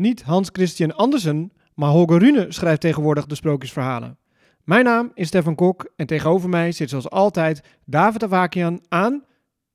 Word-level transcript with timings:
Niet 0.00 0.22
Hans 0.22 0.48
Christian 0.52 0.96
Andersen, 0.96 1.52
maar 1.74 1.90
Holger 1.90 2.18
Rune 2.18 2.46
schrijft 2.48 2.80
tegenwoordig 2.80 3.26
de 3.26 3.34
sprookjesverhalen. 3.34 4.18
Mijn 4.64 4.84
naam 4.84 5.10
is 5.14 5.26
Stefan 5.26 5.54
Kok 5.54 5.92
en 5.96 6.06
tegenover 6.06 6.48
mij 6.48 6.72
zit 6.72 6.88
zoals 6.90 7.10
altijd 7.10 7.60
David 7.84 8.22
Avakian 8.22 8.80
aan 8.88 9.24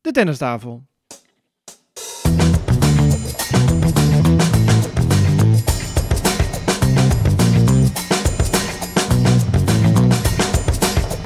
de 0.01 0.11
tennistafel. 0.11 0.83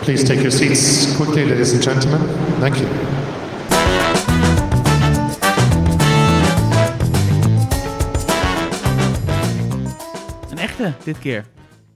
Please 0.01 0.23
take 0.23 0.39
your 0.39 0.51
seats 0.51 1.15
quickly, 1.15 1.49
ladies 1.49 1.73
and 1.73 1.83
gentlemen. 1.83 2.19
Thank 2.59 2.75
you. 2.75 3.18
Echte, 10.79 11.03
dit 11.03 11.19
keer. 11.19 11.45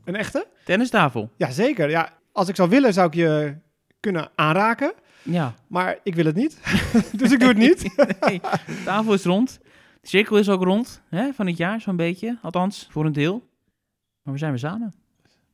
Een 0.04 0.16
echte? 0.16 0.48
Tennistafel. 0.66 1.30
Jazeker. 1.38 1.90
Ja, 1.90 2.10
als 2.32 2.48
ik 2.50 2.56
zou 2.56 2.70
willen 2.70 2.94
zou 2.94 3.08
ik 3.08 3.14
je 3.14 3.56
kunnen 4.00 4.30
aanraken, 4.36 4.94
Ja. 5.22 5.54
maar 5.68 5.98
ik 6.04 6.16
wil 6.16 6.26
het 6.26 6.36
niet. 6.36 6.60
dus 7.20 7.32
ik 7.32 7.40
doe 7.40 7.48
het 7.50 7.58
niet. 7.58 7.82
nee, 8.28 8.42
de 8.66 8.82
tafel 8.86 9.14
is 9.14 9.24
rond. 9.24 9.60
De 10.02 10.08
cirkel 10.08 10.38
is 10.38 10.50
ook 10.50 10.64
rond, 10.64 11.02
hè, 11.10 11.34
van 11.34 11.48
het 11.48 11.58
jaar 11.58 11.82
zo'n 11.82 11.96
beetje. 11.96 12.38
Althans, 12.42 12.88
voor 12.92 13.06
een 13.06 13.14
deel. 13.14 13.48
Maar 14.24 14.34
we 14.34 14.40
zijn 14.40 14.52
weer 14.52 14.60
samen. 14.60 14.94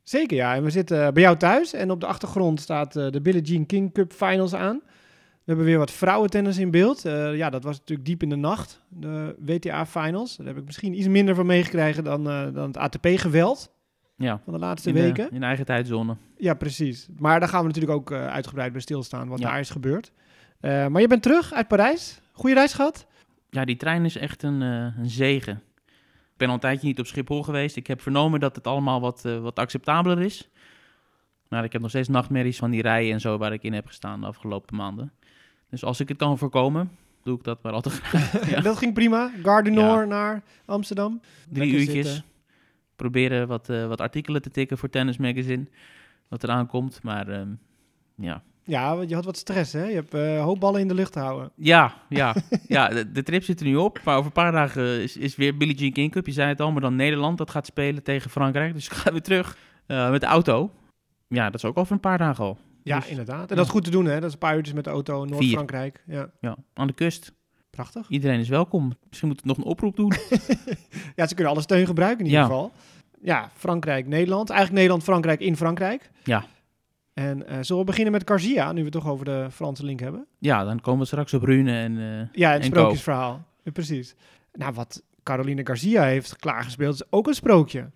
Zeker 0.04 0.38
ja, 0.38 0.56
en 0.56 0.64
we 0.64 0.70
zitten 0.70 1.14
bij 1.14 1.24
jou 1.24 1.38
thuis 1.38 1.74
en 1.74 1.92
op 1.92 2.00
de 2.00 2.06
achtergrond 2.06 2.62
staat 2.62 2.96
eh, 2.96 3.10
de 3.10 3.22
Billie 3.22 3.42
Jean 3.42 3.66
King 3.66 3.94
Cup 3.94 4.14
Finals 4.14 4.54
aan. 4.54 4.82
We 5.50 5.56
hebben 5.56 5.74
weer 5.74 5.80
wat 5.84 5.92
vrouwentennis 5.92 6.58
in 6.58 6.72
beeld. 6.72 7.06
Eh, 7.06 7.36
ja, 7.36 7.50
dat 7.50 7.64
was 7.64 7.78
natuurlijk 7.78 8.08
diep 8.08 8.24
in 8.24 8.30
de 8.30 8.36
nacht, 8.36 8.82
de 8.90 9.36
WTA 9.40 9.86
Finals. 9.86 10.36
Daar 10.36 10.48
heb 10.48 10.58
ik 10.58 10.66
misschien 10.66 10.98
iets 10.98 11.08
minder 11.08 11.36
van 11.36 11.46
meegekregen 11.46 12.04
dan, 12.04 12.30
eh, 12.30 12.54
dan 12.54 12.68
het 12.68 12.78
ATP-geweld 12.78 13.72
Ja, 14.16 14.42
van 14.44 14.54
de 14.54 14.60
laatste 14.60 14.90
in 14.90 14.96
de, 14.96 15.02
weken. 15.02 15.32
in 15.32 15.44
eigen 15.44 15.66
tijdzone. 15.66 16.18
Ja, 16.38 16.54
precies. 16.54 17.08
Maar 17.18 17.40
daar 17.40 17.50
gaan 17.50 17.62
we 17.62 17.68
natuurlijk 17.68 17.94
ook 17.94 18.12
eh, 18.12 18.28
uitgebreid 18.28 18.72
bij 18.72 18.82
stilstaan, 18.82 19.28
wat 19.28 19.40
Ja. 19.40 19.50
daar 19.50 19.60
is 19.60 19.70
gebeurd. 19.70 20.12
Maar 20.62 21.02
je 21.02 21.08
bent 21.08 21.22
terug 21.24 21.54
uit 21.54 21.68
Parijs. 21.68 22.22
Goeie 22.32 22.56
reis 22.56 22.74
gehad? 22.74 23.08
Ja, 23.50 23.66
die 23.66 23.78
trein 23.78 24.06
is 24.06 24.18
echt 24.18 24.44
een, 24.44 24.62
een 24.62 25.10
zegen. 25.10 25.62
Ik 26.32 26.38
ben 26.38 26.48
al 26.48 26.54
een 26.54 26.60
tijdje 26.60 26.88
niet 26.88 27.00
op 27.00 27.06
Schiphol 27.06 27.44
geweest. 27.44 27.76
Ik 27.76 27.88
heb 27.88 28.02
vernomen 28.02 28.40
dat 28.40 28.56
het 28.56 28.68
allemaal 28.68 29.02
wat, 29.02 29.22
wat 29.22 29.60
acceptabeler 29.60 30.22
is. 30.22 30.50
Maar 31.48 31.64
ik 31.64 31.72
heb 31.72 31.82
nog 31.82 31.90
steeds 31.90 32.08
nachtmerries 32.08 32.58
van 32.58 32.72
die 32.72 32.82
rijen 32.82 33.14
en 33.14 33.20
zo 33.20 33.38
waar 33.38 33.54
ik 33.54 33.64
in 33.64 33.74
heb 33.74 33.86
gestaan 33.88 34.20
de 34.22 34.28
afgelopen 34.28 34.76
maanden. 34.76 35.12
Dus 35.70 35.84
als 35.84 36.00
ik 36.00 36.08
het 36.08 36.18
kan 36.18 36.38
voorkomen, 36.38 36.92
doe 37.24 37.38
ik 37.38 37.44
dat 37.44 37.64
maar 37.64 37.74
altijd 37.74 37.94
graag. 37.96 38.50
Ja. 38.50 38.62
Dat 38.62 38.78
ging 38.78 38.94
prima. 38.94 39.32
Nord 39.44 40.08
naar 40.08 40.44
Amsterdam. 40.66 41.22
Drie 41.50 41.64
Lekker 41.64 41.80
uurtjes. 41.80 42.06
zitten. 42.08 42.24
Proberen 42.96 43.48
wat, 43.48 43.70
eh, 43.70 43.88
wat 43.88 44.02
artikelen 44.02 44.42
te 44.42 44.50
tikken 44.50 44.78
voor 44.78 44.90
Tennis 44.90 45.18
Magazine. 45.18 45.66
Wat 46.28 46.44
eraan 46.44 46.68
komt. 46.68 47.04
Maar 47.04 47.28
ehm, 47.28 47.50
ja. 48.16 48.44
Ja, 48.64 48.96
want 48.96 49.10
je 49.10 49.16
had 49.16 49.26
wat 49.26 49.38
stress, 49.38 49.74
hè? 49.74 49.84
Je 49.86 49.96
hebt 49.96 50.14
eh, 50.14 50.36
een 50.36 50.42
hoop 50.42 50.60
ballen 50.60 50.82
in 50.82 50.88
de 50.88 50.94
lucht 50.94 51.12
te 51.12 51.20
houden. 51.20 51.52
Ja, 51.56 51.94
ja, 52.10 52.36
ja 52.68 52.88
de, 52.88 53.12
de 53.12 53.24
trip 53.24 53.44
zit 53.44 53.60
er 53.60 53.66
nu 53.66 53.76
op. 53.76 54.00
Maar 54.04 54.16
over 54.16 54.26
een 54.26 54.32
paar 54.32 54.52
dagen 54.52 55.02
is, 55.02 55.18
is 55.18 55.36
weer 55.36 55.58
Billie 55.58 55.76
Jean 55.76 55.92
King 55.92 56.12
Cup. 56.12 56.26
Je 56.26 56.32
zei 56.32 56.48
het 56.48 56.62
al, 56.62 56.72
maar 56.72 56.82
dan 56.82 56.96
Nederland. 56.96 57.38
Dat 57.38 57.50
gaat 57.50 57.66
spelen 57.66 58.04
tegen 58.04 58.30
Frankrijk. 58.30 58.74
Dus 58.74 58.86
ik 58.86 58.92
ga 58.92 59.12
weer 59.12 59.22
terug 59.22 59.58
eh, 59.86 60.10
met 60.12 60.22
de 60.22 60.28
auto. 60.28 60.72
Ja, 61.28 61.46
dat 61.46 61.56
is 61.56 61.66
ook 61.66 61.78
over 61.78 61.94
een 61.94 62.00
paar 62.00 62.18
dagen 62.18 62.44
al. 62.44 62.58
Ja, 62.90 63.00
Dus- 63.00 63.08
inderdaad. 63.10 63.50
En 63.50 63.56
dat 63.56 63.66
is 63.66 63.72
goed 63.72 63.84
te 63.84 63.90
doen, 63.92 64.06
hè? 64.06 64.14
Dat 64.16 64.24
is 64.28 64.34
een 64.34 64.40
paar 64.40 64.56
uurtjes 64.56 64.76
met 64.76 64.84
de 64.84 64.90
auto 64.90 65.24
in 65.24 65.30
Noord-Frankrijk. 65.30 66.04
Ja, 66.08 66.30
Ja, 66.42 66.58
aan 66.74 66.88
de 66.88 66.94
kust. 66.94 67.34
prachtig. 67.70 68.10
Iedereen 68.10 68.40
is 68.40 68.50
welkom. 68.50 68.94
Misschien 69.08 69.28
moet 69.30 69.40
ik 69.40 69.46
nog 69.46 69.58
een 69.58 69.64
oproep 69.64 69.96
doen. 69.96 70.14
Ja, 71.16 71.28
ze 71.28 71.36
kunnen 71.36 71.54
alle 71.54 71.62
steun 71.62 71.86
gebruiken 71.86 72.20
in 72.26 72.32
ieder 72.32 72.46
geval. 72.46 72.72
Ja, 73.22 73.50
Frankrijk, 73.56 74.08
Nederland. 74.08 74.50
Eigenlijk 74.50 74.78
Nederland, 74.80 75.04
Frankrijk 75.04 75.40
in 75.40 75.56
Frankrijk. 75.56 76.12
Ja. 76.24 76.46
En 77.14 77.48
eh, 77.48 77.58
zullen 77.62 77.82
we 77.82 77.88
beginnen 77.88 78.12
met 78.14 78.30
Garcia, 78.30 78.72
nu 78.72 78.78
we 78.78 78.84
het 78.84 78.92
toch 78.94 79.08
over 79.08 79.26
de 79.26 79.48
Franse 79.52 79.86
link 79.86 80.00
hebben? 80.00 80.26
Ja, 80.38 80.64
dan 80.64 80.80
komen 80.82 81.00
we 81.00 81.06
straks 81.06 81.34
op 81.34 81.44
Rune 81.44 81.72
en... 81.80 81.98
eh, 81.98 82.28
Ja, 82.40 82.52
het 82.52 82.62
En 82.62 82.68
sprookjesverhaal. 82.68 83.46
Ja, 83.64 83.72
precies. 83.72 84.16
Nou, 84.54 84.74
wat 84.74 85.04
Caroline 85.24 85.66
Garcia 85.66 86.04
heeft 86.04 86.36
klaargespeeld 86.36 86.94
is 86.94 87.04
ook 87.12 87.28
een 87.28 87.34
sprookje. 87.34 87.92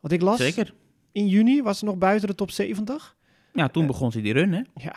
Want 0.00 0.12
ik 0.14 0.20
las, 0.22 0.38
zeker. 0.38 0.74
in 1.12 1.26
juni 1.28 1.62
was 1.62 1.78
ze 1.78 1.84
nog 1.84 1.96
buiten 1.98 2.28
de 2.28 2.34
top 2.34 2.50
70. 2.50 3.16
Ja, 3.54 3.68
toen 3.68 3.86
begon 3.86 4.12
ze 4.12 4.20
die 4.20 4.32
run, 4.32 4.52
hè? 4.52 4.60
Ja, 4.74 4.94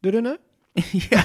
de 0.00 0.10
runnen. 0.10 0.38
ja. 1.10 1.24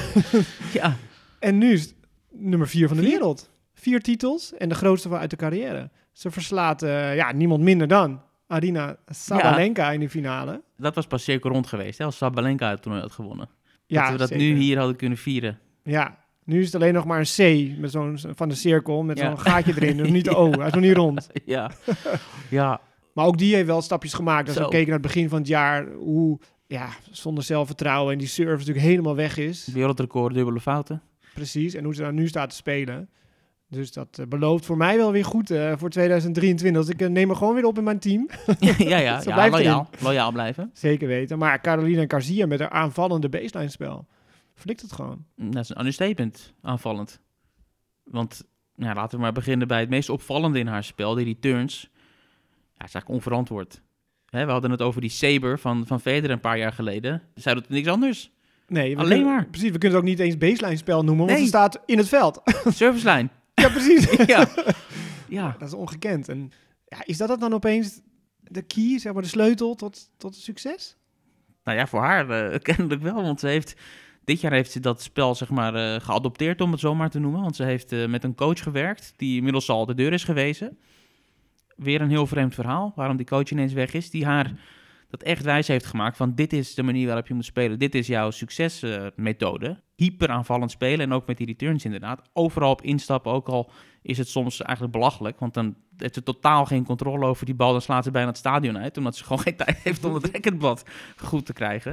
ja. 0.73 0.95
En 1.39 1.57
nu 1.57 1.71
is 1.73 1.81
het 1.81 1.95
nummer 2.31 2.67
vier 2.67 2.87
van 2.87 2.97
de 2.97 3.03
Vier? 3.03 3.11
wereld. 3.11 3.49
Vier 3.73 4.01
titels 4.01 4.53
en 4.53 4.69
de 4.69 4.75
grootste 4.75 5.09
van 5.09 5.17
uit 5.17 5.29
de 5.29 5.35
carrière. 5.35 5.89
Ze 6.11 6.31
verslaat 6.31 6.81
eh, 6.83 7.15
ja, 7.15 7.31
niemand 7.31 7.61
minder 7.63 7.87
dan 7.87 8.21
Arina 8.47 8.97
Sabalenka 9.07 9.91
in 9.91 9.99
de 9.99 10.09
finale. 10.09 10.61
Dat 10.77 10.95
was 10.95 11.07
pas 11.07 11.23
cirkel 11.23 11.49
rond 11.51 11.67
geweest, 11.67 11.97
hè? 11.97 12.05
Als 12.05 12.17
Sabalenka 12.17 12.69
het 12.69 12.81
toernooi 12.81 13.03
had 13.03 13.11
gewonnen. 13.11 13.49
Ja, 13.85 14.01
dat 14.03 14.11
we 14.11 14.17
dat 14.17 14.27
zeker. 14.27 14.43
nu 14.45 14.55
hier 14.55 14.77
hadden 14.77 14.95
kunnen 14.95 15.17
vieren. 15.17 15.59
Ja, 15.83 16.17
nu 16.43 16.59
is 16.59 16.65
het 16.65 16.75
alleen 16.75 16.93
nog 16.93 17.05
maar 17.05 17.19
een 17.19 17.71
C 17.75 17.79
met 17.79 17.91
zo'n, 17.91 18.19
van 18.35 18.49
de 18.49 18.55
cirkel 18.55 19.03
met 19.03 19.17
Ja. 19.17 19.25
zo'n 19.29 19.39
gaatje 19.39 19.73
erin. 19.75 19.97
Dus 20.03 20.09
niet 20.09 20.25
de 20.25 20.35
O, 20.35 20.51
hij 20.51 20.67
is 20.67 20.73
nog 20.73 20.83
niet 20.83 20.95
rond. 20.95 21.27
Ja. 21.45 21.71
ja. 22.49 22.81
Maar 23.13 23.25
ook 23.25 23.37
die 23.37 23.55
heeft 23.55 23.67
wel 23.67 23.81
stapjes 23.81 24.13
gemaakt. 24.13 24.47
Als 24.47 24.57
we 24.57 24.63
keken 24.67 24.85
naar 24.85 24.93
het 24.99 25.01
begin 25.07 25.29
van 25.29 25.37
het 25.37 25.47
jaar, 25.47 25.87
hoe 25.91 26.39
ja, 26.71 26.89
zonder 27.09 27.43
zelfvertrouwen 27.43 28.13
en 28.13 28.19
die 28.19 28.27
serve 28.27 28.57
natuurlijk 28.57 28.85
helemaal 28.85 29.15
weg 29.15 29.37
is. 29.37 29.67
Wereldrecord, 29.73 30.33
dubbele 30.33 30.59
fouten. 30.59 31.01
Precies, 31.33 31.73
en 31.73 31.83
hoe 31.83 31.95
ze 31.95 32.01
daar 32.01 32.13
nu 32.13 32.27
staat 32.27 32.49
te 32.49 32.55
spelen. 32.55 33.09
Dus 33.67 33.91
dat 33.91 34.19
eh, 34.19 34.25
belooft 34.25 34.65
voor 34.65 34.77
mij 34.77 34.97
wel 34.97 35.11
weer 35.11 35.25
goed 35.25 35.51
eh, 35.51 35.73
voor 35.77 35.89
2023. 35.89 36.81
Dus 36.81 36.93
ik 36.93 37.01
eh, 37.01 37.09
neem 37.09 37.29
er 37.29 37.35
gewoon 37.35 37.53
weer 37.53 37.65
op 37.65 37.77
in 37.77 37.83
mijn 37.83 37.99
team. 37.99 38.29
ja, 38.59 38.75
ja, 38.77 38.97
ja. 39.09 39.21
Ja 39.25 39.49
loyaal. 39.49 39.89
Loyaal 39.99 40.31
blijven. 40.31 40.69
Zeker 40.73 41.07
weten. 41.07 41.37
Maar 41.37 41.61
Carolina 41.61 42.03
Garcia 42.07 42.45
met 42.45 42.59
haar 42.59 42.69
aanvallende 42.69 43.29
baseline 43.29 43.69
spel. 43.69 44.07
Flikt 44.53 44.81
het 44.81 44.91
gewoon. 44.91 45.25
Dat 45.35 45.63
is 45.63 45.69
een 45.69 45.79
understatement, 45.79 46.53
aanvallend. 46.61 47.19
Want, 48.03 48.43
ja, 48.75 48.93
laten 48.93 49.17
we 49.17 49.23
maar 49.23 49.33
beginnen 49.33 49.67
bij 49.67 49.79
het 49.79 49.89
meest 49.89 50.09
opvallende 50.09 50.59
in 50.59 50.67
haar 50.67 50.83
spel, 50.83 51.13
die 51.13 51.25
returns. 51.25 51.89
Ja, 51.91 52.85
is 52.85 52.93
eigenlijk 52.93 53.09
onverantwoord. 53.09 53.81
Hè, 54.31 54.45
we 54.45 54.51
hadden 54.51 54.71
het 54.71 54.81
over 54.81 55.01
die 55.01 55.09
Saber 55.09 55.59
van, 55.59 55.87
van 55.87 56.01
Federer 56.01 56.31
een 56.31 56.39
paar 56.39 56.57
jaar 56.57 56.73
geleden. 56.73 57.21
Zij 57.35 57.53
doet 57.53 57.69
niks 57.69 57.87
anders. 57.87 58.31
Nee, 58.67 58.97
Alleen 58.97 59.09
kunnen- 59.09 59.27
maar. 59.33 59.45
Precies, 59.45 59.71
we 59.71 59.77
kunnen 59.77 59.97
het 59.97 60.07
ook 60.07 60.09
niet 60.13 60.19
eens 60.19 60.37
baseline 60.37 60.75
spel 60.77 61.03
noemen, 61.03 61.25
want 61.25 61.39
ze 61.39 61.45
staat 61.45 61.79
in 61.85 61.97
het 61.97 62.07
veld. 62.07 62.41
Servicelijn. 62.73 63.31
ja, 63.53 63.69
precies. 63.69 64.09
ja. 64.25 64.47
ja. 65.29 65.55
Dat 65.59 65.67
is 65.67 65.73
ongekend. 65.73 66.29
En 66.29 66.51
ja, 66.87 66.97
is 67.05 67.17
dat 67.17 67.29
het 67.29 67.39
dan 67.39 67.53
opeens 67.53 68.01
de 68.39 68.61
key, 68.61 68.99
zeg 68.99 69.13
maar 69.13 69.21
de 69.21 69.27
sleutel 69.27 69.75
tot, 69.75 70.09
tot 70.17 70.35
succes? 70.35 70.97
Nou 71.63 71.77
ja, 71.77 71.87
voor 71.87 72.01
haar 72.01 72.29
eh, 72.29 72.59
kennelijk 72.59 73.01
wel. 73.01 73.23
Want 73.23 73.39
ze 73.39 73.47
heeft, 73.47 73.75
dit 74.23 74.41
jaar 74.41 74.51
heeft 74.51 74.71
ze 74.71 74.79
dat 74.79 75.01
spel 75.01 75.35
zeg 75.35 75.49
maar 75.49 75.75
eh, 75.75 76.01
geadopteerd, 76.01 76.61
om 76.61 76.71
het 76.71 76.79
zo 76.79 76.95
maar 76.95 77.09
te 77.09 77.19
noemen. 77.19 77.41
Want 77.41 77.55
ze 77.55 77.63
heeft 77.63 77.91
eh, 77.91 78.07
met 78.07 78.23
een 78.23 78.35
coach 78.35 78.63
gewerkt, 78.63 79.13
die 79.15 79.35
inmiddels 79.37 79.69
al 79.69 79.85
de 79.85 79.93
deur 79.93 80.13
is 80.13 80.23
gewezen. 80.23 80.77
Weer 81.83 82.01
een 82.01 82.09
heel 82.09 82.27
vreemd 82.27 82.53
verhaal, 82.53 82.93
waarom 82.95 83.17
die 83.17 83.25
coach 83.25 83.49
ineens 83.49 83.73
weg 83.73 83.93
is. 83.93 84.09
Die 84.09 84.25
haar 84.25 84.51
dat 85.11 85.23
echt 85.23 85.43
wijs 85.43 85.67
heeft 85.67 85.85
gemaakt 85.85 86.17
van 86.17 86.35
dit 86.35 86.53
is 86.53 86.73
de 86.73 86.83
manier 86.83 87.05
waarop 87.05 87.27
je 87.27 87.33
moet 87.33 87.45
spelen. 87.45 87.79
Dit 87.79 87.95
is 87.95 88.07
jouw 88.07 88.31
succesmethode. 88.31 89.81
Hyper 89.95 90.29
aanvallend 90.29 90.71
spelen 90.71 91.05
en 91.05 91.13
ook 91.13 91.27
met 91.27 91.37
die 91.37 91.47
returns 91.47 91.85
inderdaad. 91.85 92.21
Overal 92.33 92.71
op 92.71 92.81
instappen, 92.81 93.31
ook 93.31 93.47
al 93.47 93.71
is 94.01 94.17
het 94.17 94.27
soms 94.27 94.61
eigenlijk 94.61 94.97
belachelijk. 94.97 95.39
Want 95.39 95.53
dan 95.53 95.75
heeft 95.97 96.13
ze 96.13 96.23
totaal 96.23 96.65
geen 96.65 96.85
controle 96.85 97.25
over 97.25 97.45
die 97.45 97.55
bal. 97.55 97.71
Dan 97.71 97.81
slaat 97.81 98.03
ze 98.03 98.11
bijna 98.11 98.27
het 98.27 98.37
stadion 98.37 98.77
uit, 98.77 98.97
omdat 98.97 99.15
ze 99.15 99.23
gewoon 99.25 99.41
geen 99.41 99.55
tijd 99.55 99.77
heeft 99.77 100.05
om 100.05 100.13
het 100.13 100.29
racketblad 100.31 100.85
goed 101.17 101.45
te 101.45 101.53
krijgen. 101.53 101.91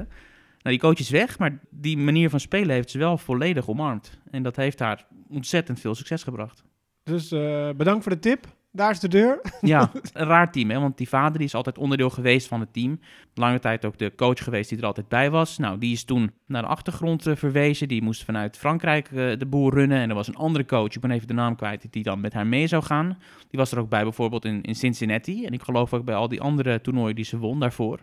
Nou, 0.63 0.77
die 0.77 0.79
coach 0.79 0.99
is 0.99 1.11
weg, 1.11 1.39
maar 1.39 1.59
die 1.71 1.99
manier 1.99 2.31
van 2.31 2.41
spelen 2.41 2.75
heeft 2.75 2.91
ze 2.91 2.99
wel 2.99 3.19
volledig 3.19 3.69
omarmd. 3.69 4.21
En 4.31 4.43
dat 4.43 4.57
heeft 4.57 4.79
haar 4.79 5.07
ontzettend 5.29 5.81
veel 5.81 5.95
succes 5.95 6.23
gebracht. 6.23 6.65
Dus 7.03 7.33
eh, 7.33 7.71
bedankt 7.71 8.03
voor 8.03 8.13
de 8.13 8.19
tip. 8.19 8.57
Daar 8.79 8.91
is 8.91 9.01
de 9.01 9.09
deur. 9.09 9.41
Ja, 9.61 9.91
een 10.13 10.27
raar 10.27 10.53
team, 10.53 10.71
hè? 10.71 10.81
want 10.81 10.97
die 10.97 11.09
vader 11.09 11.39
die 11.39 11.47
is 11.47 11.55
altijd 11.55 11.79
onderdeel 11.79 12.11
geweest 12.11 12.49
van 12.49 12.61
het 12.61 12.73
team. 12.73 13.01
Lange 13.35 13.59
tijd 13.59 13.85
ook 13.85 13.99
de 13.99 14.13
coach 14.17 14.45
geweest 14.45 14.69
die 14.69 14.79
er 14.79 14.85
altijd 14.85 15.09
bij 15.09 15.31
was. 15.31 15.59
Nou, 15.59 15.79
die 15.79 15.93
is 15.93 16.05
toen 16.05 16.31
naar 16.47 16.63
de 16.63 16.69
achtergrond 16.69 17.27
eh, 17.27 17.37
verwezen. 17.37 17.89
Die 17.89 18.03
moest 18.03 18.25
vanuit 18.25 18.57
Frankrijk 18.57 19.07
eh, 19.07 19.39
de 19.39 19.47
boel 19.47 19.71
runnen. 19.71 19.99
En 19.99 20.09
er 20.09 20.15
was 20.15 20.29
een 20.29 20.37
andere 20.37 20.65
coach, 20.65 20.95
ik 20.95 21.01
ben 21.01 21.11
even 21.11 21.27
de 21.27 21.35
naam 21.35 21.57
kwijt, 21.57 21.87
die 21.91 22.03
dan 22.03 22.21
met 22.21 22.33
haar 22.33 22.47
mee 22.47 22.67
zou 22.67 22.83
gaan. 22.83 23.19
Die 23.51 23.59
was 23.59 23.73
er 23.73 23.79
ook 23.79 23.89
bij 23.89 24.03
bijvoorbeeld 24.03 24.45
in, 24.45 24.63
in 24.63 24.75
Cincinnati. 24.75 25.45
En 25.45 25.53
ik 25.53 25.63
geloof 25.63 25.95
ook 25.95 26.05
bij 26.05 26.15
al 26.15 26.29
die 26.29 26.41
andere 26.41 26.81
toernooien 26.81 27.15
die 27.15 27.25
ze 27.25 27.39
won 27.39 27.61
daarvoor. 27.61 28.01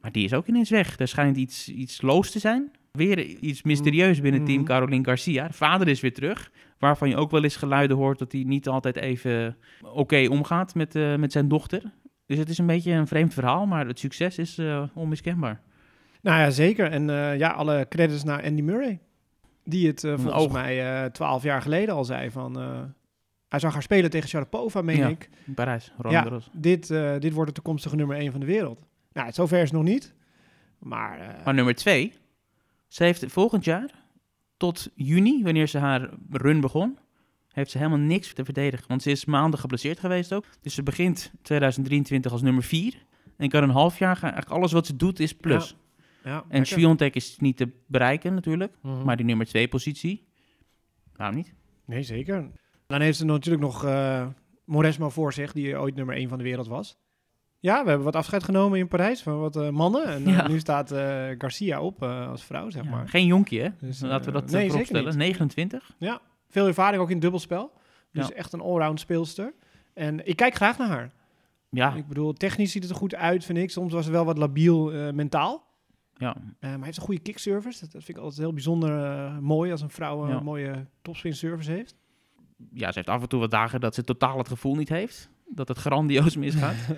Maar 0.00 0.12
die 0.12 0.24
is 0.24 0.32
ook 0.32 0.46
ineens 0.46 0.70
weg. 0.70 0.98
Er 0.98 1.08
schijnt 1.08 1.36
iets, 1.36 1.68
iets 1.68 2.02
loos 2.02 2.30
te 2.30 2.38
zijn. 2.38 2.70
Weer 2.92 3.18
iets 3.26 3.62
mysterieus 3.62 4.20
binnen 4.20 4.44
team 4.44 4.58
Mhm. 4.58 4.66
Caroline 4.66 5.04
Garcia. 5.04 5.46
De 5.46 5.52
vader 5.52 5.88
is 5.88 6.00
weer 6.00 6.14
terug. 6.14 6.50
Waarvan 6.82 7.08
je 7.08 7.16
ook 7.16 7.30
wel 7.30 7.42
eens 7.42 7.56
geluiden 7.56 7.96
hoort 7.96 8.18
dat 8.18 8.32
hij 8.32 8.42
niet 8.42 8.68
altijd 8.68 8.96
even 8.96 9.56
oké 9.82 10.26
omgaat 10.30 10.74
met, 10.74 10.94
eh, 10.94 11.16
met 11.16 11.32
zijn 11.32 11.48
dochter. 11.48 11.82
Dus 12.26 12.38
het 12.38 12.48
is 12.48 12.58
een 12.58 12.66
beetje 12.66 12.92
een 12.92 13.06
vreemd 13.06 13.34
verhaal, 13.34 13.66
maar 13.66 13.86
het 13.86 13.98
succes 13.98 14.38
is 14.38 14.58
eh, 14.58 14.82
onmiskenbaar. 14.94 15.60
Nou 16.22 16.40
ja, 16.40 16.50
zeker. 16.50 16.90
En 16.90 17.10
eh, 17.10 17.38
ja, 17.38 17.50
alle 17.50 17.86
credits 17.88 18.24
naar 18.24 18.42
Andy 18.44 18.62
Murray. 18.62 19.00
Die 19.64 19.86
het 19.86 20.00
volgens 20.00 20.32
oog. 20.32 20.52
mij 20.52 21.10
twaalf 21.10 21.42
jaar 21.42 21.62
geleden 21.62 21.94
al 21.94 22.04
zei 22.04 22.30
van... 22.30 22.56
Hij 23.48 23.60
zag 23.60 23.72
haar 23.72 23.82
spelen 23.82 24.10
tegen 24.10 24.28
Sharapova, 24.28 24.82
meen 24.82 24.96
Ja. 24.96 25.08
ik. 25.08 25.28
In 25.44 25.54
Parijs, 25.54 25.92
Roland 25.98 26.28
Ja. 26.28 26.60
Dit, 26.60 26.88
dit 27.22 27.32
wordt 27.32 27.48
de 27.48 27.54
toekomstige 27.54 27.96
nummer 27.96 28.16
1 28.16 28.30
van 28.30 28.40
de 28.40 28.46
wereld. 28.46 28.86
Nou, 29.12 29.32
zover 29.32 29.56
is 29.58 29.62
het 29.62 29.72
nog 29.72 29.82
niet. 29.82 30.14
Maar, 30.78 31.40
Maar 31.44 31.54
nummer 31.54 31.74
twee, 31.74 32.12
ze 32.88 33.04
heeft 33.04 33.24
volgend 33.28 33.64
jaar 33.64 34.01
tot 34.62 34.88
juni, 34.94 35.42
wanneer 35.42 35.66
ze 35.66 35.78
haar 35.78 36.10
run 36.30 36.60
begon, 36.60 36.98
heeft 37.52 37.70
ze 37.70 37.78
helemaal 37.78 37.98
niks 37.98 38.32
te 38.32 38.44
verdedigen. 38.44 38.88
Want 38.88 39.02
ze 39.02 39.10
is 39.10 39.24
maanden 39.24 39.60
geblesseerd 39.60 39.98
geweest 39.98 40.32
ook. 40.32 40.44
Dus 40.60 40.74
ze 40.74 40.82
begint 40.82 41.32
2023 41.42 42.32
als 42.32 42.42
nummer 42.42 42.62
vier. 42.62 42.94
En 43.36 43.48
kan 43.48 43.62
een 43.62 43.70
half 43.70 43.98
jaar 43.98 44.16
gaan. 44.16 44.30
Eigenlijk 44.30 44.60
alles 44.60 44.72
wat 44.72 44.86
ze 44.86 44.96
doet 44.96 45.20
is 45.20 45.34
plus. 45.34 45.76
ja, 46.24 46.44
En. 46.48 46.66
Sviontek 46.66 47.14
is 47.14 47.36
niet 47.38 47.56
te 47.56 47.68
bereiken 47.86 48.34
natuurlijk. 48.34 48.74
Mhm. 48.82 49.04
Maar 49.04 49.16
die 49.16 49.26
nummer 49.26 49.46
twee 49.46 49.68
positie, 49.68 50.26
waarom 51.16 51.36
niet? 51.36 51.54
Nee, 51.86 52.02
zeker. 52.02 52.50
Dan 52.86 53.00
heeft 53.00 53.18
ze 53.18 53.24
natuurlijk 53.24 53.62
nog 53.62 53.84
Moresma 54.64 55.08
voor 55.08 55.32
zich, 55.32 55.52
die 55.52 55.78
ooit 55.78 55.94
nummer 55.94 56.16
1 56.16 56.28
van 56.28 56.38
de 56.38 56.44
wereld 56.44 56.66
was. 56.66 56.98
Ja, 57.62 57.82
we 57.82 57.88
hebben 57.88 58.04
wat 58.04 58.16
afscheid 58.16 58.42
genomen 58.44 58.78
in 58.78 58.88
Parijs 58.88 59.22
van 59.22 59.38
wat 59.40 59.56
eh, 59.56 59.68
mannen. 59.68 60.04
En 60.04 60.26
eh, 60.26 60.32
Ja. 60.32 60.48
nu 60.48 60.58
staat 60.58 60.90
eh, 60.90 61.28
Garcia 61.38 61.80
op 61.80 62.02
als 62.02 62.44
vrouw, 62.44 62.70
zeg 62.70 62.84
Ja, 62.84 62.90
maar. 62.90 63.08
Geen 63.08 63.26
jonkje, 63.26 63.60
hè? 63.60 63.68
Dus, 63.80 64.00
Laten 64.00 64.32
we 64.32 64.40
dat 64.40 64.50
nee, 64.50 64.74
opstellen. 64.74 65.04
niet. 65.04 65.16
29. 65.16 65.90
Veel 66.48 66.66
ervaring 66.66 67.02
ook 67.02 67.10
in 67.10 67.18
dubbelspel. 67.20 67.72
Dus 68.12 68.28
Ja. 68.28 68.34
echt 68.34 68.52
een 68.52 68.60
allround 68.60 69.00
speelster. 69.00 69.54
En 69.94 70.26
ik 70.26 70.36
kijk 70.36 70.54
graag 70.54 70.78
naar 70.78 70.88
haar. 70.88 71.10
Ja, 71.70 71.94
Ik 71.94 72.08
bedoel, 72.08 72.32
technisch 72.32 72.72
ziet 72.72 72.82
het 72.82 72.90
er 72.92 72.98
goed 72.98 73.14
uit, 73.14 73.44
vind 73.44 73.58
ik. 73.58 73.70
Soms 73.70 73.92
was 73.92 74.04
ze 74.04 74.10
wel 74.10 74.24
wat 74.24 74.38
labiel 74.38 75.12
mentaal. 75.12 75.64
ja. 76.16 76.34
Maar 76.60 76.70
hij 76.70 76.78
heeft 76.82 76.96
een 76.96 77.02
goede 77.02 77.20
kickservice. 77.20 77.80
Dat, 77.80 77.92
dat 77.92 78.04
vind 78.04 78.16
ik 78.16 78.22
altijd 78.22 78.40
heel 78.40 78.52
bijzonder 78.52 78.92
mooi 79.42 79.70
als 79.70 79.80
een 79.80 79.90
vrouw 79.90 80.28
Ja. 80.28 80.34
een 80.34 80.44
mooie 80.44 80.86
topspin 81.02 81.34
service 81.34 81.70
heeft. 81.70 81.94
ja, 82.72 82.86
ze 82.92 82.96
heeft 82.98 83.08
af 83.08 83.22
en 83.22 83.28
toe 83.28 83.40
wat 83.40 83.50
dagen 83.50 83.80
dat 83.80 83.94
ze 83.94 84.04
totaal 84.04 84.38
het 84.38 84.48
gevoel 84.48 84.74
niet 84.74 84.88
heeft. 84.88 85.30
Dat 85.48 85.68
het 85.68 85.78
grandioos 85.78 86.36
misgaat. 86.36 86.74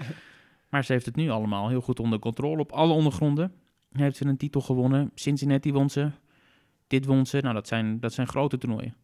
maar 0.75 0.85
ze 0.85 0.93
heeft 0.93 1.07
het 1.07 1.17
nu 1.17 1.31
allemaal 1.31 1.69
heel 1.69 1.81
goed 1.81 2.01
onder 2.01 2.19
controle. 2.19 2.61
Op 2.61 2.73
alle 2.73 2.93
ondergronden 2.93 3.53
heeft 3.93 4.17
ze 4.17 4.27
een 4.27 4.37
titel 4.37 4.61
gewonnen. 4.61 5.11
Cincinnati 5.15 5.73
won 5.73 5.91
ze. 5.91 6.11
Dit 6.87 7.05
won 7.05 7.27
ze. 7.27 7.39
Nou, 7.41 7.55
dat 7.55 7.69
zijn, 7.69 8.01
dat 8.01 8.13
zijn 8.13 8.27
grote 8.27 8.59
toernooien. 8.59 8.95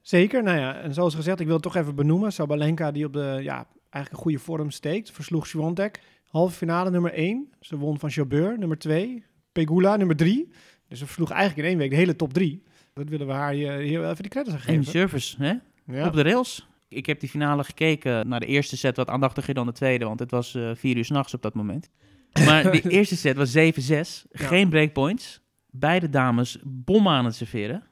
Zeker, 0.00 0.42
nou 0.42 0.58
ja, 0.58 0.74
en 0.74 0.94
zoals 0.94 1.14
gezegd, 1.14 1.40
ik 1.40 1.46
wil 1.46 1.54
het 1.54 1.62
toch 1.62 1.76
even 1.76 1.94
benoemen. 1.94 2.32
Sabalenka 2.32 2.90
die 2.90 3.04
op 3.04 3.12
de, 3.12 3.38
ja, 3.42 3.66
eigenlijk 3.90 4.10
een 4.12 4.18
goede 4.18 4.38
vorm 4.38 4.70
steekt. 4.70 5.10
Versloeg 5.10 5.46
Swiatek. 5.46 6.00
Halve 6.24 6.56
finale 6.56 6.90
nummer 6.90 7.12
1. 7.12 7.52
Ze 7.60 7.76
won 7.76 7.98
van 7.98 8.08
Jabeur, 8.08 8.58
nummer 8.58 8.78
2. 8.78 9.24
Pegula, 9.52 9.96
nummer 9.96 10.16
3. 10.16 10.48
Dus 10.88 10.98
ze 10.98 11.04
versloeg 11.06 11.30
eigenlijk 11.30 11.60
in 11.62 11.68
één 11.68 11.78
week 11.78 11.90
de 11.90 11.96
hele 11.96 12.16
top 12.16 12.32
3. 12.32 12.62
Dat 12.92 13.08
willen 13.08 13.26
we 13.26 13.32
haar 13.32 13.52
hier, 13.52 14.10
even 14.10 14.22
de 14.22 14.28
credits 14.28 14.54
aan 14.54 14.60
En 14.60 14.66
geven. 14.66 14.84
service, 14.84 15.36
hè? 15.42 15.54
Ja. 15.96 16.06
Op 16.06 16.12
de 16.12 16.22
rails. 16.22 16.66
Ik 16.92 17.06
heb 17.06 17.20
die 17.20 17.28
finale 17.28 17.64
gekeken 17.64 18.28
naar 18.28 18.40
de 18.40 18.46
eerste 18.46 18.76
set 18.76 18.96
wat 18.96 19.08
aandachtiger 19.08 19.54
dan 19.54 19.66
de 19.66 19.72
tweede, 19.72 20.04
want 20.04 20.18
het 20.20 20.30
was 20.30 20.54
eh, 20.54 20.70
vier 20.74 20.96
uur 20.96 21.04
s'nachts 21.04 21.34
op 21.34 21.42
dat 21.42 21.54
moment. 21.54 21.90
Maar 22.46 22.62
de 22.70 22.90
eerste 22.90 23.16
set 23.16 23.36
was 23.36 23.56
7-6, 23.56 24.26
geen 24.32 24.68
breakpoints. 24.68 25.40
Beide 25.70 26.08
dames 26.08 26.58
bommen 26.64 27.12
aan 27.12 27.24
het 27.24 27.34
serveren. 27.34 27.82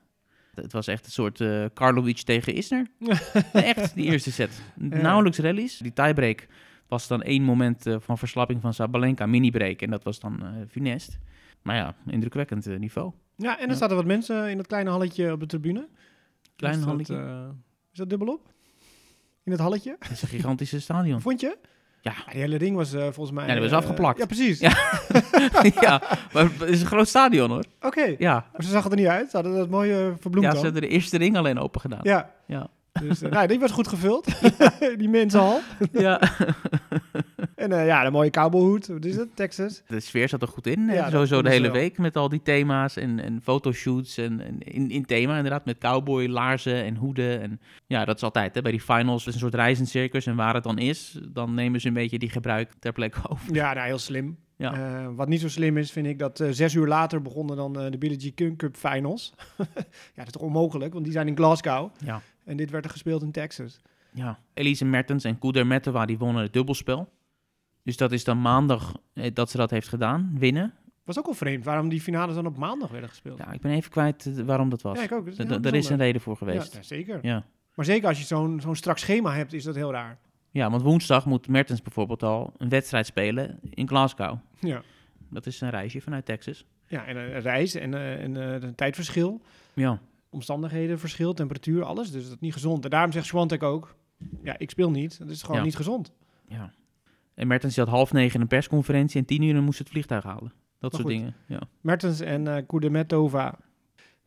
Het 0.55 0.73
was 0.73 0.87
echt 0.87 1.05
een 1.07 1.13
soort 1.13 1.41
eh 1.41 1.65
Karlovic 1.75 2.17
tegen 2.21 2.55
Isner. 2.55 2.87
Echt, 3.53 3.95
die 3.95 4.05
eerste 4.05 4.33
set. 4.33 4.63
Nauwelijks 4.77 5.39
rallies. 5.39 5.79
Die 5.79 5.93
tiebreak 5.93 6.47
was 6.89 7.09
dan 7.09 7.23
één 7.23 7.43
moment 7.43 7.87
eh, 7.87 7.97
van 7.99 8.19
verslapping 8.19 8.61
van 8.61 8.75
Sabalenka, 8.75 9.27
mini-break. 9.27 9.83
En 9.83 9.91
dat 9.91 10.05
was 10.05 10.21
dan 10.21 10.43
eh 10.43 10.49
Funest. 10.69 11.19
Maar 11.63 11.77
ja, 11.77 11.95
indrukwekkend 12.07 12.79
niveau. 12.79 13.13
Ja, 13.37 13.57
en 13.59 13.65
er 13.65 13.71
Ja. 13.71 13.77
zaten 13.77 13.97
wat 13.97 14.05
mensen 14.05 14.51
in 14.51 14.57
dat 14.57 14.67
kleine 14.67 14.91
halletje 14.91 15.33
op 15.33 15.41
de 15.41 15.47
tribune. 15.47 15.89
Klein 16.57 16.75
is 16.75 16.81
dat, 16.81 16.89
halletje. 16.89 17.55
is 17.93 17.99
dat 17.99 18.11
dubbelop? 18.11 18.53
In 19.45 19.53
het 19.53 19.61
halletje? 19.61 19.97
Het 19.99 20.11
is 20.11 20.23
een 20.23 20.29
gigantische 20.29 20.81
stadion. 20.81 21.21
Vond 21.21 21.41
je? 21.41 21.59
Ja. 22.01 22.13
Die 22.31 22.41
hele 22.41 22.59
ding 22.59 22.77
was 22.77 22.93
eh, 22.93 23.03
volgens 23.03 23.31
mij... 23.31 23.47
Ja, 23.47 23.53
die 23.53 23.63
was 23.63 23.71
eh, 23.71 23.77
afgeplakt. 23.77 24.19
Ja, 24.19 24.27
precies. 24.27 24.59
Ja. 24.59 24.77
ja, 25.81 26.03
maar 26.33 26.45
het 26.59 26.69
is 26.69 26.81
een 26.81 26.87
groot 26.87 27.09
stadion 27.09 27.51
hoor. 27.51 27.65
Oké. 27.81 28.15
Ja, 28.19 28.47
Maar 28.53 28.63
ze 28.65 28.71
zag 28.71 28.91
er 28.91 28.97
niet 28.97 29.07
uit. 29.07 29.31
Ze 29.31 29.37
hadden 29.37 29.55
dat 29.57 29.69
mooie 29.69 30.15
verbloemd 30.21 30.47
ja 30.47 30.55
ze 30.55 30.65
hebben 30.65 30.83
de 30.83 30.89
eerste 30.89 31.19
ring 31.19 31.37
alleen 31.37 31.59
open 31.59 31.81
gedaan. 31.81 32.01
Ja. 32.03 32.31
Ja. 32.47 32.69
Dus 33.01 33.23
eh, 33.23 33.31
nou, 33.31 33.47
die 33.47 33.59
was 33.59 33.71
goed 33.71 33.89
gevuld. 33.89 34.27
die 34.99 35.09
mensenhal. 35.09 35.61
Ja. 35.93 36.21
En 37.55 37.73
eh, 37.73 37.87
ja, 37.87 38.05
de 38.05 38.11
mooie 38.11 38.31
cowboyhoed. 38.31 38.87
Wat 38.87 39.05
is 39.05 39.17
het? 39.17 39.37
Texas. 39.37 39.83
De 39.87 40.01
sfeer 40.01 40.29
zat 40.29 40.43
er 40.43 40.49
goed 40.49 40.67
in. 40.67 40.89
hè? 40.89 40.95
Ja, 40.95 41.03
dat 41.03 41.13
Sowieso 41.13 41.43
de 41.43 41.51
hele 41.51 41.71
week 41.71 41.99
met 41.99 42.17
al 42.17 42.29
die 42.29 42.43
thema's 42.43 42.97
en, 42.97 43.21
en 43.21 43.41
fotoshoots. 43.43 44.17
En, 44.17 44.41
en 44.41 44.59
in, 44.59 44.91
in 44.91 45.05
thema 45.05 45.37
inderdaad, 45.37 45.65
met 45.65 45.79
cowboy, 45.79 46.27
laarzen 46.27 46.85
en 46.85 46.97
hoeden. 46.97 47.41
En 47.41 47.61
ja, 47.87 48.05
dat 48.05 48.17
is 48.17 48.23
altijd 48.23 48.55
hè, 48.55 48.63
bij 48.63 48.71
die 48.71 48.81
finals. 48.81 49.27
Een 49.27 49.33
soort 49.33 49.55
reizend 49.55 49.89
circus. 49.89 50.27
En 50.27 50.37
waar 50.37 50.55
het 50.55 50.63
dan 50.63 50.79
is, 50.79 51.19
dan 51.29 51.55
nemen 51.55 51.81
ze 51.81 51.89
een 51.89 51.95
beetje 51.95 52.19
die 52.19 52.31
gebruik 52.31 52.73
ter 52.79 52.93
plekke 52.93 53.29
over. 53.29 53.55
Ja, 53.55 53.73
nou, 53.73 53.87
heel 53.87 53.99
slim. 53.99 54.37
Ja. 54.57 54.73
Eh, 54.73 55.09
wat 55.15 55.29
niet 55.29 55.41
zo 55.41 55.49
slim 55.49 55.77
is, 55.77 55.93
vind 55.93 56.07
ik 56.07 56.19
dat 56.19 56.45
zes 56.51 56.75
uur 56.75 56.87
later 56.87 57.23
begonnen 57.23 57.57
dan 57.57 57.73
de 57.73 57.99
Billie 57.99 58.33
Jean 58.35 58.57
Cup 58.57 58.77
finals. 58.77 59.35
ja, 59.57 59.65
dat 60.15 60.27
is 60.27 60.33
toch 60.33 60.43
onmogelijk, 60.43 60.93
want 60.93 61.05
die 61.05 61.13
zijn 61.13 61.29
in 61.29 61.37
Glasgow. 61.37 61.91
Ja. 62.05 62.23
En 62.51 62.57
dit 62.57 62.71
werd 62.71 62.85
er 62.85 62.91
gespeeld 62.91 63.23
in 63.23 63.33
Texas. 63.33 63.81
ja. 64.13 64.39
Elise 64.55 64.85
Mertens 64.85 65.25
en 65.25 65.39
Kuder 65.39 65.67
Mettewa, 65.67 66.07
die 66.07 66.19
wonnen 66.19 66.43
het 66.43 66.53
dubbelspel. 66.53 67.13
Dus 67.83 67.97
dat 67.97 68.13
is 68.13 68.25
dan 68.25 68.41
maandag 68.41 68.95
eh, 69.13 69.35
dat 69.35 69.51
ze 69.51 69.57
dat 69.57 69.71
heeft 69.71 69.89
gedaan, 69.89 70.37
winnen. 70.39 70.75
Was 71.05 71.19
ook 71.19 71.27
al 71.27 71.35
vreemd 71.35 71.65
waarom 71.65 71.89
die 71.89 72.01
finales 72.01 72.35
dan 72.35 72.47
op 72.47 72.57
maandag 72.57 72.91
werden 72.91 73.09
gespeeld. 73.09 73.39
Ja, 73.39 73.53
ik 73.53 73.61
ben 73.61 73.73
even 73.73 73.91
kwijt 73.91 74.27
eh, 74.27 74.45
waarom 74.45 74.69
dat 74.69 74.83
was. 74.83 74.99
Ja, 74.99 75.05
ik 75.05 75.13
ook. 75.13 75.37
Dat 75.63 75.73
is 75.73 75.89
een 75.89 75.97
reden 75.99 76.21
voor 76.21 76.37
geweest. 76.37 76.75
Ja, 76.75 76.83
zeker. 76.83 77.19
Ja. 77.23 77.45
Maar 77.75 77.85
zeker 77.85 78.09
als 78.09 78.19
je 78.19 78.25
zo'n 78.25 78.61
zo'n 78.61 78.77
strak 78.77 78.99
schema 78.99 79.35
hebt, 79.35 79.53
is 79.53 79.65
dat 79.65 79.75
heel 79.75 79.93
raar. 79.93 80.19
ja, 80.51 80.71
want 80.71 80.83
woensdag 80.83 81.27
moet 81.27 81.49
Mertens 81.49 81.83
bijvoorbeeld 81.83 82.23
al 82.23 82.53
een 82.57 82.69
wedstrijd 82.69 83.07
spelen 83.07 83.59
in 83.71 83.89
Glasgow. 83.89 84.39
Ja, 84.59 84.83
Dat 85.31 85.47
is 85.47 85.61
een 85.61 85.71
reisje 85.71 86.01
vanuit 86.01 86.25
Texas. 86.25 86.65
ja 86.87 87.07
en 87.07 87.17
een 87.17 87.41
reis 87.41 87.75
en, 87.75 87.95
eh, 87.95 88.23
en 88.23 88.35
een 88.35 88.75
tijdverschil. 88.75 89.41
Ja, 89.75 90.01
omstandigheden, 90.31 90.99
verschil, 90.99 91.33
temperatuur, 91.33 91.85
alles. 91.85 92.11
Dus 92.11 92.23
dat 92.23 92.33
is 92.33 92.39
niet 92.41 92.53
gezond. 92.53 92.85
En 92.85 92.91
daarom 92.91 93.13
zegt 93.13 93.27
Swantek 93.27 93.63
ook, 93.63 93.97
ja, 94.43 94.59
ik 94.59 94.71
speel 94.71 94.91
niet. 94.91 95.19
Dat 95.19 95.31
is 95.31 95.43
gewoon 95.43 95.57
Ja. 95.57 95.63
niet 95.65 95.77
gezond. 95.77 96.13
ja. 96.49 96.73
En 97.35 97.47
Mertens 97.47 97.77
had 97.77 97.89
half 97.89 98.13
negen 98.13 98.41
een 98.41 98.47
persconferentie 98.47 99.21
en 99.21 99.27
tien 99.27 99.43
uur 99.43 99.63
moest 99.63 99.79
het 99.79 99.89
vliegtuig 99.89 100.25
halen. 100.25 100.53
Dat 100.79 100.91
soort 100.93 101.03
goed. 101.03 101.13
dingen. 101.13 101.35
Ja. 101.47 101.61
Mertens 101.81 102.21
en 102.21 102.57
eh 102.57 102.67
Kudermetova 102.67 103.59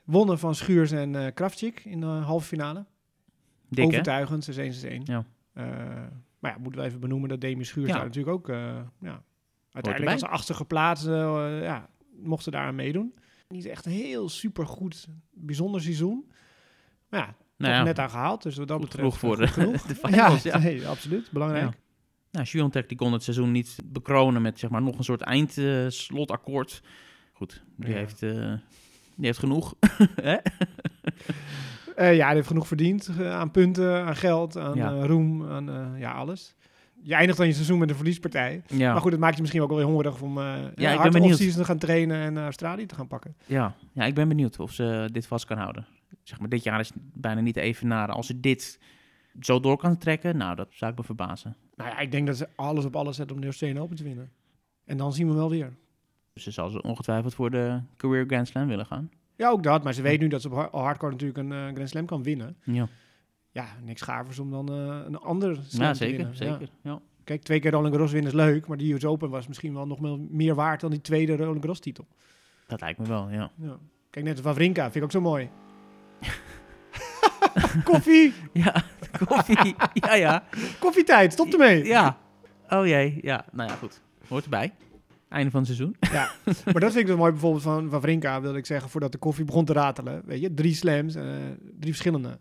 wonnen 0.03 0.39
van 0.39 0.55
Schuurs 0.55 0.91
en 0.91 1.33
Kraftschiek 1.33 1.79
in 1.85 2.00
de 2.00 2.05
halve 2.05 2.47
finale. 2.47 2.85
Dik? 3.69 3.85
Overtuigend, 3.85 4.44
6-1, 4.44 4.73
6-1. 4.73 5.01
Ja. 5.03 5.25
Eh, 5.53 5.65
maar 6.39 6.51
ja, 6.51 6.57
moeten 6.57 6.81
we 6.81 6.88
even 6.88 7.00
benoemen 7.00 7.29
dat 7.29 7.41
Demi 7.41 7.63
Schuurs 7.63 7.88
Ja. 7.89 7.93
daar 7.95 8.03
natuurlijk 8.05 8.36
ook, 8.36 8.48
ja, 9.00 9.24
uiteindelijk 9.72 10.22
achtste 10.22 10.53
geplaatst, 10.53 11.05
eh, 11.07 11.62
ja, 11.62 11.89
mochten 12.22 12.51
daar 12.51 12.65
aan 12.65 12.75
meedoen. 12.75 13.13
Niet 13.53 13.65
echt 13.65 13.86
heel 13.86 14.29
supergoed, 14.29 15.07
bijzonder 15.33 15.81
seizoen. 15.81 16.31
Maar 17.10 17.19
ja, 17.19 17.36
Nou 17.57 17.74
ja, 17.74 17.83
net 17.83 18.00
aan 18.00 18.10
gehaald. 18.10 18.43
Dus 18.43 18.55
wat 18.57 18.67
dat 18.67 18.79
goed 18.79 18.89
betreft 18.89 19.17
genoeg 19.17 19.33
eh, 19.33 19.38
voor 19.39 19.48
goed 19.48 19.55
de, 19.55 19.62
genoeg. 19.62 19.81
de 19.91 19.95
finals. 19.95 20.43
Ja, 20.43 20.57
ja, 20.57 20.63
nee, 20.63 20.88
absoluut. 20.88 21.31
Belangrijk. 21.31 21.63
Ja. 22.31 22.45
Nou, 22.45 22.69
die 22.88 22.98
kon 22.98 23.13
het 23.13 23.24
seizoen 23.24 23.51
niet 23.51 23.77
bekronen 23.86 24.41
met 24.41 24.60
zeg 24.60 24.69
maar, 24.69 24.81
nog 24.81 24.98
een 24.98 25.03
soort 25.03 25.22
eindslotakkoord. 25.22 26.81
Goed, 27.33 27.63
die, 27.77 27.93
heeft, 27.93 28.24
eh, 28.24 28.53
die 29.15 29.25
heeft 29.25 29.39
genoeg. 29.39 29.75
Hè? 30.22 30.38
Eh, 31.95 32.15
ja, 32.15 32.25
hij 32.25 32.36
heeft 32.36 32.48
genoeg 32.48 32.67
verdiend 32.67 33.07
eh, 33.19 33.33
aan 33.33 33.51
punten, 33.51 34.05
aan 34.05 34.15
geld, 34.15 34.57
aan 34.57 34.75
Ja. 34.75 34.93
eh, 34.93 35.05
roem, 35.05 35.50
aan 35.50 35.95
ja, 35.98 36.12
alles. 36.12 36.55
Je 37.03 37.13
eindigt 37.13 37.38
dan 37.38 37.48
je 37.48 37.53
seizoen 37.53 37.79
met 37.79 37.89
een 37.89 37.95
verliespartij. 37.95 38.62
ja. 38.67 38.91
Maar 38.91 39.01
goed, 39.01 39.12
het 39.12 39.19
maakt 39.19 39.36
je 39.36 39.41
misschien 39.41 39.62
ook 39.62 39.69
wel 39.69 39.77
weer 39.77 39.88
hongerig 39.88 40.22
om 40.22 40.38
uh, 40.38 40.53
ben 40.53 40.72
ja, 40.75 40.95
hard 40.95 41.12
benieuwd. 41.12 41.31
off-season 41.31 41.62
te 41.62 41.65
gaan 41.67 41.77
trainen 41.77 42.17
en 42.17 42.33
naar 42.33 42.43
Australië 42.43 42.86
te 42.86 42.95
gaan 42.95 43.07
pakken. 43.07 43.36
Ja. 43.45 43.75
ja, 43.91 44.03
ik 44.03 44.13
ben 44.13 44.27
benieuwd 44.27 44.60
of 44.60 44.72
ze 44.72 45.10
dit 45.12 45.27
vast 45.27 45.45
kan 45.45 45.57
houden. 45.57 45.86
Zeg 46.24 46.39
maar, 46.39 46.50
dit 46.50 46.63
jaar 46.63 46.79
is 46.79 46.91
bijna 47.13 47.41
niet 47.41 47.57
even 47.57 47.88
naar. 47.88 48.07
Als 48.10 48.27
ze 48.27 48.39
dit 48.39 48.79
zo 49.39 49.60
door 49.60 49.77
kan 49.77 49.98
trekken, 49.98 50.38
nou, 50.38 50.55
dat 50.55 50.67
zou 50.72 50.91
ik 50.91 50.98
me 50.98 51.03
verbazen. 51.03 51.55
Nou 51.75 51.89
ja, 51.89 52.00
ik 52.00 52.12
denk 52.12 52.27
dat 52.27 52.38
ze 52.38 52.48
alles 52.55 52.86
op 52.86 52.95
alles 52.95 53.15
zetten 53.15 53.36
om 53.36 53.41
de 53.41 53.48
Australian 53.48 53.83
Open 53.83 53.95
te 53.95 54.03
winnen. 54.03 54.31
En 54.86 54.98
dan 54.98 55.13
zien 55.13 55.27
we 55.27 55.33
wel 55.33 55.50
weer. 55.50 55.74
Dus 56.33 56.43
ze 56.43 56.51
zal 56.51 56.69
ze 56.69 56.81
ongetwijfeld 56.81 57.33
voor 57.33 57.51
de 57.51 57.79
Career 57.98 58.25
Grand 58.27 58.48
Slam 58.48 58.67
willen 58.67 58.86
gaan. 58.86 59.10
Ja, 59.36 59.50
ook 59.50 59.63
dat. 59.63 59.83
Maar 59.83 59.93
ze 59.93 60.01
weet 60.01 60.19
nu 60.19 60.27
dat 60.27 60.41
ze 60.41 60.48
op 60.48 60.53
har- 60.53 60.69
hardcore 60.81 61.12
natuurlijk 61.12 61.39
een 61.39 61.51
eh, 61.51 61.74
Grand 61.74 61.89
Slam 61.89 62.05
kan 62.05 62.24
winnen. 62.24 62.55
Ja, 62.63 62.88
Ja, 63.53 63.65
niks 63.83 64.01
gavers 64.01 64.39
om 64.39 64.51
dan 64.51 64.69
eh, 64.72 65.00
een 65.05 65.17
ander 65.17 65.57
slam 65.67 65.83
ja 65.86 65.91
te 65.91 65.98
zeker. 65.98 66.29
zeker. 66.36 66.69
Ja. 66.81 67.00
Kijk, 67.24 67.43
twee 67.43 67.60
keer 67.60 67.72
Roland 67.72 67.93
Garros 67.93 68.12
winnen 68.12 68.31
is 68.31 68.38
leuk, 68.38 68.67
maar 68.67 68.77
die 68.77 68.93
US 68.93 69.05
Open 69.05 69.29
was 69.29 69.48
misschien 69.48 69.74
wel 69.74 69.88
nog 69.88 70.00
wel 70.00 70.27
meer 70.29 70.55
waard 70.55 70.81
dan 70.81 70.91
die 70.91 71.01
tweede 71.01 71.36
Roland 71.36 71.60
Garros 71.60 71.79
titel. 71.79 72.07
Dat 72.67 72.81
lijkt 72.81 73.00
me 73.00 73.05
wel, 73.07 73.29
ja. 73.29 73.51
Ja. 73.55 73.77
Kijk, 74.10 74.25
net 74.25 74.36
als 74.36 74.45
Wawrinka 74.45 74.83
vind 74.83 74.95
ik 74.95 75.03
ook 75.03 75.12
zo 75.12 75.22
mooi. 75.22 75.50
Koffie! 77.83 78.33
Ja, 78.53 78.83
koffie. 79.25 79.75
ja, 79.93 80.13
ja. 80.13 80.43
Koffietijd, 80.79 81.33
stop 81.33 81.51
ermee! 81.51 81.86
Ja. 81.86 82.17
Oh 82.69 82.86
jee, 82.88 83.19
ja. 83.22 83.45
Nou 83.51 83.69
ja, 83.69 83.75
goed. 83.75 84.01
Hoort 84.27 84.43
erbij. 84.43 84.74
Einde 85.29 85.51
van 85.51 85.60
het 85.63 85.69
seizoen. 85.69 85.95
Ja, 86.00 86.31
maar 86.72 86.81
dat 86.81 86.91
vind 86.91 87.03
ik 87.03 87.07
zo 87.07 87.17
mooi 87.17 87.31
bijvoorbeeld 87.31 87.63
van 87.63 87.89
Wawrinka, 87.89 88.41
wilde 88.41 88.57
ik 88.57 88.65
zeggen, 88.65 88.89
voordat 88.89 89.12
de 89.12 89.17
koffie 89.17 89.45
begon 89.45 89.65
te 89.65 89.74
ratelen. 89.74 90.22
Weet 90.25 90.41
je, 90.41 90.53
drie 90.53 90.74
slams, 90.74 91.15
eh, 91.15 91.24
drie 91.79 91.91
verschillende. 91.91 92.39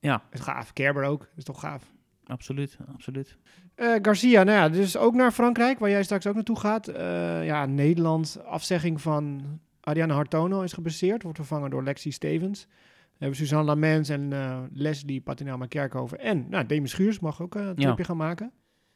Ja, 0.00 0.22
Het 0.30 0.38
is 0.38 0.44
gaaf. 0.44 0.72
Kerber 0.72 1.04
ook. 1.04 1.28
is 1.36 1.44
toch 1.44 1.60
gaaf. 1.60 1.92
absoluut, 2.26 2.78
absoluut. 2.94 3.36
Eh, 3.74 3.94
Garcia, 4.02 4.42
nou 4.42 4.58
ja, 4.58 4.68
dus 4.68 4.96
ook 4.96 5.14
naar 5.14 5.32
Frankrijk, 5.32 5.78
waar 5.78 5.90
jij 5.90 6.02
straks 6.02 6.26
ook 6.26 6.34
naartoe 6.34 6.58
gaat. 6.58 6.88
Eh, 6.88 7.44
ja, 7.46 7.66
Nederland, 7.66 8.40
afzegging 8.44 9.00
van 9.00 9.42
Ariane 9.80 10.12
Hartono 10.12 10.62
is 10.62 10.72
geblesseerd. 10.72 11.22
Wordt 11.22 11.38
vervangen 11.38 11.70
door 11.70 11.82
Lexi 11.82 12.10
Stevens. 12.12 12.66
We 12.66 13.26
hebben 13.26 13.36
Suzanne 13.38 13.64
Lamens 13.64 14.08
en 14.08 14.32
eh, 14.32 14.62
Leslie 14.72 15.20
Patinama 15.20 15.66
Kerkhoven. 15.66 16.18
En 16.18 16.46
nou, 16.48 16.66
Demi 16.66 16.86
Schuurs 16.88 17.20
mag 17.20 17.42
ook 17.42 17.54
een 17.54 17.66
Ja. 17.66 17.74
tripje 17.74 18.04
gaan 18.04 18.16
maken. 18.16 18.52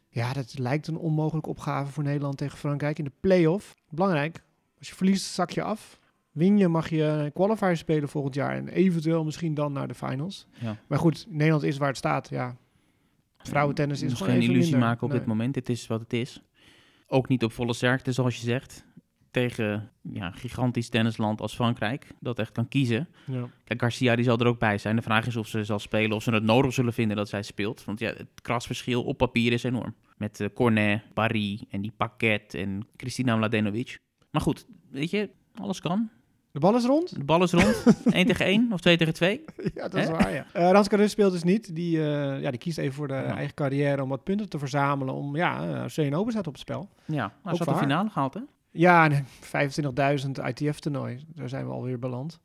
Ja, 0.08 0.32
dat 0.32 0.58
lijkt 0.58 0.86
een 0.86 0.96
onmogelijke 0.96 1.48
opgave 1.48 1.92
voor 1.92 2.02
Nederland 2.02 2.36
tegen 2.36 2.58
Frankrijk 2.58 2.98
in 2.98 3.04
de 3.04 3.12
play-off. 3.20 3.74
Belangrijk, 3.90 4.42
als 4.78 4.88
je 4.88 4.94
verliest, 4.94 5.24
zak 5.32 5.50
je 5.50 5.62
af. 5.62 5.98
Win 6.34 6.58
je, 6.58 6.68
mag 6.68 6.88
je 6.90 7.30
qualifier 7.34 7.76
spelen 7.76 8.08
volgend 8.08 8.34
jaar. 8.34 8.56
En 8.56 8.68
eventueel 8.68 9.24
misschien 9.24 9.54
dan 9.54 9.72
naar 9.72 9.88
de 9.88 9.94
finals. 9.94 10.46
Ja. 10.60 10.76
Maar 10.86 10.98
goed, 10.98 11.26
Nederland 11.28 11.62
is 11.62 11.78
waar 11.78 11.88
het 11.88 11.96
staat, 11.96 12.28
ja. 12.28 12.56
Vrouwentennis 13.36 14.02
is 14.02 14.12
gewoon 14.12 14.32
geen 14.32 14.42
illusie 14.42 14.60
minder. 14.62 14.78
maken 14.88 15.02
op 15.02 15.08
Nee. 15.10 15.18
dit 15.18 15.28
moment. 15.28 15.54
Het 15.54 15.68
is 15.68 15.86
wat 15.86 16.00
het 16.00 16.12
is. 16.12 16.42
Ook 17.06 17.28
niet 17.28 17.44
op 17.44 17.52
volle 17.52 17.72
sterkte, 17.72 18.12
zoals 18.12 18.36
je 18.36 18.42
zegt. 18.42 18.84
Tegen 19.30 19.90
ja, 20.02 20.30
gigantisch 20.30 20.88
tennisland 20.88 21.40
als 21.40 21.54
Frankrijk, 21.54 22.06
dat 22.20 22.38
echt 22.38 22.52
kan 22.52 22.68
kiezen. 22.68 23.08
Ja. 23.26 23.48
Kijk, 23.64 23.80
Garcia 23.80 24.16
die 24.16 24.24
zal 24.24 24.38
er 24.38 24.46
ook 24.46 24.58
bij 24.58 24.78
zijn. 24.78 24.96
De 24.96 25.02
vraag 25.02 25.26
is 25.26 25.36
of 25.36 25.46
ze 25.46 25.64
zal 25.64 25.78
spelen, 25.78 26.16
of 26.16 26.22
ze 26.22 26.30
het 26.30 26.42
nodig 26.42 26.72
zullen 26.72 26.92
vinden 26.92 27.16
dat 27.16 27.28
zij 27.28 27.42
speelt. 27.42 27.84
Want 27.84 27.98
ja, 27.98 28.08
het 28.12 28.40
krasverschil 28.42 29.02
op 29.02 29.16
papier 29.16 29.52
is 29.52 29.62
enorm. 29.62 29.94
Met 30.16 30.40
eh, 30.40 30.48
Cornet, 30.54 31.02
Barry 31.14 31.60
en 31.70 31.80
die 31.80 31.92
Paquet 31.96 32.54
en 32.54 32.86
Kristina 32.96 33.36
Mladenovic. 33.36 33.98
Maar 34.30 34.42
goed, 34.42 34.66
weet 34.90 35.10
je, 35.10 35.30
alles 35.54 35.80
kan. 35.80 36.10
De 36.54 36.60
bal 36.60 36.76
is 36.76 36.84
rond? 36.84 37.14
De 37.18 37.24
bal 37.24 37.42
is 37.42 37.52
rond. 37.52 37.84
1 38.12 38.26
tegen 38.26 38.46
1 38.46 38.72
of 38.72 38.80
2 38.80 38.96
tegen 38.96 39.14
2. 39.14 39.44
ja, 39.74 39.88
dat 39.88 39.94
is 39.94 40.06
Hè? 40.06 40.12
waar, 40.12 40.32
ja. 40.32 40.46
Eh 40.52 40.70
Ranska 40.70 40.96
Rus 40.96 41.10
speelt 41.10 41.32
dus 41.32 41.42
niet. 41.42 41.74
Die, 41.74 41.98
eh, 41.98 42.40
ja, 42.40 42.50
die 42.50 42.58
kiest 42.58 42.78
even 42.78 42.94
voor 42.94 43.08
de 43.08 43.14
Ja. 43.14 43.36
eigen 43.36 43.54
carrière 43.54 44.02
om 44.02 44.08
wat 44.08 44.22
punten 44.24 44.48
te 44.48 44.58
verzamelen. 44.58 45.14
Om, 45.14 45.36
ja, 45.36 45.68
uh, 45.68 45.84
CN 45.86 46.14
Open 46.14 46.32
staat 46.32 46.46
op 46.46 46.52
het 46.52 46.62
spel. 46.62 46.88
Ja, 47.04 47.32
maar 47.42 47.56
ze 47.56 47.64
had 47.64 47.74
de 47.74 47.80
finale 47.80 48.10
gehaald, 48.10 48.34
hè? 48.34 48.40
Ja, 48.70 49.10
en 49.10 49.26
25.000 50.24 50.30
ITF-toernooi. 50.44 51.24
Daar 51.34 51.48
zijn 51.48 51.66
we 51.66 51.72
alweer 51.72 51.98
beland. 51.98 52.40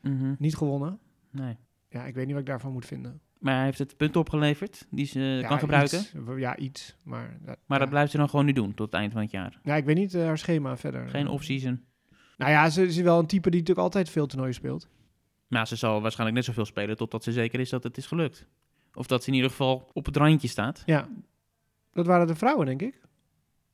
Mhm. 0.00 0.34
Niet 0.38 0.56
gewonnen. 0.56 0.98
Nee. 1.30 1.56
Ja, 1.88 2.04
ik 2.04 2.14
weet 2.14 2.24
niet 2.24 2.32
wat 2.34 2.42
ik 2.42 2.48
daarvan 2.48 2.72
moet 2.72 2.86
vinden. 2.86 3.20
Maar 3.38 3.54
hij 3.54 3.64
heeft 3.64 3.78
het 3.78 3.96
punt 3.96 4.16
opgeleverd 4.16 4.86
die 4.90 5.06
ze 5.06 5.20
ja, 5.20 5.48
kan 5.48 5.58
gebruiken. 5.58 5.98
Iets, 5.98 6.12
ja, 6.36 6.56
iets. 6.56 6.96
Maar, 7.04 7.36
dat, 7.44 7.56
Maar 7.66 7.78
ja. 7.78 7.84
dat 7.84 7.88
blijft 7.88 8.10
ze 8.10 8.16
dan 8.16 8.28
gewoon 8.28 8.44
nu 8.44 8.52
doen 8.52 8.74
tot 8.74 8.86
het 8.86 9.00
eind 9.00 9.12
van 9.12 9.22
het 9.22 9.30
jaar. 9.30 9.58
Ja, 9.62 9.74
ik 9.74 9.84
weet 9.84 9.96
niet 9.96 10.14
eh, 10.14 10.24
haar 10.24 10.38
schema 10.38 10.76
verder. 10.76 11.08
Geen 11.08 11.28
off-season. 11.28 11.80
Nou 12.42 12.54
ja, 12.54 12.70
ze 12.70 12.86
is 12.86 12.96
wel 12.96 13.18
een 13.18 13.26
type 13.26 13.50
die 13.50 13.60
natuurlijk 13.60 13.86
altijd 13.86 14.10
veel 14.10 14.26
toernooien 14.26 14.54
speelt. 14.54 14.88
Maar 15.46 15.66
ze 15.66 15.76
zal 15.76 16.00
waarschijnlijk 16.02 16.38
net 16.38 16.46
zoveel 16.46 16.64
spelen 16.64 16.96
totdat 16.96 17.24
ze 17.24 17.32
zeker 17.32 17.60
is 17.60 17.70
dat 17.70 17.82
het 17.82 17.96
is 17.96 18.06
gelukt. 18.06 18.46
Of 18.94 19.06
dat 19.06 19.22
ze 19.22 19.28
in 19.28 19.34
ieder 19.34 19.50
geval 19.50 19.90
op 19.92 20.06
het 20.06 20.16
randje 20.16 20.48
staat. 20.48 20.82
Ja, 20.86 21.08
dat 21.92 22.06
waren 22.06 22.26
de 22.26 22.34
vrouwen, 22.34 22.66
denk 22.66 22.82
ik. 22.82 23.00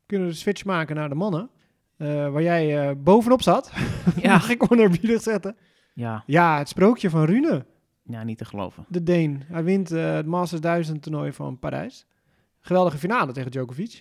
Kunnen 0.06 0.26
we 0.26 0.32
de 0.32 0.38
switch 0.38 0.64
maken 0.64 0.96
naar 0.96 1.08
de 1.08 1.14
mannen. 1.14 1.50
Eh, 1.96 2.08
waar 2.08 2.42
jij 2.42 2.88
eh, 2.88 2.96
bovenop 2.96 3.42
zat. 3.42 3.72
Ja. 4.22 4.32
Mag 4.32 4.48
ik 4.58 4.72
onerbiedig 4.72 5.22
zetten. 5.22 5.56
Ja, 5.94 6.22
Ja, 6.26 6.58
het 6.58 6.68
sprookje 6.68 7.10
van 7.10 7.24
Rune, 7.24 7.66
ja 8.02 8.22
niet 8.22 8.38
te 8.38 8.44
geloven. 8.44 8.84
de 8.88 9.02
Deen. 9.02 9.42
Hij 9.46 9.64
wint 9.64 9.90
eh, 9.90 10.14
het 10.14 10.26
Masters 10.26 10.60
1000 10.60 11.02
toernooi 11.02 11.32
van 11.32 11.58
Parijs. 11.58 12.06
Geweldige 12.60 12.98
finale 12.98 13.32
tegen 13.32 13.50
Djokovic. 13.50 13.98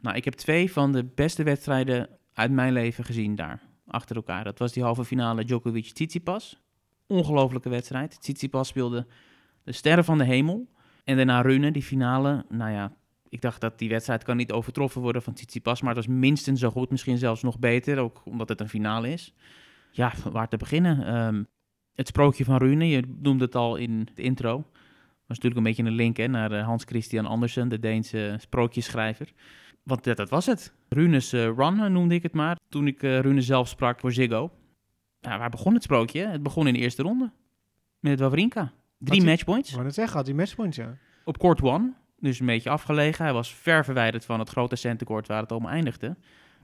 Nou, 0.00 0.16
ik 0.16 0.24
heb 0.24 0.34
twee 0.34 0.72
van 0.72 0.92
de 0.92 1.04
beste 1.04 1.42
wedstrijden 1.42 2.08
uit 2.32 2.50
mijn 2.50 2.72
leven 2.72 3.04
gezien 3.04 3.34
daar. 3.34 3.62
Achter 3.86 4.16
elkaar. 4.16 4.44
Dat 4.44 4.58
was 4.58 4.72
die 4.72 4.82
halve 4.82 5.04
finale 5.04 5.44
Djokovic-Tsitsipas. 5.44 6.60
Ongelofelijke 7.06 7.68
wedstrijd. 7.68 8.20
Tsitsipas 8.20 8.68
speelde 8.68 9.06
de 9.64 9.72
sterren 9.72 10.04
van 10.04 10.18
de 10.18 10.24
hemel. 10.24 10.68
En 11.04 11.16
daarna 11.16 11.40
Rune, 11.40 11.70
die 11.70 11.82
finale. 11.82 12.44
Nou 12.48 12.70
ja, 12.70 12.92
ik 13.28 13.40
dacht 13.40 13.60
dat 13.60 13.78
die 13.78 13.88
wedstrijd 13.88 14.24
kan 14.24 14.36
niet 14.36 14.52
overtroffen 14.52 15.00
worden 15.00 15.22
van 15.22 15.34
Tsitsipas. 15.34 15.80
Maar 15.80 15.94
het 15.94 16.06
was 16.06 16.16
minstens 16.16 16.60
zo 16.60 16.70
goed. 16.70 16.90
Misschien 16.90 17.18
zelfs 17.18 17.42
nog 17.42 17.58
beter. 17.58 17.98
Ook 17.98 18.22
omdat 18.24 18.48
het 18.48 18.60
een 18.60 18.68
finale 18.68 19.08
is. 19.08 19.34
Ja, 19.90 20.12
waar 20.30 20.48
te 20.48 20.56
beginnen? 20.56 21.06
Ehm, 21.06 21.42
het 21.94 22.08
sprookje 22.08 22.44
van 22.44 22.56
Rune. 22.56 22.88
Je 22.88 23.02
noemde 23.22 23.44
het 23.44 23.54
al 23.54 23.76
in 23.76 24.08
de 24.14 24.22
intro. 24.22 24.56
was 25.26 25.38
natuurlijk 25.40 25.56
een 25.56 25.62
beetje 25.62 25.82
een 25.82 25.96
link 25.96 26.30
naar 26.30 26.52
eh, 26.52 26.64
Hans 26.64 26.84
Christian 26.84 27.26
Andersen, 27.26 27.68
de 27.68 27.78
Deense 27.78 28.36
sprookjesschrijver. 28.38 29.32
Want 29.82 30.04
dat, 30.04 30.16
dat 30.16 30.30
was 30.30 30.46
het. 30.46 30.72
Rune's 30.88 31.32
eh, 31.32 31.44
Run 31.56 31.92
noemde 31.92 32.14
ik 32.14 32.22
het 32.22 32.32
maar. 32.32 32.56
Toen 32.68 32.86
ik 32.86 33.02
eh, 33.02 33.18
Rune 33.20 33.40
zelf 33.40 33.68
sprak 33.68 34.00
voor 34.00 34.12
Ziggo. 34.12 34.50
Ja, 35.20 35.38
waar 35.38 35.50
begon 35.50 35.74
het 35.74 35.82
sprookje? 35.82 36.26
Het 36.26 36.42
begon 36.42 36.66
in 36.66 36.72
de 36.72 36.78
eerste 36.78 37.02
ronde. 37.02 37.30
Met 38.00 38.20
Wawrinka. 38.20 38.72
Drie 38.98 39.24
matchpoints. 39.24 39.68
Ik 39.68 39.74
wou 39.74 39.86
net 39.86 39.94
zeggen, 39.94 40.16
had 40.16 40.26
hij 40.26 40.34
matchpoints, 40.34 40.76
ja. 40.76 40.96
Op 41.24 41.38
court 41.38 41.62
one. 41.62 41.92
Dus 42.18 42.40
een 42.40 42.46
beetje 42.46 42.70
afgelegen. 42.70 43.24
Hij 43.24 43.32
was 43.34 43.54
ver 43.54 43.84
verwijderd 43.84 44.24
van 44.24 44.38
het 44.38 44.48
grote 44.48 44.76
centercourt 44.76 45.26
waar 45.26 45.42
het 45.42 45.52
allemaal 45.52 45.70
eindigde. 45.70 46.06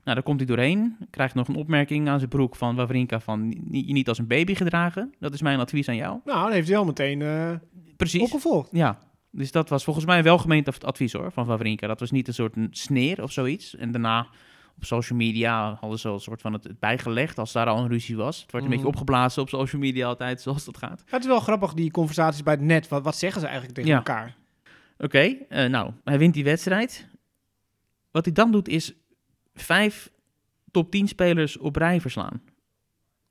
Nou, 0.03 0.15
daar 0.15 0.23
komt 0.23 0.39
hij 0.39 0.47
doorheen. 0.47 0.97
Krijgt 1.09 1.35
nog 1.35 1.47
een 1.47 1.55
opmerking 1.55 2.07
aan 2.09 2.17
zijn 2.17 2.29
broek 2.29 2.55
van 2.55 2.75
Wawrinka 2.75 3.19
van... 3.19 3.47
"Ni- 3.47 3.83
je 3.87 3.93
niet 3.93 4.07
als 4.07 4.17
een 4.17 4.27
baby 4.27 4.55
gedragen. 4.55 5.13
Dat 5.19 5.33
is 5.33 5.41
mijn 5.41 5.59
advies 5.59 5.87
aan 5.89 5.95
jou. 5.95 6.19
Nou, 6.25 6.43
dan 6.43 6.51
heeft 6.51 6.67
hij 6.67 6.77
al 6.77 6.85
meteen 6.85 7.21
eh 7.21 7.51
Precies. 7.97 8.21
opgevolgd. 8.21 8.69
Ja, 8.71 8.97
dus 9.31 9.51
dat 9.51 9.69
was 9.69 9.83
volgens 9.83 10.05
mij 10.05 10.23
wel 10.23 10.37
gemeend 10.37 10.67
ad- 10.67 10.83
advies 10.85 11.13
hoor, 11.13 11.31
van 11.31 11.45
Wawrinka. 11.45 11.87
Dat 11.87 11.99
was 11.99 12.11
niet 12.11 12.27
een 12.27 12.33
soort 12.33 12.55
een 12.55 12.67
sneer 12.71 13.23
of 13.23 13.31
zoiets. 13.31 13.75
En 13.75 13.91
daarna 13.91 14.27
op 14.75 14.85
social 14.85 15.17
media 15.17 15.77
hadden 15.79 15.99
ze 15.99 16.07
al 16.07 16.13
een 16.13 16.19
soort 16.19 16.41
van 16.41 16.53
het, 16.53 16.79
bijgelegd 16.79 17.37
als 17.37 17.51
daar 17.51 17.67
al 17.67 17.77
een 17.81 17.87
ruzie 17.87 18.15
was. 18.17 18.41
Het 18.41 18.51
wordt 18.51 18.65
een 18.65 18.71
Mhm. 18.71 18.81
beetje 18.81 18.87
opgeblazen 18.97 19.41
op 19.41 19.49
social 19.49 19.81
media 19.81 20.07
altijd, 20.07 20.41
zoals 20.45 20.65
dat 20.65 20.77
gaat. 20.77 21.03
Het 21.05 21.21
is 21.21 21.27
wel 21.27 21.39
grappig, 21.39 21.73
die 21.73 21.91
conversaties 21.91 22.43
bij 22.43 22.53
het 22.53 22.63
net. 22.63 22.87
Wat, 22.87 23.03
wat 23.03 23.15
zeggen 23.17 23.39
ze 23.41 23.47
eigenlijk 23.47 23.75
tegen 23.75 23.91
Ja. 23.91 23.97
elkaar? 23.97 24.35
Oké, 24.97 25.19
eh, 25.49 25.69
nou, 25.69 25.91
hij 26.03 26.17
wint 26.17 26.33
die 26.33 26.43
wedstrijd. 26.43 27.07
Wat 28.11 28.25
hij 28.25 28.33
dan 28.33 28.51
doet 28.51 28.67
is 28.67 28.93
vijf 29.53 30.11
top 30.71 30.91
10 30.91 31.07
spelers 31.07 31.57
op 31.57 31.75
rij 31.75 32.01
verslaan. 32.01 32.41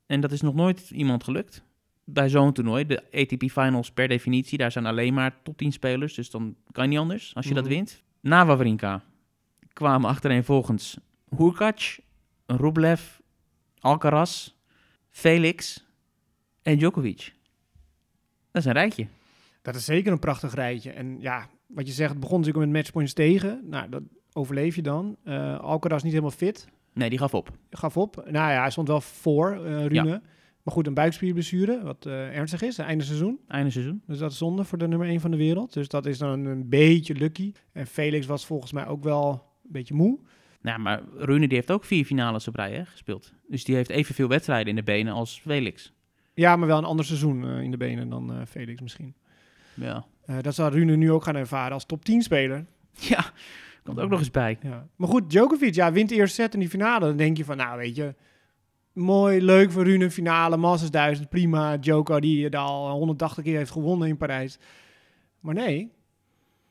En 0.05 0.21
dat 0.21 0.31
is 0.31 0.41
nog 0.41 0.53
nooit 0.55 0.89
iemand 0.89 1.23
gelukt. 1.23 1.63
Bij 2.13 2.29
zo'n 2.29 2.53
toernooi, 2.53 2.85
de 2.85 3.03
ATP 3.11 3.43
Finals 3.51 3.91
per 3.91 4.07
definitie, 4.07 4.57
daar 4.57 4.71
zijn 4.71 4.85
alleen 4.85 5.13
maar 5.13 5.35
top 5.43 5.57
10 5.57 5.71
spelers. 5.71 6.13
Dus 6.13 6.29
dan 6.29 6.55
kan 6.71 6.83
je 6.83 6.89
niet 6.89 6.99
anders 6.99 7.35
als 7.35 7.47
je 7.47 7.53
dat 7.53 7.63
Mhm. 7.63 7.73
wint. 7.73 8.03
Na 8.21 8.45
Wawrinka 8.45 9.01
kwamen 9.73 10.09
achtereenvolgens 10.09 10.97
Hurkacz, 11.37 11.99
Rublev, 12.45 13.01
Alcaraz, 13.79 14.49
Felix 15.09 15.85
en 16.61 16.77
Djokovic. 16.77 17.33
Dat 18.51 18.61
is 18.61 18.65
een 18.65 18.73
rijtje. 18.73 19.07
Dat 19.61 19.75
is 19.75 19.85
zeker 19.85 20.11
een 20.11 20.19
prachtig 20.19 20.53
rijtje. 20.53 20.91
En 20.91 21.17
ja, 21.21 21.47
wat 21.67 21.87
je 21.87 21.93
zegt, 21.93 22.09
het 22.11 22.19
begon 22.19 22.39
natuurlijk 22.39 22.65
met 22.65 22.75
matchpoints 22.75 23.13
tegen. 23.13 23.61
Nou, 23.63 23.89
dat 23.89 24.01
overleef 24.33 24.75
je 24.75 24.81
dan. 24.81 25.15
Eh 25.23 25.59
Alcaraz 25.59 26.01
niet 26.03 26.11
helemaal 26.11 26.31
fit. 26.35 26.67
Nee, 26.93 27.09
die 27.09 27.19
gaf 27.19 27.33
op. 27.33 27.49
Gaf 27.71 27.97
op. 27.97 28.15
Nou 28.15 28.51
ja, 28.51 28.59
hij 28.61 28.71
stond 28.71 28.87
wel 28.87 29.01
voor, 29.01 29.51
eh 29.65 29.85
Rune. 29.85 30.21
Maar 30.63 30.73
goed, 30.73 30.87
een 30.87 30.93
buikspierblessure, 30.93 31.83
wat 31.83 32.05
eh, 32.05 32.37
ernstig 32.37 32.61
is, 32.61 32.77
einde 32.77 33.03
seizoen. 33.03 33.39
Einde 33.47 33.69
seizoen. 33.69 34.01
Dus 34.07 34.17
dat 34.17 34.31
is 34.31 34.37
zonde 34.37 34.63
voor 34.63 34.77
de 34.77 34.87
nummer 34.87 35.07
1 35.07 35.19
van 35.19 35.31
de 35.31 35.37
wereld. 35.37 35.73
Dus 35.73 35.87
dat 35.87 36.05
is 36.05 36.17
dan 36.17 36.45
een 36.45 36.69
beetje 36.69 37.15
lucky. 37.15 37.51
En 37.71 37.87
Felix 37.87 38.25
was 38.25 38.45
volgens 38.45 38.71
mij 38.71 38.87
ook 38.87 39.03
wel 39.03 39.31
een 39.63 39.71
beetje 39.71 39.93
moe. 39.93 40.19
Nou, 40.61 40.79
maar 40.79 41.01
Rune 41.17 41.47
die 41.47 41.57
heeft 41.57 41.71
ook 41.71 41.85
vier 41.85 42.05
finales 42.05 42.47
op 42.47 42.55
rij 42.55 42.73
hè, 42.73 42.85
gespeeld. 42.85 43.33
Dus 43.47 43.63
die 43.63 43.75
heeft 43.75 43.89
evenveel 43.89 44.27
wedstrijden 44.27 44.67
in 44.67 44.75
de 44.75 44.83
benen 44.83 45.13
als 45.13 45.39
Felix. 45.39 45.93
Ja, 46.33 46.55
maar 46.55 46.67
wel 46.67 46.77
een 46.77 46.83
ander 46.83 47.05
seizoen 47.05 47.45
eh, 47.45 47.61
in 47.61 47.71
de 47.71 47.77
benen 47.77 48.09
dan 48.09 48.33
eh, 48.33 48.37
Felix 48.47 48.81
misschien. 48.81 49.15
Ja, 49.73 50.05
dat 50.41 50.55
zal 50.55 50.69
Rune 50.69 50.95
nu 50.95 51.11
ook 51.11 51.23
gaan 51.23 51.35
ervaren 51.35 51.73
als 51.73 51.85
top 51.85 52.05
10 52.05 52.21
speler. 52.21 52.65
ja 53.09 53.33
komt 53.89 54.05
ook 54.05 54.09
nog 54.09 54.19
eens 54.19 54.31
bij. 54.31 54.57
Ja. 54.61 54.87
Maar 54.95 55.07
goed, 55.07 55.29
Djokovic, 55.29 55.75
ja, 55.75 55.91
wint 55.91 56.09
de 56.09 56.15
eerste 56.15 56.41
set 56.41 56.53
in 56.53 56.59
die 56.59 56.69
finale. 56.69 57.05
Dan 57.05 57.17
denk 57.17 57.37
je 57.37 57.45
van, 57.45 57.57
nou 57.57 57.77
weet 57.77 57.95
je, 57.95 58.15
mooi, 58.99 59.41
leuk 59.41 59.71
voor 59.71 59.83
Rune 59.83 60.11
finale, 60.11 60.57
Masters 60.57 60.91
1000, 60.91 61.29
prima. 61.29 61.77
Djoko 61.77 62.19
die 62.19 62.43
het 62.43 62.55
al 62.55 62.91
180 62.91 63.43
keer 63.43 63.57
heeft 63.57 63.71
gewonnen 63.71 64.07
in 64.07 64.17
Parijs. 64.17 64.59
Maar 65.39 65.53
nee, 65.53 65.91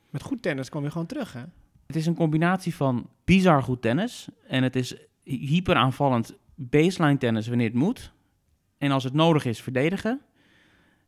met 0.09 0.21
goed 0.21 0.41
tennis 0.41 0.69
kwam 0.69 0.83
je 0.83 0.91
gewoon 0.91 1.07
terug, 1.07 1.33
hè? 1.33 1.43
Het 1.87 1.95
is 1.95 2.05
een 2.05 2.15
combinatie 2.15 2.75
van 2.75 3.09
bizar 3.25 3.63
goed 3.63 3.81
tennis. 3.81 4.27
En 4.47 4.63
het 4.63 4.75
is 4.75 4.95
hyper 5.23 5.75
aanvallend 5.75 6.37
baseline 6.55 7.17
tennis 7.17 7.47
wanneer 7.47 7.67
het 7.67 7.75
moet. 7.75 8.13
En 8.77 8.91
als 8.91 9.03
het 9.03 9.13
nodig 9.13 9.45
is, 9.45 9.61
verdedigen. 9.61 10.21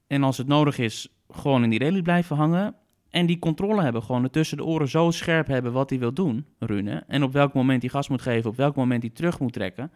En 0.07 0.23
als 0.23 0.37
het 0.37 0.47
nodig 0.47 0.77
is, 0.77 1.07
gewoon 1.29 1.63
in 1.63 1.69
die 1.69 1.79
rally 1.79 2.01
blijven 2.01 2.35
hangen. 2.35 2.75
En 3.09 3.25
die 3.25 3.39
controle 3.39 3.81
hebben, 3.81 4.03
gewoon 4.03 4.29
tussen 4.29 4.57
de 4.57 4.65
oren 4.65 4.87
zo 4.87 5.11
scherp 5.11 5.47
hebben 5.47 5.71
wat 5.71 5.89
hij 5.89 5.99
wil 5.99 6.13
doen, 6.13 6.45
Rune. 6.59 7.03
En 7.07 7.23
op 7.23 7.33
welk 7.33 7.53
moment 7.53 7.81
hij 7.81 7.91
gas 7.91 8.07
moet 8.07 8.21
geven, 8.21 8.49
op 8.49 8.55
welk 8.55 8.75
moment 8.75 9.01
hij 9.01 9.11
terug 9.11 9.39
moet 9.39 9.53
trekken. 9.53 9.91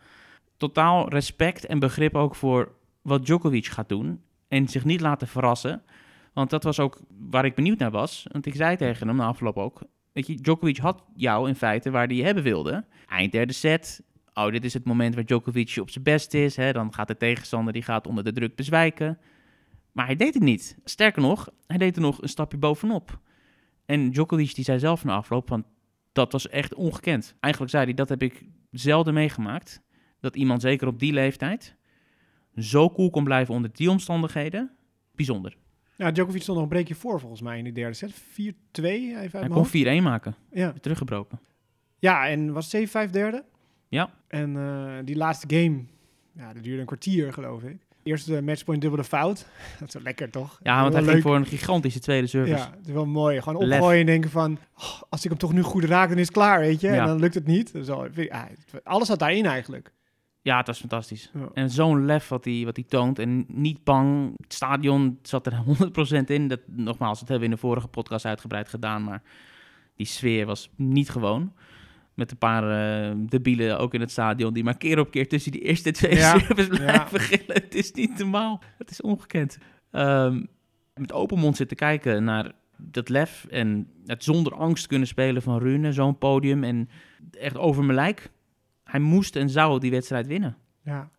Totaal 0.57 1.09
respect 1.09 1.65
en 1.65 1.79
begrip 1.79 2.15
ook 2.15 2.35
voor 2.35 2.75
wat 3.01 3.25
Djokovic 3.25 3.65
gaat 3.65 3.89
doen. 3.89 4.21
En 4.47 4.67
zich 4.67 4.85
niet 4.85 5.01
laten 5.01 5.27
verrassen. 5.27 5.83
Want 6.33 6.50
dat 6.50 6.63
was 6.63 6.79
ook 6.79 7.00
waar 7.29 7.45
ik 7.45 7.55
benieuwd 7.55 7.77
naar 7.77 7.91
was. 7.91 8.27
Want 8.31 8.45
ik 8.45 8.55
zei 8.55 8.77
tegen 8.77 9.07
hem 9.07 9.15
na 9.15 9.25
afloop 9.25 9.57
ook. 9.57 9.81
Weet 10.12 10.27
je, 10.27 10.35
Djokovic 10.35 10.77
had 10.77 11.03
jou 11.15 11.47
in 11.47 11.55
feite 11.55 11.91
waar 11.91 12.07
hij 12.07 12.15
je 12.15 12.24
hebben 12.24 12.43
wilde. 12.43 12.85
Eind 13.07 13.31
derde 13.31 13.53
set. 13.53 14.03
Oh, 14.33 14.51
dit 14.51 14.65
is 14.65 14.74
het 14.74 14.85
moment 14.85 15.15
waar 15.15 15.25
Djokovic 15.25 15.77
op 15.79 15.89
zijn 15.89 16.03
best 16.03 16.33
is. 16.33 16.55
Hè? 16.55 16.74
Dan 16.74 16.93
gaat 16.93 17.07
de 17.07 17.17
tegenstander 17.17 17.74
die 17.74 17.83
gaat 17.83 18.07
onder 18.07 18.24
de 18.24 18.31
druk 18.31 18.55
bezwijken. 18.55 19.17
Maar 19.91 20.05
hij 20.05 20.15
deed 20.15 20.33
het 20.33 20.43
niet. 20.43 20.77
Sterker 20.83 21.21
nog, 21.21 21.50
hij 21.67 21.77
deed 21.77 21.95
er 21.95 22.01
nog 22.01 22.21
een 22.21 22.29
stapje 22.29 22.57
bovenop. 22.57 23.19
En 23.85 24.12
Djokovic 24.12 24.55
die 24.55 24.63
zei 24.63 24.79
zelf 24.79 25.03
na 25.03 25.15
afloop 25.15 25.47
van, 25.47 25.65
dat 26.12 26.31
was 26.31 26.50
echt 26.50 26.74
ongekend. 26.74 27.35
Eigenlijk 27.39 27.74
zei 27.74 27.85
hij, 27.85 27.93
dat 27.93 28.09
heb 28.09 28.21
ik 28.21 28.45
zelden 28.71 29.13
meegemaakt. 29.13 29.81
Dat 30.25 30.36
iemand 30.36 30.62
zeker 30.62 30.88
op 30.88 31.00
die 31.00 31.13
leeftijd 31.13 31.75
zo 32.58 32.89
cool 32.89 33.10
kon 33.10 33.24
blijven 33.24 33.53
onder 33.53 33.70
die 33.74 33.89
omstandigheden. 33.89 34.72
Bijzonder. 35.15 35.58
Ja, 35.96 36.12
Djokovic 36.12 36.41
stond 36.41 36.58
nog 36.58 36.67
een 36.67 36.74
breekje 36.74 36.96
voor 36.96 37.20
volgens 37.20 37.41
mij 37.41 37.58
in 37.58 37.63
de 37.63 37.72
derde 37.72 37.94
set. 37.94 38.12
4-2 38.13 38.15
even 38.74 39.13
Hij 39.13 39.29
kon 39.29 39.51
hoofd. 39.51 39.75
4-1 39.77 40.03
maken. 40.03 40.36
Ja. 40.51 40.74
Teruggebroken. 40.82 41.39
ja, 42.00 42.27
en 42.27 42.53
was 42.53 42.75
7-5 42.75 42.79
derde. 43.12 43.44
Ja. 43.88 44.10
En 44.27 44.58
eh, 44.58 45.05
die 45.05 45.15
laatste 45.15 45.55
game, 45.55 45.84
ja, 46.34 46.53
dat 46.53 46.63
duurde 46.63 46.79
een 46.79 46.86
kwartier 46.86 47.34
geloof 47.34 47.63
ik. 47.63 47.77
Eerste 48.03 48.41
matchpoint 48.41 48.82
dubbele 48.82 49.03
fout. 49.03 49.46
dat 49.79 49.88
is 49.88 49.94
wel 49.94 50.03
lekker 50.03 50.29
toch? 50.29 50.60
Ja, 50.63 50.82
want 50.82 50.94
hij 50.94 51.03
Wel 51.03 51.12
ging 51.12 51.24
leuk. 51.24 51.34
voor 51.34 51.36
een 51.36 51.46
gigantische 51.46 52.00
tweede 52.00 52.27
service. 52.27 52.55
Ja, 52.55 52.74
het 52.77 52.88
is 52.88 52.94
wel 52.94 53.05
mooi. 53.05 53.41
Gewoon 53.41 53.63
opgooien 53.63 54.00
en 54.00 54.05
denken 54.05 54.29
van... 54.29 54.58
oh, 54.77 55.01
als 55.10 55.24
ik 55.24 55.29
hem 55.29 55.39
toch 55.39 55.53
nu 55.53 55.62
goed 55.62 55.84
raak, 55.84 56.10
dan 56.10 56.17
is 56.17 56.27
het 56.27 56.36
klaar, 56.36 56.60
weet 56.60 56.82
je. 56.82 56.88
Ja. 56.88 57.01
En 57.01 57.05
dan 57.08 57.20
lukt 57.20 57.34
het 57.34 57.46
niet. 57.46 57.72
Zo, 57.84 58.08
ah, 58.29 58.44
alles 58.84 59.08
zat 59.08 59.20
daarin 59.20 59.46
eigenlijk. 59.46 59.94
Ja, 60.45 60.57
het 60.57 60.67
was 60.67 60.79
fantastisch. 60.79 61.31
Ja. 61.33 61.49
En 61.53 61.69
zo'n 61.69 62.05
lef 62.05 62.27
wat 62.27 62.45
hij, 62.45 62.61
wat 62.65 62.89
toont. 62.89 63.19
En 63.19 63.45
niet 63.47 63.83
bang. 63.83 64.33
Het 64.37 64.53
stadion 64.53 65.19
zat 65.21 65.45
er 65.45 65.63
100% 66.21 66.23
in. 66.25 66.47
Dat, 66.47 66.59
nogmaals, 66.65 67.19
dat 67.19 67.27
hebben 67.29 67.47
we 67.47 67.53
in 67.53 67.59
de 67.61 67.67
vorige 67.67 67.87
podcast 67.87 68.25
uitgebreid 68.25 68.69
gedaan. 68.69 69.03
Maar 69.03 69.21
die 69.95 70.05
sfeer 70.05 70.45
was 70.45 70.69
niet 70.75 71.09
gewoon. 71.09 71.53
Met 72.13 72.31
een 72.31 72.37
paar 72.37 72.63
eh 73.09 73.15
debielen 73.17 73.79
ook 73.79 73.93
in 73.93 73.99
het 73.99 74.11
stadion. 74.11 74.53
Die 74.53 74.63
maar 74.63 74.77
keer 74.77 74.99
op 74.99 75.11
keer 75.11 75.27
tussen 75.27 75.51
die 75.51 75.61
eerste 75.61 75.91
twee 75.91 76.15
Ja, 76.15 76.39
services 76.39 76.77
ja. 76.77 76.83
blijven 76.83 77.19
gillen. 77.19 77.63
Het 77.63 77.75
is 77.75 77.91
niet 77.91 78.17
normaal. 78.17 78.61
Het 78.77 78.89
is 78.91 79.01
ongekend. 79.01 79.57
Ehm, 79.91 80.43
met 80.93 81.13
open 81.13 81.39
mond 81.39 81.55
zitten 81.55 81.77
kijken 81.77 82.23
naar 82.23 82.51
dat 82.77 83.09
lef. 83.09 83.45
En 83.49 83.87
het 84.05 84.23
zonder 84.23 84.53
angst 84.53 84.87
kunnen 84.87 85.07
spelen 85.07 85.41
van 85.41 85.59
Rune. 85.59 85.91
Zo'n 85.93 86.17
podium. 86.17 86.63
En 86.63 86.89
echt 87.31 87.57
over 87.57 87.83
mijn 87.83 87.97
lijk. 87.97 88.33
Hij 88.95 89.03
moest 89.03 89.35
en 89.35 89.49
zou 89.49 89.79
die 89.79 89.91
wedstrijd 89.91 90.27
winnen. 90.27 90.57
Ja. 90.83 91.09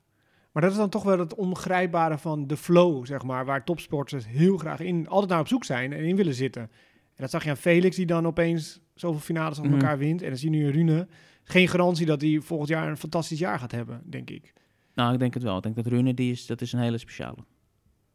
Maar 0.53 0.63
dat 0.63 0.71
is 0.73 0.79
dan 0.79 0.89
toch 0.89 1.03
wel 1.03 1.19
het 1.19 1.35
ongrijpbare 1.35 2.19
van 2.19 2.47
de 2.47 2.57
flow, 2.57 3.07
zeg 3.07 3.23
maar. 3.23 3.45
Waar 3.45 3.65
topsporters 3.65 4.27
heel 4.27 4.57
graag 4.59 4.81
in, 4.81 5.09
altijd 5.09 5.31
naar 5.31 5.41
op 5.41 5.49
zoek 5.49 5.65
zijn 5.65 5.93
en 5.93 6.05
in 6.05 6.17
willen 6.17 6.35
zitten. 6.35 6.63
En 6.63 7.23
dat 7.23 7.31
zag 7.31 7.45
je 7.45 7.51
aan 7.51 7.57
Felix, 7.57 7.97
die 7.97 8.07
dan 8.07 8.27
opeens 8.27 8.81
zoveel 8.95 9.21
finales 9.21 9.57
achter 9.59 9.65
Mhm. 9.73 9.81
elkaar 9.81 9.99
wint. 9.99 10.23
En 10.23 10.29
dan 10.29 10.39
zie 10.39 10.51
je 10.51 10.57
nu 10.57 10.71
Rune. 10.71 11.09
Geen 11.45 11.69
garantie 11.69 12.07
dat 12.07 12.21
hij 12.21 12.41
volgend 12.43 12.69
jaar 12.69 12.89
een 12.89 12.97
fantastisch 12.97 13.39
jaar 13.39 13.59
gaat 13.59 13.73
hebben, 13.73 14.03
denk 14.05 14.31
ik. 14.31 14.53
Nou, 14.95 15.13
ik 15.13 15.19
denk 15.19 15.35
het 15.35 15.43
wel. 15.43 15.57
Ik 15.57 15.63
denk 15.63 15.75
dat 15.75 15.87
Rune, 15.87 16.15
die 16.15 16.33
is, 16.33 16.47
dat 16.47 16.61
is 16.61 16.73
een 16.73 16.81
hele 16.81 16.99
speciale. 16.99 17.37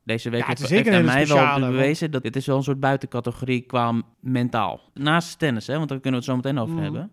Deze 0.03 0.30
week 0.30 0.41
Ja, 0.41 0.48
het 0.48 0.58
heeft, 0.58 0.72
is 0.72 0.77
zeker 0.77 0.91
heeft 0.91 1.03
een 1.03 1.10
aan 1.10 1.48
mij 1.50 1.60
wel 1.60 1.72
bewezen 1.72 2.12
dat 2.12 2.24
dit 2.24 2.36
is 2.36 2.46
wel 2.46 2.58
een 2.58 2.63
soort 2.63 2.80
buitencategorie 2.80 3.62
qua 3.62 4.01
mentaal. 4.20 4.82
Naast 4.94 5.39
tennis, 5.39 5.68
hè, 5.68 5.77
want 5.77 5.89
daar 5.89 6.00
kunnen 6.00 6.20
we 6.20 6.25
het 6.25 6.36
zo 6.36 6.41
meteen 6.41 6.58
over 6.63 6.74
Mhm. 6.74 6.84
hebben. 6.84 7.12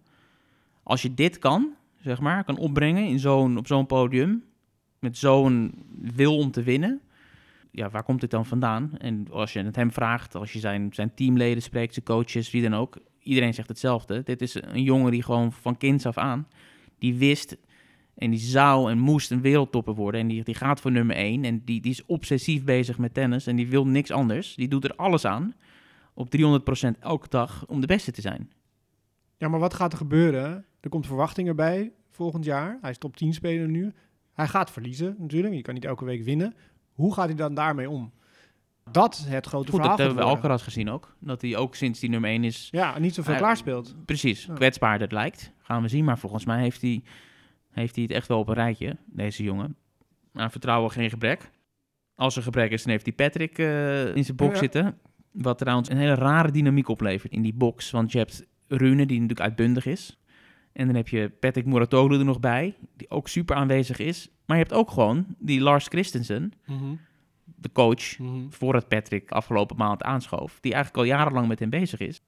Als 0.83 1.03
je 1.03 1.15
dit 1.15 1.39
kan, 1.39 1.75
zeg 2.09 2.21
maar, 2.21 2.45
kan 2.45 2.57
opbrengen 2.57 3.07
in 3.07 3.19
zo'n, 3.19 3.59
op 3.59 3.67
zo'n 3.67 3.87
podium, 3.87 4.45
met 4.99 5.17
zo'n 5.17 5.73
wil 6.01 6.37
om 6.37 6.51
te 6.51 6.63
winnen, 6.63 7.01
ja, 7.71 7.91
waar 7.91 8.03
komt 8.03 8.21
dit 8.21 8.31
dan 8.31 8.47
vandaan? 8.47 8.91
En 8.99 9.27
als 9.31 9.53
je 9.53 9.63
het 9.63 9.77
hem 9.77 9.93
vraagt, 9.93 10.35
als 10.35 10.53
je 10.53 10.59
zijn, 10.59 10.89
zijn 10.93 11.15
teamleden 11.15 11.63
spreekt, 11.63 11.93
zijn 11.95 12.05
coaches, 12.05 12.51
wie 12.51 12.63
dan 12.63 12.75
ook, 12.75 12.99
iedereen 13.23 13.55
zegt 13.55 13.69
hetzelfde. 13.69 14.23
Dit 14.23 14.43
is 14.43 14.55
een 14.55 14.83
jongen 14.83 15.11
die 15.11 15.23
gewoon 15.23 15.53
van 15.53 15.77
kinds 15.77 16.07
af 16.07 16.19
aan, 16.19 16.49
die 16.99 17.15
wist 17.15 17.57
en 18.15 18.31
die 18.31 18.39
zou 18.39 18.91
en 18.91 18.99
moest 18.99 19.31
een 19.31 19.41
wereldtopper 19.41 19.95
worden. 19.95 20.21
En 20.21 20.29
die, 20.29 20.45
die 20.45 20.55
gaat 20.55 20.81
voor 20.81 20.93
nummer 20.93 21.17
één. 21.17 21.45
En 21.45 21.63
die, 21.65 21.81
die 21.81 21.91
is 21.91 22.07
obsessief 22.07 22.65
bezig 22.65 22.99
met 22.99 23.15
tennis. 23.15 23.47
En 23.47 23.57
die 23.57 23.69
wil 23.69 23.87
niks 23.87 24.11
anders. 24.11 24.55
Die 24.55 24.69
doet 24.69 24.85
er 24.85 24.95
alles 24.97 25.25
aan. 25.25 25.55
Op 26.15 26.37
300% 26.37 26.99
elke 27.01 27.29
dag 27.29 27.67
om 27.67 27.81
de 27.81 27.87
beste 27.87 28.13
te 28.13 28.21
zijn. 28.21 28.51
Ja, 29.37 29.49
maar 29.49 29.61
wat 29.61 29.75
gaat 29.75 29.93
er 29.93 29.99
gebeuren? 29.99 30.65
Er 30.81 30.89
komt 30.91 31.07
verwachting 31.07 31.49
erbij 31.49 31.93
volgend 32.19 32.45
jaar. 32.45 32.79
Hij 32.81 32.91
is 32.91 32.99
top 32.99 33.17
10 33.17 33.35
speler 33.35 33.69
nu. 33.69 33.93
Hij 34.35 34.47
gaat 34.47 34.71
verliezen 34.71 35.15
natuurlijk. 35.19 35.55
Je 35.55 35.63
kan 35.63 35.75
niet 35.75 35.85
elke 35.85 36.05
week 36.05 36.23
winnen. 36.25 36.55
Hoe 36.93 37.15
gaat 37.15 37.27
hij 37.27 37.35
dan 37.35 37.55
daarmee 37.55 37.91
om? 37.91 38.13
Dat 38.91 39.15
is 39.15 39.25
het 39.25 39.47
grote 39.47 39.71
Goed, 39.71 39.81
verhaal. 39.81 39.97
dat 39.97 40.07
hebben 40.07 40.25
we. 40.25 40.31
Alcaraz 40.31 40.63
gezien 40.65 40.91
ook. 40.91 41.17
Dat 41.21 41.43
hij 41.43 41.57
ook 41.57 41.75
sinds 41.75 42.01
die 42.01 42.11
nummer 42.11 42.31
één 42.31 42.45
is 42.45 42.69
Ja, 42.71 42.99
niet 42.99 43.15
zoveel 43.15 43.33
Eh, 43.35 43.39
klaarspeelt. 43.39 43.95
precies 44.05 44.45
Ja. 44.45 44.55
kwetsbaarder 44.55 45.13
lijkt. 45.13 45.53
Gaan 45.59 45.83
we 45.83 45.89
zien. 45.89 46.05
Maar 46.05 46.19
volgens 46.19 46.45
mij 46.45 46.61
heeft 46.61 46.81
hij, 46.83 47.03
heeft 47.71 47.95
hij 47.95 48.05
het 48.05 48.13
echt 48.13 48.29
wel 48.29 48.39
op 48.39 48.49
een 48.49 48.55
rijtje, 48.55 48.97
deze 49.07 49.43
jongen. 49.43 49.77
Aan 50.33 50.51
vertrouwen 50.51 50.91
geen 50.91 51.11
gebrek. 51.11 51.51
Als 52.15 52.37
er 52.37 52.43
gebrek 52.43 52.71
is, 52.71 52.83
dan 52.83 52.91
heeft 52.93 53.05
hij 53.07 53.15
Patrick 53.15 53.59
eh, 53.59 54.17
in 54.17 54.25
zijn 54.25 54.37
box 54.37 54.53
Ja. 54.53 54.59
zitten. 54.59 54.99
Wat 55.33 55.59
trouwens 55.59 55.91
een 55.91 55.97
hele 55.97 56.15
rare 56.15 56.51
dynamiek 56.51 56.89
oplevert 56.89 57.33
in 57.33 57.43
die 57.43 57.55
box. 57.55 57.91
Want 57.91 58.13
je 58.13 58.19
hebt 58.19 58.47
Rune, 58.67 59.07
die 59.07 59.21
natuurlijk 59.21 59.49
uitbundig 59.49 59.87
is. 59.87 60.19
En 60.79 60.87
dan 60.87 60.97
heb 60.97 61.09
je 61.09 61.31
Patrick 61.41 61.67
Muratoglu 61.67 62.19
er 62.19 62.25
nog 62.25 62.41
bij, 62.41 62.75
die 62.97 63.11
ook 63.11 63.29
super 63.29 63.57
aanwezig 63.57 63.99
is. 63.99 64.29
Maar 64.47 64.57
je 64.57 64.63
hebt 64.63 64.75
ook 64.75 64.91
gewoon 64.91 65.27
die 65.39 65.61
Lars 65.61 65.87
Christensen, 65.87 66.53
de 67.45 67.73
coach, 67.73 68.19
Mhm. 68.19 68.31
voordat 68.51 68.89
Patrick 68.89 69.31
afgelopen 69.31 69.77
maand 69.77 70.03
aanschoof. 70.03 70.59
Die 70.61 70.73
eigenlijk 70.73 71.03
al 71.05 71.09
jarenlang 71.17 71.49
met 71.49 71.59
hem 71.59 71.71
bezig 71.71 72.01
is. 72.01 72.21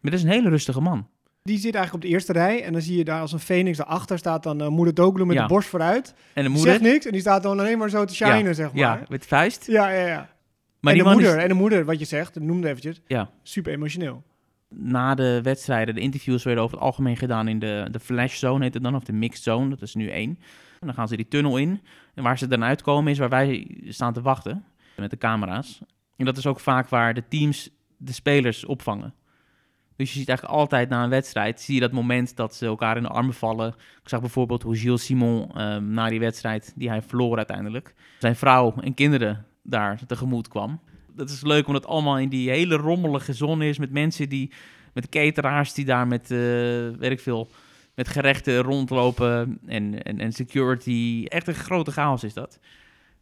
Maar 0.00 0.10
dat 0.10 0.20
is 0.20 0.22
een 0.22 0.32
hele 0.32 0.48
rustige 0.48 0.80
man. 0.80 1.06
Die 1.42 1.58
zit 1.58 1.74
eigenlijk 1.74 1.94
op 1.94 2.00
de 2.10 2.16
eerste 2.16 2.32
rij. 2.32 2.62
En 2.64 2.72
dan 2.72 2.82
zie 2.82 2.96
je 2.96 3.04
daar 3.04 3.20
als 3.20 3.32
een 3.32 3.38
phoenix 3.38 3.76
daarachter 3.78 4.18
staat 4.18 4.42
dan 4.42 4.62
uh, 4.62 4.68
Moeder 4.68 4.94
Doglu 4.94 5.24
met 5.26 5.36
Ja. 5.36 5.42
de 5.42 5.48
borst 5.48 5.68
vooruit. 5.68 6.08
En 6.08 6.14
de 6.34 6.40
Die 6.42 6.50
moeder... 6.50 6.70
zegt 6.72 6.82
niks 6.92 7.06
en 7.06 7.12
die 7.12 7.20
staat 7.20 7.42
dan 7.42 7.58
alleen 7.60 7.78
maar 7.78 7.90
zo 7.90 8.04
te 8.04 8.14
shinen, 8.14 8.54
zeg 8.54 8.66
maar. 8.72 8.80
Ja, 8.80 9.02
met 9.08 9.26
vuist. 9.26 9.66
ja, 9.66 9.88
ja. 9.90 10.06
ja. 10.06 10.36
Maar 10.80 10.92
en, 10.92 10.98
die 10.98 11.02
de 11.08 11.08
is- 11.08 11.14
moeder, 11.24 11.38
en 11.38 11.48
de 11.48 11.54
moeder, 11.54 11.84
wat 11.84 11.98
je 11.98 12.04
zegt, 12.04 12.40
noemde 12.40 12.68
eventjes, 12.68 13.00
Ja. 13.06 13.30
super 13.42 13.72
emotioneel. 13.72 14.22
Na 14.68 15.14
de 15.14 15.40
wedstrijden, 15.42 15.94
de 15.94 16.00
interviews 16.00 16.44
werden 16.44 16.64
over 16.64 16.76
het 16.76 16.86
algemeen 16.86 17.16
gedaan 17.16 17.48
in 17.48 17.58
de, 17.58 17.88
de 17.90 18.00
flash 18.00 18.38
zone, 18.38 18.64
heet 18.64 18.74
het 18.74 18.82
dan, 18.82 18.94
of 18.94 19.04
de 19.04 19.12
mixed 19.12 19.42
zone, 19.42 19.68
dat 19.68 19.82
is 19.82 19.94
nu 19.94 20.08
één. 20.08 20.38
En 20.80 20.86
dan 20.86 20.94
gaan 20.94 21.08
ze 21.08 21.16
die 21.16 21.28
tunnel 21.28 21.56
in. 21.56 21.80
En 22.14 22.22
waar 22.22 22.38
ze 22.38 22.46
dan 22.46 22.64
uitkomen 22.64 23.12
is 23.12 23.18
waar 23.18 23.28
wij 23.28 23.80
staan 23.88 24.12
te 24.12 24.22
wachten 24.22 24.64
met 24.96 25.10
de 25.10 25.16
camera's. 25.16 25.80
En 26.16 26.24
dat 26.24 26.36
is 26.36 26.46
ook 26.46 26.60
vaak 26.60 26.88
waar 26.88 27.14
de 27.14 27.28
teams 27.28 27.70
de 27.96 28.12
spelers 28.12 28.64
opvangen. 28.64 29.14
Dus 29.96 30.12
je 30.12 30.18
ziet 30.18 30.28
eigenlijk 30.28 30.58
altijd 30.58 30.88
na 30.88 31.04
een 31.04 31.10
wedstrijd, 31.10 31.60
zie 31.60 31.74
je 31.74 31.80
dat 31.80 31.92
moment 31.92 32.36
dat 32.36 32.54
ze 32.54 32.66
elkaar 32.66 32.96
in 32.96 33.02
de 33.02 33.08
armen 33.08 33.34
vallen. 33.34 33.68
Ik 34.02 34.08
zag 34.08 34.20
bijvoorbeeld 34.20 34.62
hoe 34.62 34.76
Gilles 34.76 35.04
Simon 35.04 35.50
ehm, 35.54 35.90
na 35.90 36.08
die 36.08 36.20
wedstrijd, 36.20 36.72
die 36.76 36.88
hij 36.88 37.02
verloor 37.02 37.36
uiteindelijk, 37.36 37.94
zijn 38.18 38.36
vrouw 38.36 38.74
en 38.80 38.94
kinderen 38.94 39.46
daar 39.62 40.06
tegemoet 40.06 40.48
kwam. 40.48 40.80
Dat 41.18 41.30
is 41.30 41.42
leuk, 41.42 41.66
omdat 41.66 41.82
het 41.82 41.92
allemaal 41.92 42.18
in 42.18 42.28
die 42.28 42.50
hele 42.50 42.76
rommelige 42.76 43.32
zon 43.32 43.62
is 43.62 43.78
met 43.78 43.90
mensen 43.90 44.28
die, 44.28 44.52
met 44.92 45.08
cateraars 45.08 45.74
die 45.74 45.84
daar 45.84 46.06
met, 46.06 46.30
eh 46.30 46.38
weet 46.98 47.10
ik 47.10 47.20
veel, 47.20 47.50
met 47.94 48.08
gerechten 48.08 48.58
rondlopen 48.58 49.58
en, 49.66 50.02
en, 50.02 50.20
en 50.20 50.32
security. 50.32 51.24
Echt 51.28 51.48
een 51.48 51.54
grote 51.54 51.90
chaos 51.90 52.24
is 52.24 52.34
dat. 52.34 52.58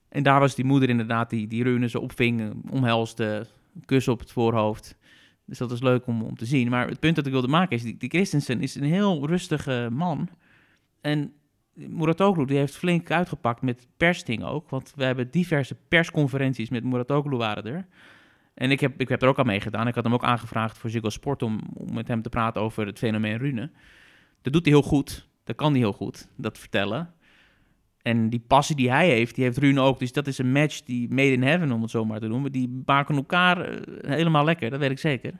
En 0.09 0.23
daar 0.23 0.41
was 0.41 0.55
die 0.55 0.65
moeder 0.65 0.89
inderdaad 0.89 1.31
die, 1.31 1.47
die 1.47 1.63
Rune 1.63 1.89
zo 1.89 1.99
opving, 1.99 2.55
omhelsde, 2.71 3.47
een 3.75 3.85
kus 3.85 4.09
op 4.09 4.21
het 4.21 4.33
voorhoofd. 4.33 4.97
Dus 5.45 5.59
dat 5.59 5.71
is 5.71 5.83
leuk 5.83 6.07
om, 6.07 6.23
om 6.23 6.37
te 6.37 6.47
zien. 6.47 6.69
Maar 6.69 6.89
het 6.89 7.01
punt 7.01 7.17
dat 7.17 7.27
ik 7.27 7.33
wilde 7.33 7.49
maken 7.49 7.77
is, 7.77 7.83
die, 7.83 7.97
die 7.97 8.09
Christensen 8.09 8.61
is 8.61 8.75
een 8.75 8.85
heel 8.85 9.27
rustige 9.27 9.89
man. 9.93 10.29
En 11.01 11.33
Muratoglu 11.77 12.45
die 12.45 12.59
heeft 12.59 12.77
flink 12.77 13.11
uitgepakt 13.11 13.63
met 13.63 13.87
persdingen 13.97 14.47
ook. 14.47 14.71
Want 14.71 14.93
we 14.97 15.05
hebben 15.05 15.31
diverse 15.31 15.77
persconferenties 15.89 16.71
met 16.71 16.85
Muratoglu 16.85 17.37
waren 17.37 17.65
er. 17.65 17.87
En 18.55 18.71
ik 18.71 18.81
heb, 18.81 19.01
ik 19.01 19.09
heb 19.09 19.23
er 19.23 19.29
ook 19.29 19.39
aan 19.39 19.47
meegedaan. 19.47 19.89
Ik 19.89 19.95
had 19.95 20.05
hem 20.05 20.15
ook 20.15 20.25
aangevraagd 20.25 20.79
voor 20.79 20.91
Ziggo 20.91 21.09
Sport 21.09 21.43
om, 21.43 21.61
om 21.75 21.95
met 21.95 22.09
hem 22.09 22.23
te 22.23 22.29
praten 22.29 22.61
over 22.61 22.87
het 22.87 22.99
fenomeen 22.99 23.39
Rune. 23.39 23.71
Dat 24.43 24.53
doet 24.53 24.65
hij 24.65 24.75
heel 24.75 24.83
goed. 24.83 25.29
Dat 25.45 25.57
kan 25.57 25.71
hij 25.71 25.81
heel 25.81 25.93
goed, 25.93 26.29
dat 26.37 26.59
vertellen. 26.59 27.15
En 28.03 28.31
die 28.31 28.45
passie 28.47 28.77
die 28.77 28.91
hij 28.91 29.09
heeft, 29.09 29.35
die 29.35 29.45
heeft 29.45 29.59
Rune 29.59 29.81
ook. 29.81 29.99
Dus 29.99 30.13
dat 30.13 30.27
is 30.27 30.39
een 30.39 30.53
match 30.53 30.81
die 30.81 31.09
made 31.09 31.33
in 31.33 31.43
heaven, 31.43 31.73
om 31.73 31.83
het 31.83 31.91
zo 31.91 32.05
maar 32.05 32.21
te 32.21 32.29
noemen. 32.29 32.53
Die 32.53 32.83
maken 32.87 33.17
elkaar 33.17 33.61
eh, 33.61 34.11
helemaal 34.11 34.45
lekker, 34.45 34.71
dat 34.71 34.79
weet 34.81 34.91
ik 34.91 34.99
zeker. 34.99 35.33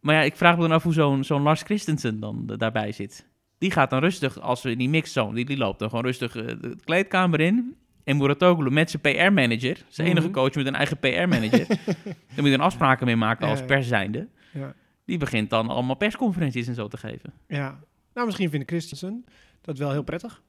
Maar 0.00 0.14
ja, 0.14 0.20
ik 0.20 0.36
vraag 0.36 0.56
me 0.56 0.62
dan 0.62 0.72
af 0.72 0.82
hoe 0.82 0.92
zo'n 0.92 1.24
zo'n 1.24 1.42
Lars 1.42 1.62
Christensen 1.62 2.20
dan 2.20 2.46
daarbij 2.46 2.92
zit. 2.92 3.29
Die 3.60 3.70
gaat 3.70 3.90
dan 3.90 4.00
rustig, 4.00 4.40
als 4.40 4.62
we 4.62 4.70
in 4.70 4.78
die 4.78 4.88
mixzone, 4.88 5.34
die, 5.34 5.44
die 5.44 5.56
loopt 5.56 5.78
dan 5.78 5.88
gewoon 5.88 6.04
rustig 6.04 6.36
eh, 6.36 6.46
de 6.46 6.76
kleedkamer 6.84 7.40
in. 7.40 7.76
En 8.04 8.16
Muratoglu 8.16 8.70
met 8.70 8.90
zijn 8.90 9.02
PR-manager, 9.02 9.84
zijn 9.88 10.08
enige 10.08 10.26
Mhm. 10.26 10.34
coach 10.36 10.54
met 10.54 10.66
een 10.66 10.74
eigen 10.74 10.98
PR-manager. 10.98 11.66
Daar 12.04 12.16
moet 12.36 12.44
je 12.44 12.50
dan 12.56 12.60
afspraken 12.60 13.06
mee 13.06 13.16
maken 13.16 13.48
als 13.48 13.64
pers 13.64 13.88
zijnde. 13.88 14.28
Ja. 14.52 14.74
Die 15.04 15.18
begint 15.18 15.50
dan 15.50 15.68
allemaal 15.68 15.94
persconferenties 15.96 16.66
en 16.68 16.74
zo 16.74 16.88
te 16.88 16.96
geven. 16.96 17.32
Ja. 17.46 17.78
Nou, 18.14 18.26
misschien 18.26 18.50
vindt 18.50 18.70
Christensen 18.70 19.24
dat 19.60 19.78
wel 19.78 19.90
heel 19.90 20.02
prettig. 20.02 20.42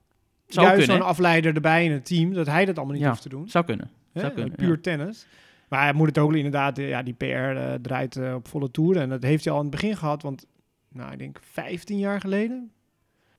Zou 0.47 0.67
Juist 0.67 0.85
zo'n 0.89 1.01
afleider 1.01 1.55
erbij 1.55 1.85
in 1.85 1.91
het 1.91 2.05
team, 2.05 2.33
dat 2.33 2.47
hij 2.47 2.65
dat 2.65 2.75
allemaal 2.77 2.93
niet 2.93 3.03
Ja. 3.03 3.09
hoeft 3.09 3.21
te 3.21 3.29
doen. 3.29 3.49
Zou 3.49 3.65
kunnen. 3.65 3.89
Zou 4.13 4.31
kunnen, 4.33 4.55
puur 4.55 4.69
ja. 4.75 4.81
tennis. 4.81 5.25
Maar 5.69 5.81
hij 5.83 5.93
moet 5.93 6.07
het 6.07 6.17
ook 6.17 6.33
inderdaad, 6.33 6.77
eh, 6.77 6.89
ja, 6.89 7.03
die 7.03 7.13
PR 7.13 7.25
eh, 7.25 7.73
draait 7.81 8.19
op 8.33 8.47
volle 8.47 8.71
toer. 8.71 8.97
En 8.97 9.09
dat 9.09 9.23
heeft 9.23 9.43
hij 9.43 9.53
al 9.53 9.59
in 9.59 9.65
het 9.67 9.75
begin 9.75 9.97
gehad, 9.97 10.21
want 10.21 10.45
nou, 10.89 11.11
ik 11.11 11.17
denk 11.19 11.39
15 11.51 11.97
jaar 11.97 12.19
geleden 12.19 12.71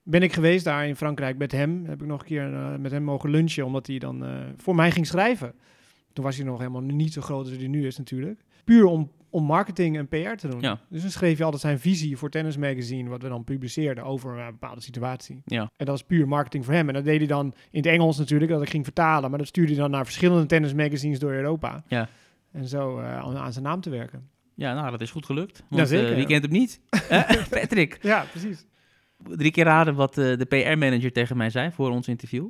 ben 0.03 0.23
ik 0.23 0.33
geweest 0.33 0.65
daar 0.65 0.87
in 0.87 0.97
Frankrijk 0.97 1.39
met 1.39 1.53
hem. 1.53 1.85
Heb 1.87 2.01
ik 2.03 2.07
nog 2.07 2.21
een 2.21 2.27
keer 2.27 2.55
eh, 2.55 2.77
met 2.77 2.91
hem 2.91 3.03
mogen 3.03 3.31
lunchen, 3.31 3.67
omdat 3.67 3.87
hij 3.87 3.99
dan 3.99 4.25
eh, 4.25 4.31
voor 4.57 4.75
mij 4.75 4.91
ging 4.91 5.07
schrijven. 5.07 5.55
Toen 6.13 6.25
was 6.25 6.37
hij 6.37 6.45
nog 6.45 6.59
helemaal 6.59 6.81
niet 6.81 7.13
zo 7.13 7.21
groot 7.21 7.49
als 7.49 7.57
hij 7.57 7.67
nu 7.67 7.87
is 7.87 7.99
natuurlijk. 7.99 8.45
Puur 8.65 8.85
om, 8.85 9.11
om 9.31 9.45
marketing 9.45 9.97
en 9.97 10.09
PR 10.09 10.35
te 10.37 10.49
doen. 10.49 10.61
Ja. 10.61 10.81
Dus 10.89 11.03
dan 11.03 11.11
schreef 11.11 11.39
je 11.39 11.45
altijd 11.45 11.63
zijn 11.63 11.79
visie 11.79 12.17
voor 12.17 12.31
Tennis 12.31 12.57
Magazine, 12.57 13.09
wat 13.09 13.23
we 13.23 13.29
dan 13.29 13.45
publiceerden 13.45 14.05
over 14.05 14.39
een 14.39 14.51
bepaalde 14.51 14.81
situatie. 14.81 15.43
Ja. 15.45 15.61
En 15.61 15.71
dat 15.77 15.89
was 15.89 16.05
puur 16.05 16.29
marketing 16.29 16.65
voor 16.65 16.75
hem. 16.75 16.89
En 16.89 16.95
dat 16.95 17.05
deed 17.05 17.19
hij 17.19 17.27
dan 17.27 17.47
in 17.71 17.83
het 17.83 17.87
Engels 17.87 18.19
natuurlijk, 18.19 18.51
dat 18.51 18.63
ik 18.63 18.71
ging 18.71 18.85
vertalen. 18.85 19.31
Maar 19.31 19.39
dat 19.39 19.49
stuurde 19.49 19.73
hij 19.73 19.81
dan 19.81 19.91
naar 19.91 20.05
verschillende 20.05 20.47
tennismagazines 20.47 21.19
door 21.19 21.33
Europa. 21.33 21.85
Ja. 21.89 22.09
En 22.53 22.69
zo 22.69 22.99
eh, 22.99 23.19
aan, 23.19 23.37
aan 23.37 23.53
zijn 23.53 23.65
naam 23.65 23.81
te 23.81 23.91
werken. 23.91 24.31
Ja, 24.55 24.75
nou, 24.75 24.91
dat 24.91 25.01
is 25.01 25.11
goed 25.11 25.27
gelukt. 25.27 25.63
Want, 25.69 25.81
Jazeker, 25.81 26.09
eh, 26.09 26.15
wie 26.15 26.21
ja. 26.21 26.27
kent 26.27 26.43
hem 26.43 26.53
niet? 26.53 26.81
Eh, 27.09 27.49
Patrick. 27.51 27.99
Ja, 28.03 28.25
precies. 28.31 28.67
Drie 29.29 29.51
keer 29.51 29.65
raden 29.65 29.95
wat 29.95 30.19
eh, 30.19 30.39
de 30.39 30.45
PR-manager 30.45 31.13
tegen 31.13 31.37
mij 31.37 31.51
zei 31.51 31.71
voor 31.71 31.91
ons 31.91 32.09
interview. 32.09 32.49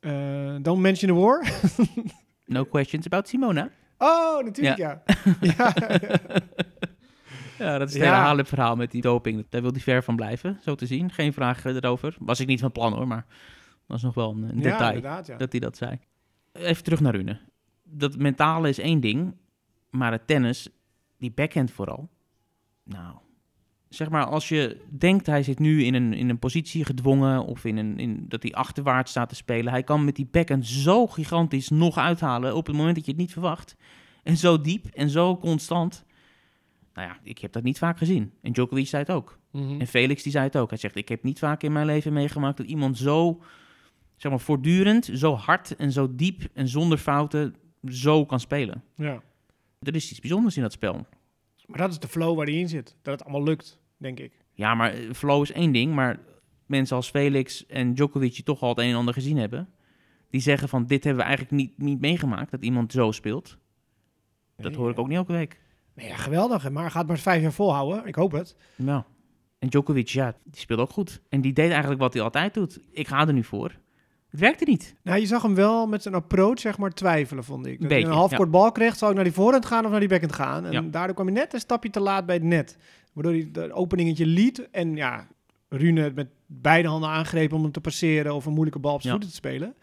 Eh, 0.00 0.54
don't 0.62 0.80
mention 0.80 1.14
the 1.14 1.20
war. 1.20 1.44
No 2.46 2.64
questions 2.64 3.06
about 3.06 3.28
Simona. 3.28 3.70
Oh, 3.98 4.44
natuurlijk 4.44 4.76
ja. 4.76 5.02
Ja, 5.40 5.72
Ja, 7.58 7.78
dat 7.78 7.88
is 7.88 7.94
het 7.94 8.02
Ja. 8.02 8.10
hele 8.12 8.24
Halep-verhaal 8.26 8.76
met 8.76 8.90
die 8.90 9.00
doping. 9.02 9.46
Daar 9.48 9.62
wil 9.62 9.70
hij 9.70 9.80
ver 9.80 10.02
van 10.02 10.16
blijven, 10.16 10.58
zo 10.62 10.74
te 10.74 10.86
zien. 10.86 11.10
Geen 11.10 11.32
vraag 11.32 11.64
eh, 11.64 11.74
erover. 11.74 12.16
Was 12.18 12.40
ik 12.40 12.46
niet 12.46 12.60
van 12.60 12.72
plan 12.72 12.92
hoor, 12.92 13.06
maar 13.06 13.26
dat 13.86 13.96
is 13.96 14.02
nog 14.02 14.14
wel 14.14 14.30
een, 14.30 14.60
ja 14.60 14.62
detail. 14.62 15.00
Ja. 15.02 15.36
dat 15.36 15.50
hij 15.52 15.60
dat 15.60 15.76
zei. 15.76 15.98
Even 16.52 16.84
terug 16.84 17.00
naar 17.00 17.14
Rune. 17.14 17.40
Dat 17.82 18.16
mentale 18.16 18.68
is 18.68 18.78
één 18.78 19.00
ding, 19.00 19.34
maar 19.90 20.12
het 20.12 20.26
tennis, 20.26 20.68
die 21.18 21.32
backhand 21.32 21.70
vooral. 21.70 22.08
Nou, 22.84 23.16
zeg 23.94 24.08
maar 24.08 24.26
als 24.26 24.48
je 24.48 24.80
denkt 24.88 25.26
hij 25.26 25.42
zit 25.42 25.58
nu 25.58 25.84
in 25.84 25.94
een, 25.94 26.12
in 26.12 26.28
een 26.28 26.38
positie 26.38 26.84
gedwongen 26.84 27.44
of 27.44 27.64
in 27.64 27.76
een, 27.76 27.98
in, 27.98 28.24
dat 28.28 28.42
hij 28.42 28.52
achterwaarts 28.52 29.10
staat 29.10 29.28
te 29.28 29.34
spelen. 29.34 29.72
Hij 29.72 29.82
kan 29.82 30.04
met 30.04 30.16
die 30.16 30.28
backhand 30.30 30.66
zo 30.66 31.06
gigantisch 31.06 31.68
nog 31.68 31.98
uithalen 31.98 32.56
op 32.56 32.66
het 32.66 32.76
moment 32.76 32.94
dat 32.94 33.04
je 33.04 33.10
het 33.10 33.20
niet 33.20 33.32
verwacht. 33.32 33.76
En 34.22 34.36
zo 34.36 34.60
diep 34.60 34.86
en 34.86 35.10
zo 35.10 35.38
constant. 35.38 36.04
Nou 36.94 37.08
ja, 37.08 37.18
ik 37.22 37.38
heb 37.38 37.52
dat 37.52 37.62
niet 37.62 37.78
vaak 37.78 37.98
gezien. 37.98 38.32
En 38.42 38.52
Djokovic 38.52 38.86
zei 38.86 39.02
het 39.02 39.12
ook. 39.12 39.38
Mhm. 39.50 39.80
En 39.80 39.86
Felix 39.86 40.22
die 40.22 40.32
zei 40.32 40.44
het 40.44 40.56
ook. 40.56 40.68
Hij 40.68 40.78
zegt, 40.78 40.96
ik 40.96 41.08
heb 41.08 41.22
niet 41.22 41.38
vaak 41.38 41.62
in 41.62 41.72
mijn 41.72 41.86
leven 41.86 42.12
meegemaakt 42.12 42.56
dat 42.56 42.66
iemand 42.66 42.98
zo, 42.98 43.42
zeg 44.16 44.30
maar, 44.30 44.40
voortdurend, 44.40 45.10
zo 45.14 45.34
hard 45.34 45.76
en 45.76 45.92
zo 45.92 46.14
diep 46.14 46.42
en 46.52 46.68
zonder 46.68 46.98
fouten 46.98 47.54
zo 47.88 48.26
kan 48.26 48.40
spelen. 48.40 48.82
ja. 48.96 49.22
Er 49.80 49.94
is 49.94 50.10
iets 50.10 50.20
bijzonders 50.20 50.56
in 50.56 50.62
dat 50.62 50.72
spel. 50.72 51.06
Maar 51.66 51.78
dat 51.78 51.90
is 51.90 51.98
de 51.98 52.08
flow 52.08 52.36
waar 52.36 52.46
hij 52.46 52.54
in 52.54 52.68
zit. 52.68 52.96
Dat 53.02 53.12
het 53.12 53.22
allemaal 53.22 53.42
lukt, 53.42 53.78
denk 54.04 54.20
ik. 54.20 54.32
Ja, 54.52 54.74
maar 54.74 54.92
eh, 54.92 55.10
flow 55.12 55.42
is 55.42 55.52
één 55.52 55.72
ding, 55.72 55.94
maar 55.94 56.18
mensen 56.66 56.96
als 56.96 57.10
Felix 57.10 57.66
en 57.66 57.94
Djokovic 57.94 58.34
die 58.34 58.44
toch 58.44 58.60
al 58.62 58.68
het 58.68 58.78
een 58.78 58.90
en 58.90 58.94
ander 58.96 59.14
gezien 59.14 59.36
hebben, 59.36 59.68
die 60.30 60.40
zeggen 60.40 60.68
van, 60.68 60.86
dit 60.86 61.04
hebben 61.04 61.22
we 61.22 61.28
eigenlijk 61.28 61.56
niet, 61.62 61.78
niet 61.78 62.00
meegemaakt, 62.00 62.50
dat 62.50 62.62
iemand 62.62 62.92
zo 62.92 63.10
speelt. 63.10 63.58
Dat 64.56 64.74
hoor 64.74 64.90
ik 64.90 64.98
ook 64.98 65.08
niet 65.08 65.16
elke 65.16 65.32
week. 65.32 65.60
Nee, 65.94 66.08
ja, 66.08 66.16
geweldig. 66.16 66.70
Maar 66.70 66.90
gaat 66.90 67.06
maar 67.06 67.18
vijf 67.18 67.42
jaar 67.42 67.52
volhouden. 67.52 68.06
Ik 68.06 68.14
hoop 68.14 68.32
het. 68.32 68.56
Ja. 68.76 69.06
En 69.58 69.68
Djokovic, 69.68 70.08
ja, 70.08 70.34
die 70.44 70.60
speelt 70.60 70.80
ook 70.80 70.90
goed. 70.90 71.20
En 71.28 71.40
die 71.40 71.52
deed 71.52 71.70
eigenlijk 71.70 72.00
wat 72.00 72.12
hij 72.12 72.22
altijd 72.22 72.54
doet. 72.54 72.80
Ik 72.90 73.08
ga 73.08 73.26
er 73.26 73.32
nu 73.32 73.44
voor. 73.44 73.72
Het 74.28 74.40
werkte 74.40 74.64
niet. 74.64 74.94
Nou, 75.02 75.20
je 75.20 75.26
zag 75.26 75.42
hem 75.42 75.54
wel 75.54 75.86
met 75.86 76.02
zijn 76.02 76.14
approach, 76.14 76.58
zeg 76.60 76.78
maar, 76.78 76.90
twijfelen, 76.90 77.44
vond 77.44 77.66
ik. 77.66 77.72
Dat 77.72 77.80
hij 77.80 77.88
Beetje, 77.98 78.06
een 78.12 78.16
halfkort 78.18 78.52
ja. 78.52 78.58
bal 78.58 78.72
kreeg, 78.72 78.96
zou 78.96 79.10
ik 79.10 79.16
naar 79.16 79.24
die 79.26 79.34
voorhand 79.34 79.66
gaan 79.66 79.84
of 79.84 79.90
naar 79.90 80.00
die 80.00 80.08
backhand 80.08 80.34
gaan? 80.34 80.64
En 80.66 80.72
Ja. 80.72 80.80
daardoor 80.80 81.14
kwam 81.14 81.26
hij 81.26 81.34
net 81.34 81.54
een 81.54 81.60
stapje 81.60 81.90
te 81.90 82.00
laat 82.00 82.26
bij 82.26 82.34
het 82.34 82.44
net. 82.44 82.76
Waardoor 83.14 83.32
hij 83.32 83.48
de 83.52 83.72
openingetje 83.72 84.26
liet. 84.26 84.70
En 84.70 84.96
ja, 84.96 85.28
Rune 85.68 86.00
het 86.00 86.14
met 86.14 86.28
beide 86.46 86.88
handen 86.88 87.08
aangreep 87.10 87.52
om 87.52 87.62
hem 87.62 87.72
te 87.72 87.80
passeren 87.80 88.34
of 88.34 88.44
een 88.46 88.52
moeilijke 88.52 88.78
bal 88.80 88.94
op 88.94 89.00
zijn 89.02 89.14
Ja. 89.14 89.20
voeten 89.20 89.40
te 89.40 89.48
spelen. 89.48 89.74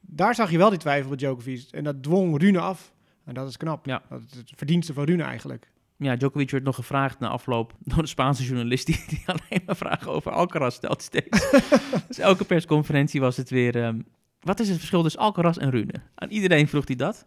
Daar 0.00 0.34
zag 0.34 0.50
je 0.50 0.58
wel 0.58 0.70
die 0.70 0.78
twijfel 0.78 1.08
bij 1.08 1.16
Djokovic. 1.18 1.68
En 1.70 1.84
dat 1.84 2.02
dwong 2.02 2.40
Rune 2.40 2.58
af. 2.60 2.92
En 3.24 3.34
dat 3.34 3.48
is 3.48 3.56
knap. 3.56 3.86
Ja. 3.86 4.02
Dat 4.08 4.20
is 4.30 4.36
het 4.36 4.52
verdienste 4.56 4.92
van 4.92 5.04
Rune 5.04 5.22
eigenlijk. 5.22 5.70
Ja, 5.96 6.16
Djokovic 6.16 6.50
werd 6.50 6.64
nog 6.64 6.74
gevraagd 6.74 7.18
na 7.18 7.28
afloop 7.28 7.74
door 7.80 7.98
een 7.98 8.08
Spaanse 8.08 8.44
journalist 8.44 8.86
die, 8.86 9.04
die 9.08 9.22
alleen 9.26 9.62
maar 9.66 9.76
vragen 9.76 10.10
over 10.12 10.32
Alcaraz 10.32 10.74
stelt 10.74 11.02
steeds. 11.02 11.50
dus 12.08 12.18
elke 12.18 12.44
persconferentie 12.44 13.20
was 13.20 13.36
het 13.36 13.50
weer, 13.50 13.82
ehm, 13.82 14.00
wat 14.40 14.60
is 14.60 14.68
het 14.68 14.78
verschil 14.78 15.02
tussen 15.02 15.20
Alcaraz 15.20 15.56
en 15.56 15.70
Rune? 15.70 15.94
Aan 16.14 16.28
iedereen 16.30 16.68
vroeg 16.68 16.86
hij 16.86 16.96
dat. 16.96 17.26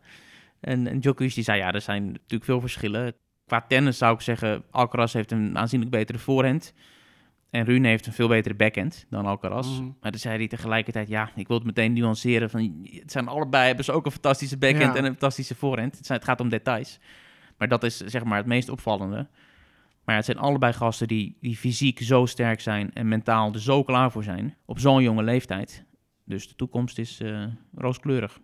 En, 0.59 0.87
en 0.87 0.99
Djokovic 0.99 1.33
die 1.33 1.43
zei, 1.43 1.57
ja, 1.59 1.71
er 1.71 1.81
zijn 1.81 2.05
natuurlijk 2.05 2.43
veel 2.43 2.59
verschillen. 2.59 3.13
Qua 3.45 3.61
tennis 3.67 3.97
zou 3.97 4.13
ik 4.13 4.21
zeggen, 4.21 4.63
Alcaraz 4.71 5.13
heeft 5.13 5.31
een 5.31 5.57
aanzienlijk 5.57 5.91
betere 5.91 6.17
voorhand. 6.19 6.73
En 7.49 7.65
Rune 7.65 7.87
heeft 7.87 8.05
een 8.05 8.13
veel 8.13 8.27
betere 8.27 8.55
backhand 8.55 9.05
dan 9.09 9.25
Alcaraz. 9.25 9.67
Mhm. 9.79 9.83
Maar 10.01 10.11
dan 10.11 10.19
zei 10.19 10.37
hij 10.37 10.47
tegelijkertijd, 10.47 11.07
ja, 11.07 11.29
ik 11.35 11.47
wil 11.47 11.57
het 11.57 11.65
meteen 11.65 11.93
nuanceren. 11.93 12.49
Van, 12.49 12.87
het 12.91 13.11
zijn 13.11 13.27
allebei, 13.27 13.65
hebben 13.67 13.85
ze 13.85 13.91
ook 13.91 14.05
een 14.05 14.11
fantastische 14.11 14.57
backhand 14.57 14.93
Ja. 14.93 14.99
en 14.99 15.05
een 15.05 15.11
fantastische 15.11 15.55
voorhand. 15.55 15.97
Het, 15.97 16.05
zijn, 16.05 16.17
het 16.19 16.27
gaat 16.27 16.39
om 16.39 16.49
details. 16.49 16.99
Maar 17.57 17.67
dat 17.67 17.83
is 17.83 17.97
zeg 17.97 18.23
maar 18.23 18.37
het 18.37 18.45
meest 18.45 18.69
opvallende. 18.69 19.27
Maar 20.03 20.15
het 20.15 20.25
zijn 20.25 20.37
allebei 20.37 20.73
gasten 20.73 21.07
die, 21.07 21.37
die 21.41 21.55
fysiek 21.57 21.99
zo 21.99 22.25
sterk 22.25 22.61
zijn 22.61 22.93
en 22.93 23.07
mentaal 23.07 23.53
er 23.53 23.61
zo 23.61 23.83
klaar 23.83 24.11
voor 24.11 24.23
zijn. 24.23 24.55
Op 24.65 24.79
zo'n 24.79 25.03
jonge 25.03 25.23
leeftijd. 25.23 25.83
Dus 26.23 26.47
de 26.47 26.55
toekomst 26.55 26.97
is 26.97 27.19
eh, 27.19 27.43
rooskleurig. 27.75 28.39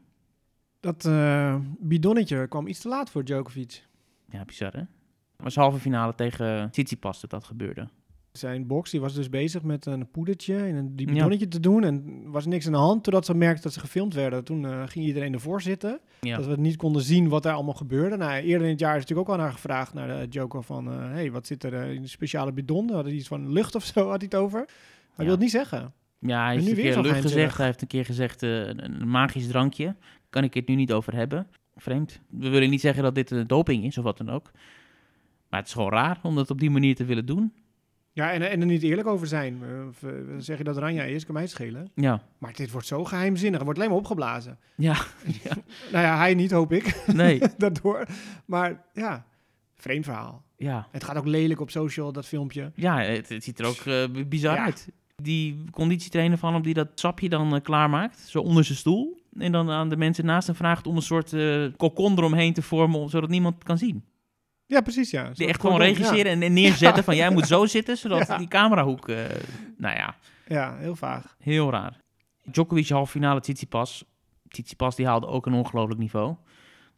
Dat 0.80 1.06
eh, 1.06 1.56
bidonnetje 1.80 2.48
kwam 2.48 2.68
iets 2.68 2.80
te 2.80 2.88
laat 2.88 3.10
voor 3.10 3.24
Djokovic. 3.24 3.90
Ja, 4.32 4.46
bizar 4.46 4.72
hè? 4.74 4.80
Het 4.80 4.90
was 5.44 5.56
halve 5.56 5.80
finale 5.80 6.16
tegen 6.16 6.70
Tsitsipas 6.72 7.22
dat 7.22 7.30
dat 7.30 7.44
gebeurde. 7.44 7.88
Zijn 8.32 8.68
box 8.68 8.92
die 8.92 9.00
was 9.02 9.14
dus 9.14 9.30
bezig 9.30 9.64
met 9.64 9.86
een 9.86 10.12
poedertje 10.12 10.56
en 10.56 10.76
een 10.76 10.94
Ja. 10.96 11.06
bidonnetje 11.06 11.48
te 11.48 11.60
doen. 11.60 11.84
En 11.84 12.22
er 12.26 12.32
was 12.32 12.46
niks 12.46 12.66
aan 12.66 12.72
de 12.72 12.78
hand 12.78 13.04
totdat 13.04 13.26
ze 13.26 13.34
merkten 13.36 13.64
dat 13.64 13.74
ze 13.74 13.80
gefilmd 13.80 14.14
werden. 14.14 14.44
Toen 14.44 14.66
eh, 14.66 14.82
ging 14.88 15.06
iedereen 15.06 15.34
ervoor 15.34 15.62
zitten. 15.62 16.00
Ja, 16.22 16.38
Dat 16.38 16.46
we 16.46 16.56
niet 16.56 16.76
konden 16.76 17.02
zien 17.02 17.30
wat 17.30 17.46
er 17.46 17.52
allemaal 17.54 17.74
gebeurde. 17.74 18.16
Nou, 18.18 18.32
eerder 18.42 18.66
in 18.68 18.72
het 18.72 18.80
jaar 18.80 18.96
is 18.96 19.02
natuurlijk 19.02 19.30
ook 19.30 19.36
al 19.36 19.42
naar 19.42 19.52
gevraagd 19.52 19.94
naar 19.94 20.08
de 20.08 20.28
Joker 20.30 20.64
van... 20.64 20.88
eh, 20.92 20.98
hey, 21.12 21.32
wat 21.32 21.48
zit 21.48 21.64
er 21.64 21.74
eh, 21.74 21.92
in 21.94 22.02
een 22.02 22.10
speciale 22.10 22.52
bidon? 22.54 22.90
Had 22.92 23.04
hij 23.06 23.14
iets 23.14 23.28
van 23.28 23.52
lucht 23.52 23.76
of 23.76 23.84
zo, 23.86 24.00
had 24.10 24.22
hij 24.22 24.30
het 24.32 24.36
over? 24.36 24.60
Hij 24.60 24.68
Ja. 25.16 25.24
wil 25.24 25.32
het 25.32 25.40
niet 25.40 25.52
zeggen. 25.52 25.94
ja 26.20 26.44
hij 26.44 26.54
heeft 26.54 26.64
nu 26.66 26.70
een 26.72 26.76
keer 26.78 27.02
lucht 27.02 27.22
gezegd. 27.22 27.58
Hij 27.58 27.66
heeft 27.66 27.82
een 27.82 27.88
keer 27.88 28.06
gezegd 28.06 28.42
een 28.42 29.08
magisch 29.10 29.48
drankje. 29.48 29.96
Kan 30.30 30.44
ik 30.44 30.54
het 30.54 30.68
nu 30.68 30.76
niet 30.76 30.92
over 30.94 31.16
hebben. 31.16 31.48
Vreemd. 31.76 32.20
We 32.30 32.50
willen 32.50 32.70
niet 32.70 32.82
zeggen 32.82 33.04
dat 33.04 33.16
dit 33.16 33.32
een 33.32 33.48
doping 33.48 33.84
is 33.84 33.98
of 33.98 34.04
wat 34.04 34.18
dan 34.18 34.30
ook. 34.30 34.52
Maar 35.50 35.60
het 35.60 35.68
is 35.68 35.74
gewoon 35.76 35.92
raar 35.92 36.20
om 36.24 36.36
dat 36.36 36.50
op 36.50 36.60
die 36.60 36.70
manier 36.70 36.96
te 36.96 37.06
willen 37.06 37.26
doen. 37.26 37.54
Ja, 38.14 38.32
en, 38.32 38.50
en 38.50 38.60
er 38.60 38.66
niet 38.66 38.84
eerlijk 38.84 39.08
over 39.08 39.28
zijn. 39.28 39.60
Eh, 39.64 39.88
Of, 39.88 40.04
eh, 40.04 40.12
zeg 40.38 40.58
je 40.58 40.64
dat 40.64 40.78
Ranja 40.78 41.04
is, 41.04 41.24
kan 41.26 41.34
mij 41.34 41.44
het 41.44 41.52
schelen. 41.52 41.92
Ja, 41.96 42.22
Maar 42.38 42.54
dit 42.54 42.72
wordt 42.72 42.88
zo 42.88 43.04
geheimzinnig. 43.04 43.60
Er 43.60 43.66
wordt 43.66 43.80
alleen 43.80 43.92
maar 43.92 44.00
opgeblazen. 44.00 44.58
ja, 44.76 44.96
Nou 45.92 46.06
ja, 46.06 46.18
hij 46.18 46.34
niet, 46.34 46.52
hoop 46.52 46.72
ik. 46.74 47.04
nee, 47.14 47.42
Daardoor. 47.58 48.06
Maar 48.46 48.84
ja, 48.94 49.26
vreemd 49.76 50.06
verhaal. 50.06 50.44
ja. 50.58 50.88
Het 50.92 51.04
gaat 51.04 51.18
ook 51.18 51.26
lelijk 51.28 51.60
op 51.60 51.70
social, 51.70 52.12
dat 52.12 52.26
filmpje. 52.28 52.72
Ja, 52.76 53.00
het, 53.02 53.30
het 53.30 53.44
ziet 53.44 53.60
er 53.60 53.66
ook 53.66 53.76
eh, 53.86 54.24
bizar 54.28 54.56
Ja. 54.56 54.64
uit. 54.64 54.90
Die 55.16 55.64
conditietrainer 55.72 56.38
van 56.38 56.54
hem 56.54 56.62
die 56.62 56.74
dat 56.74 56.88
sapje 56.96 57.30
dan 57.30 57.54
uh, 57.56 57.62
klaarmaakt, 57.62 58.20
zo 58.20 58.40
onder 58.40 58.64
zijn 58.64 58.78
stoel. 58.78 59.21
En 59.40 59.52
dan 59.52 59.70
aan 59.70 59.90
de 59.90 59.98
mensen 59.98 60.26
naast 60.26 60.48
hem 60.48 60.56
vraagt 60.56 60.88
om 60.88 60.96
een 60.96 61.02
soort 61.02 61.32
uh, 61.34 61.68
kokon 61.78 62.18
eromheen 62.18 62.54
te 62.54 62.62
vormen, 62.62 63.10
zodat 63.10 63.30
niemand 63.30 63.56
het 63.56 63.64
kan 63.64 63.78
zien. 63.78 64.04
Ja, 64.66 64.82
precies, 64.82 65.12
ja. 65.12 65.30
Die 65.34 65.48
echt 65.48 65.62
gewoon 65.62 65.78
regisseren 65.80 66.32
en, 66.32 66.42
en 66.42 66.54
neerzetten 66.54 67.04
van 67.04 67.16
jij 67.22 67.30
moet 67.30 67.48
zo 67.48 67.66
zitten, 67.66 67.98
zodat 67.98 68.28
Ja. 68.28 68.38
die 68.38 68.48
camerahoek... 68.48 69.08
Uh, 69.10 69.18
nou 69.78 69.96
ja, 69.98 70.16
Ja, 70.48 70.78
heel 70.78 70.96
vaag. 70.96 71.36
heel 71.40 71.72
raar. 71.72 72.02
Djokovic 72.44 72.90
halve 72.90 73.12
finale 73.12 73.40
Tsitsipas. 73.40 74.04
Tsitsipas 74.48 74.96
die 74.96 75.06
haalde 75.06 75.28
ook 75.28 75.46
een 75.46 75.54
ongelooflijk 75.54 76.00
niveau. 76.00 76.36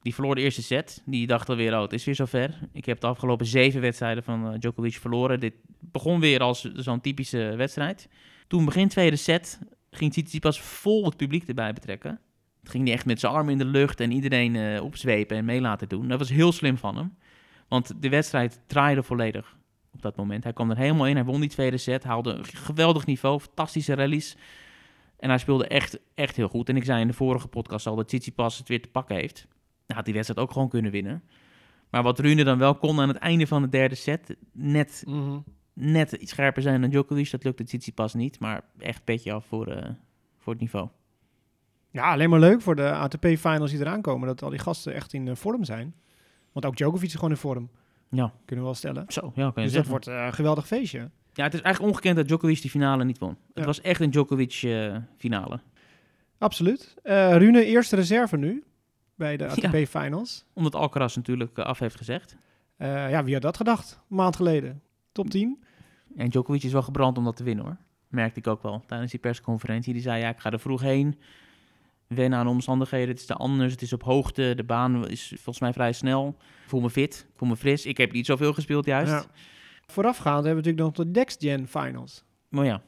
Die 0.01 0.13
verloor 0.13 0.35
de 0.35 0.41
eerste 0.41 0.63
set. 0.63 1.01
Die 1.05 1.27
dacht 1.27 1.49
alweer, 1.49 1.73
oh, 1.75 1.81
het 1.81 1.93
is 1.93 2.05
weer 2.05 2.15
zover. 2.15 2.59
Ik 2.71 2.85
heb 2.85 2.99
de 2.99 3.07
afgelopen 3.07 3.45
zeven 3.45 3.81
wedstrijden 3.81 4.23
van 4.23 4.53
uh, 4.53 4.59
Djokovic 4.59 4.93
verloren. 4.93 5.39
Dit 5.39 5.53
begon 5.79 6.19
weer 6.19 6.39
als 6.39 6.61
zo'n 6.73 7.01
typische 7.01 7.53
wedstrijd. 7.57 8.09
Toen 8.47 8.65
begin 8.65 8.87
tweede 8.87 9.15
set 9.15 9.59
ging 9.95 10.11
Tsitsipas 10.11 10.61
vol 10.61 11.05
het 11.05 11.17
publiek 11.17 11.47
erbij 11.47 11.73
betrekken. 11.73 12.19
Het 12.59 12.71
ging 12.71 12.83
hij 12.83 12.93
echt 12.93 13.05
met 13.05 13.19
zijn 13.19 13.33
armen 13.33 13.51
in 13.51 13.57
de 13.57 13.65
lucht 13.65 13.99
en 13.99 14.11
iedereen 14.11 14.55
uh, 14.55 14.83
opzwepen 14.83 15.37
en 15.37 15.45
mee 15.45 15.61
laten 15.61 15.89
doen. 15.89 16.07
Dat 16.07 16.19
was 16.19 16.29
heel 16.29 16.51
slim 16.51 16.77
van 16.77 16.97
hem. 16.97 17.15
Want 17.67 18.01
de 18.01 18.09
wedstrijd 18.09 18.61
draaide 18.67 19.03
volledig 19.03 19.57
op 19.93 20.01
dat 20.01 20.15
moment. 20.15 20.43
Hij 20.43 20.53
kwam 20.53 20.69
er 20.69 20.77
helemaal 20.77 21.07
in. 21.07 21.15
Hij 21.15 21.25
won 21.25 21.39
die 21.39 21.49
tweede 21.49 21.77
set. 21.77 22.03
Haalde 22.03 22.31
een 22.31 22.45
geweldig 22.45 23.05
niveau. 23.05 23.39
Fantastische 23.39 23.95
rallies. 23.95 24.37
En 25.19 25.29
hij 25.29 25.37
speelde 25.37 25.67
echt, 25.67 25.99
echt 26.13 26.35
heel 26.35 26.47
goed. 26.47 26.69
En 26.69 26.75
ik 26.75 26.83
zei 26.83 27.01
in 27.01 27.07
de 27.07 27.13
vorige 27.13 27.47
podcast 27.47 27.87
al 27.87 27.95
dat 27.95 28.07
Tsitsipas 28.07 28.57
het 28.57 28.67
weer 28.67 28.81
te 28.81 28.89
pakken 28.89 29.15
heeft. 29.15 29.47
Hij 29.85 29.95
had 29.95 30.05
die 30.05 30.13
wedstrijd 30.13 30.39
ook 30.39 30.51
gewoon 30.51 30.69
kunnen 30.69 30.91
winnen. 30.91 31.23
Maar 31.89 32.03
wat 32.03 32.19
Rune 32.19 32.43
dan 32.43 32.57
wel 32.57 32.75
kon 32.75 32.99
aan 32.99 33.07
het 33.07 33.17
einde 33.17 33.47
van 33.47 33.61
de 33.61 33.69
derde 33.69 33.95
set... 33.95 34.35
net, 34.51 35.03
-hmm. 35.05 35.43
Net 35.73 36.11
iets 36.11 36.31
scherper 36.31 36.61
zijn 36.61 36.81
dan 36.81 36.89
Djokovic. 36.89 37.31
Dat 37.31 37.43
lukte 37.43 37.63
Tsitsipas 37.63 38.13
niet. 38.13 38.39
Maar 38.39 38.61
echt 38.79 39.03
petje 39.03 39.31
af 39.31 39.45
voor, 39.45 39.67
uh, 39.67 39.83
voor 40.37 40.53
het 40.53 40.61
niveau. 40.61 40.87
Ja, 41.91 42.11
alleen 42.11 42.29
maar 42.29 42.39
leuk 42.39 42.61
voor 42.61 42.75
de 42.75 42.91
ATP-finals 42.91 43.71
die 43.71 43.79
eraan 43.79 44.01
komen. 44.01 44.27
Dat 44.27 44.41
al 44.43 44.49
die 44.49 44.59
gasten 44.59 44.93
echt 44.93 45.13
in 45.13 45.25
uh, 45.27 45.35
vorm 45.35 45.63
zijn. 45.63 45.95
Want 46.51 46.65
ook 46.65 46.75
Djokovic 46.75 47.07
is 47.07 47.13
gewoon 47.15 47.29
in 47.29 47.37
vorm. 47.37 47.69
Ja. 48.09 48.33
Kunnen 48.45 48.65
we 48.65 48.71
wel 48.71 48.73
stellen. 48.73 49.05
Zo, 49.07 49.21
ja, 49.35 49.51
kan 49.51 49.51
je 49.55 49.61
dus 49.61 49.71
zeggen. 49.71 49.81
dat 49.81 49.87
wordt 50.05 50.07
uh, 50.07 50.25
een 50.25 50.33
geweldig 50.33 50.67
feestje. 50.67 51.09
Ja, 51.33 51.43
het 51.43 51.53
is 51.53 51.61
eigenlijk 51.61 51.93
ongekend 51.93 52.15
dat 52.15 52.27
Djokovic 52.27 52.61
die 52.61 52.69
finale 52.69 53.03
niet 53.03 53.17
won. 53.17 53.29
Het 53.29 53.37
Ja. 53.53 53.65
was 53.65 53.81
echt 53.81 54.01
een 54.01 54.09
Djokovic 54.11 54.61
uh, 54.61 54.97
finale. 55.17 55.59
Absoluut. 56.37 56.93
Rune, 57.03 57.65
eerste 57.65 57.95
reserve 57.95 58.37
nu. 58.37 58.63
bij 59.15 59.37
de 59.37 59.43
Ja. 59.55 59.67
ATP 59.69 59.87
Finals. 59.89 60.45
Omdat 60.53 60.75
Alcaraz 60.75 61.15
natuurlijk 61.15 61.57
eh, 61.57 61.65
af 61.65 61.79
heeft 61.79 61.95
gezegd. 61.95 62.35
Eh, 62.77 63.09
ja, 63.09 63.23
wie 63.23 63.33
had 63.33 63.41
dat 63.41 63.57
gedacht? 63.57 63.99
Een 64.09 64.15
maand 64.15 64.35
geleden. 64.35 64.81
Top 65.13 65.29
10. 65.29 65.63
En 66.15 66.29
Djokovic 66.29 66.63
is 66.63 66.71
wel 66.71 66.81
gebrand 66.81 67.17
om 67.17 67.23
dat 67.23 67.35
te 67.35 67.43
winnen 67.43 67.65
hoor. 67.65 67.77
Merkte 68.07 68.39
ik 68.39 68.47
ook 68.47 68.63
wel 68.63 68.83
tijdens 68.87 69.11
die 69.11 69.19
persconferentie. 69.19 69.93
Die 69.93 70.01
zei, 70.01 70.21
ja, 70.21 70.29
ik 70.29 70.39
ga 70.39 70.51
er 70.51 70.59
vroeg 70.59 70.81
heen. 70.81 71.19
Wennen 72.07 72.39
aan 72.39 72.45
de 72.45 72.51
omstandigheden. 72.51 73.07
Het 73.09 73.19
is 73.19 73.25
te 73.25 73.33
anders. 73.33 73.71
Het 73.71 73.81
is 73.81 73.93
op 73.93 74.03
hoogte. 74.03 74.53
De 74.55 74.63
baan 74.63 75.09
is 75.09 75.27
volgens 75.27 75.59
mij 75.59 75.73
vrij 75.73 75.93
snel. 75.93 76.35
Ik 76.37 76.69
voel 76.69 76.81
me 76.81 76.89
fit. 76.89 77.25
Ik 77.29 77.37
voel 77.37 77.49
me 77.49 77.55
fris. 77.55 77.85
Ik 77.85 77.97
heb 77.97 78.11
niet 78.11 78.25
zoveel 78.25 78.53
gespeeld 78.53 78.85
juist. 78.85 79.11
Ja. 79.11 79.25
Voorafgaand 79.85 80.45
hebben 80.45 80.63
we 80.63 80.69
natuurlijk 80.69 80.97
nog 80.97 81.05
de 81.05 81.19
Next 81.19 81.41
Gen 81.41 81.67
Finals. 81.67 82.23
Maar 82.49 82.65
ja, 82.65 82.81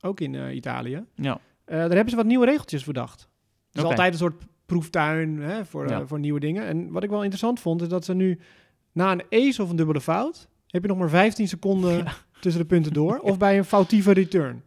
Ook 0.00 0.20
in 0.20 0.34
eh, 0.34 0.54
Italië. 0.54 1.04
ja. 1.14 1.40
Eh, 1.64 1.78
daar 1.78 1.88
hebben 1.88 2.10
ze 2.10 2.16
wat 2.16 2.26
nieuwe 2.26 2.44
regeltjes 2.46 2.82
verdacht. 2.84 3.28
Het 3.70 3.82
is 3.82 3.90
altijd 3.90 4.12
een 4.12 4.18
soort 4.18 4.44
proeftuin 4.66 5.38
hè, 5.38 5.64
voor, 5.64 5.86
eh, 5.86 6.00
voor 6.04 6.18
nieuwe 6.18 6.40
dingen. 6.40 6.66
En 6.66 6.90
wat 6.90 7.02
ik 7.02 7.10
wel 7.10 7.18
interessant 7.18 7.60
vond, 7.60 7.82
is 7.82 7.88
dat 7.88 8.04
ze 8.04 8.14
nu 8.14 8.38
na 8.92 9.12
een 9.12 9.24
ace 9.30 9.62
of 9.62 9.70
een 9.70 9.76
dubbele 9.76 10.00
fout... 10.00 10.48
heb 10.68 10.82
je 10.82 10.88
nog 10.88 10.98
maar 10.98 11.08
15 11.08 11.48
seconden 11.48 11.96
Ja. 12.04 12.12
tussen 12.40 12.60
de 12.62 12.66
punten 12.68 12.92
door. 12.92 13.18
Of 13.18 13.38
bij 13.38 13.58
een 13.58 13.64
foutieve 13.64 14.12
return. 14.12 14.62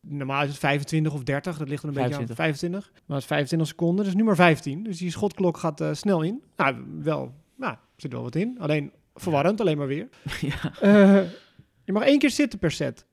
Normaal 0.00 0.42
is 0.42 0.48
het 0.48 0.58
25 0.58 1.12
of 1.14 1.22
30, 1.22 1.58
dat 1.58 1.68
ligt 1.68 1.82
er 1.82 1.88
een 1.88 1.94
beetje 1.94 2.08
25. 2.14 2.38
aan. 2.38 2.44
25. 2.44 2.90
Maar 2.92 3.16
het 3.16 3.18
is 3.18 3.26
25 3.26 3.68
seconden, 3.68 4.04
dus 4.04 4.14
nu 4.14 4.24
maar 4.24 4.34
15. 4.36 4.82
Dus 4.82 4.98
die 4.98 5.10
schotklok 5.10 5.56
gaat 5.56 5.80
eh, 5.80 5.92
snel 5.92 6.22
in. 6.22 6.42
Nou, 6.56 6.76
wel, 7.02 7.34
nou, 7.56 7.72
er 7.72 7.78
zit 7.96 8.12
wel 8.12 8.22
wat 8.22 8.34
in. 8.34 8.56
Alleen 8.60 8.92
verwarrend, 9.14 9.60
alleen 9.60 9.78
maar 9.78 9.86
weer. 9.86 10.08
ja. 10.40 10.72
Eh, 10.80 11.22
je 11.84 11.92
mag 11.92 12.02
één 12.02 12.18
keer 12.18 12.30
zitten 12.30 12.58
per 12.58 12.70
set. 12.70 13.06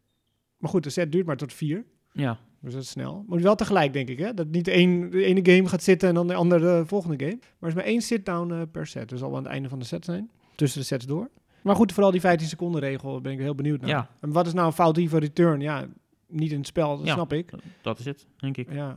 Maar 0.57 0.69
goed, 0.69 0.83
de 0.83 0.89
set 0.89 1.11
duurt 1.11 1.25
maar 1.25 1.37
tot 1.37 1.53
vier. 1.53 1.85
ja. 2.11 2.39
Dus 2.63 2.73
dat 2.73 2.81
is 2.81 2.89
snel. 2.89 3.23
Moet 3.27 3.41
wel 3.41 3.55
tegelijk, 3.55 3.93
denk 3.93 4.09
ik. 4.09 4.19
Hè? 4.19 4.33
Dat 4.33 4.47
niet 4.47 4.67
een, 4.67 5.09
de 5.09 5.23
ene 5.23 5.39
game 5.55 5.67
gaat 5.67 5.83
zitten 5.83 6.09
en 6.09 6.15
dan 6.15 6.27
de 6.27 6.33
andere 6.33 6.79
de 6.79 6.85
volgende 6.85 7.25
game. 7.25 7.37
Maar 7.39 7.51
er 7.59 7.67
is 7.67 7.73
maar 7.73 7.83
één 7.83 8.01
sit-down 8.01 8.51
eh, 8.51 8.61
per 8.71 8.87
set. 8.87 9.09
Dus 9.09 9.19
wel 9.19 9.29
aan 9.35 9.43
het 9.43 9.51
einde 9.51 9.69
van 9.69 9.79
de 9.79 9.85
set 9.85 10.05
zijn. 10.05 10.31
Tussen 10.55 10.79
de 10.79 10.85
sets 10.85 11.05
door. 11.05 11.29
Maar 11.61 11.75
goed, 11.75 11.91
vooral 11.93 12.11
die 12.11 12.21
15 12.21 12.47
seconden 12.47 12.81
regel 12.81 13.21
ben 13.21 13.31
ik 13.31 13.39
heel 13.39 13.55
benieuwd 13.55 13.81
naar. 13.81 13.89
Ja. 13.89 14.07
En 14.19 14.31
wat 14.31 14.47
is 14.47 14.53
nou 14.53 14.67
een 14.67 14.73
foutieve 14.73 15.19
return? 15.19 15.61
Ja, 15.61 15.85
niet 16.27 16.51
in 16.51 16.57
het 16.57 16.67
spel, 16.67 16.97
dat 16.97 17.05
Ja. 17.07 17.13
snap 17.13 17.33
ik. 17.33 17.51
Dat 17.81 17.99
is 17.99 18.05
het, 18.05 18.27
denk 18.37 18.57
ik. 18.57 18.71
Ja. 18.73 18.89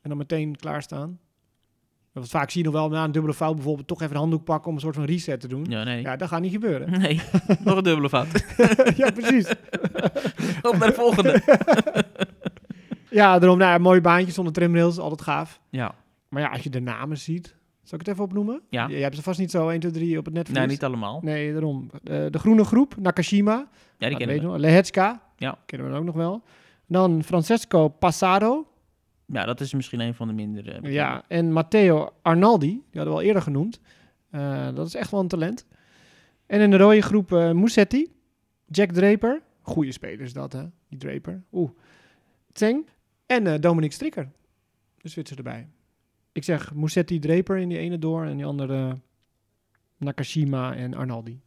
En 0.00 0.08
dan 0.08 0.16
meteen 0.18 0.56
klaarstaan. 0.56 1.18
Want 2.12 2.28
vaak 2.28 2.50
zie 2.50 2.62
je 2.64 2.70
nog 2.70 2.80
wel 2.80 2.88
na 2.88 3.04
een 3.04 3.12
dubbele 3.12 3.34
fout 3.34 3.54
bijvoorbeeld 3.54 3.86
toch 3.88 4.00
even 4.02 4.14
een 4.14 4.20
handdoek 4.20 4.44
pakken 4.44 4.68
om 4.68 4.74
een 4.74 4.80
soort 4.80 4.94
van 4.94 5.04
reset 5.04 5.40
te 5.40 5.48
doen. 5.48 5.64
Ja, 5.68 5.78
Ja, 5.78 5.84
nee. 5.84 6.16
dat 6.16 6.28
gaat 6.28 6.40
niet 6.40 6.52
gebeuren. 6.52 6.90
Nee, 7.00 7.20
nog 7.64 7.76
een 7.76 7.82
dubbele 7.82 8.08
fout. 8.08 8.44
ja, 8.96 9.10
precies. 9.10 9.48
Op 10.68 10.76
naar 10.78 10.88
de 10.88 10.92
volgende. 10.94 11.42
Ja, 13.10 13.38
daarom, 13.38 13.58
nou, 13.58 13.70
ja, 13.72 13.78
mooie 13.78 14.00
baantjes 14.00 14.34
zonder 14.34 14.52
trimrails, 14.52 14.98
altijd 14.98 15.22
gaaf. 15.22 15.60
Ja, 15.70 15.94
Maar 16.28 16.42
ja, 16.42 16.48
als 16.48 16.62
je 16.62 16.70
de 16.70 16.80
namen 16.80 17.18
ziet, 17.18 17.54
zal 17.92 18.00
ik 18.00 18.06
het 18.06 18.14
even 18.14 18.24
opnoemen? 18.24 18.62
Ja. 18.68 18.88
Je, 18.88 18.96
hebt 18.96 19.16
ze 19.16 19.22
vast 19.22 19.38
niet 19.38 19.50
zo 19.50 19.68
1, 19.68 19.80
2, 19.80 19.92
3 19.92 20.18
op 20.18 20.24
het 20.24 20.34
netvlies. 20.34 20.58
nee, 20.58 20.66
niet 20.66 20.84
allemaal. 20.84 21.20
Nee, 21.22 21.52
daarom. 21.52 21.90
Eh, 22.04 22.26
de 22.30 22.38
groene 22.38 22.64
groep, 22.64 22.96
Nakashima. 22.96 23.52
Ja, 23.52 23.66
die 23.98 24.08
Nou, 24.08 24.16
kennen 24.16 24.36
we. 24.36 24.42
nog. 24.42 24.56
Lehetska. 24.56 25.22
Ja. 25.36 25.58
Kennen 25.66 25.90
we 25.90 25.96
ook 25.96 26.04
nog 26.04 26.14
wel. 26.14 26.42
Dan 26.86 27.22
Francesco 27.22 27.88
Passaro. 27.88 28.66
Ja, 29.26 29.44
dat 29.44 29.60
is 29.60 29.74
misschien 29.74 30.00
een 30.00 30.14
van 30.14 30.28
de 30.28 30.34
minder 30.34 30.82
eh. 30.82 30.92
Ja, 30.92 31.24
en 31.28 31.52
Matteo 31.52 32.12
Arnaldi. 32.22 32.66
Die 32.66 32.82
hadden 32.92 33.12
we 33.12 33.18
al 33.20 33.26
eerder 33.26 33.42
genoemd. 33.42 33.80
Eh, 34.30 34.74
dat 34.74 34.86
is 34.86 34.94
echt 34.94 35.10
wel 35.10 35.20
een 35.20 35.28
talent. 35.28 35.66
En 36.46 36.60
in 36.60 36.70
de 36.70 36.76
rode 36.76 37.00
groep 37.02 37.30
Musetti. 37.30 38.12
Jack 38.66 38.90
Draper. 38.90 39.42
Goeie 39.62 39.92
speler 39.92 40.20
is 40.20 40.32
dat, 40.32 40.52
hè? 40.52 40.64
Die 40.88 40.98
Draper. 40.98 41.42
Oeh. 41.52 41.70
Tseng. 42.52 42.86
En 43.26 43.60
Dominic 43.60 43.92
Strikker. 43.92 44.30
De 45.00 45.08
Zwitser 45.08 45.36
erbij. 45.36 45.68
Ik 46.32 46.44
zeg 46.44 46.74
Musetti 46.74 47.18
Draper 47.18 47.56
in 47.56 47.68
die 47.68 47.78
ene 47.78 47.98
door. 47.98 48.24
En 48.24 48.36
die 48.36 48.46
andere 48.46 48.98
Nakashima 49.96 50.74
en 50.74 50.94
Arnaldi. 50.94 51.40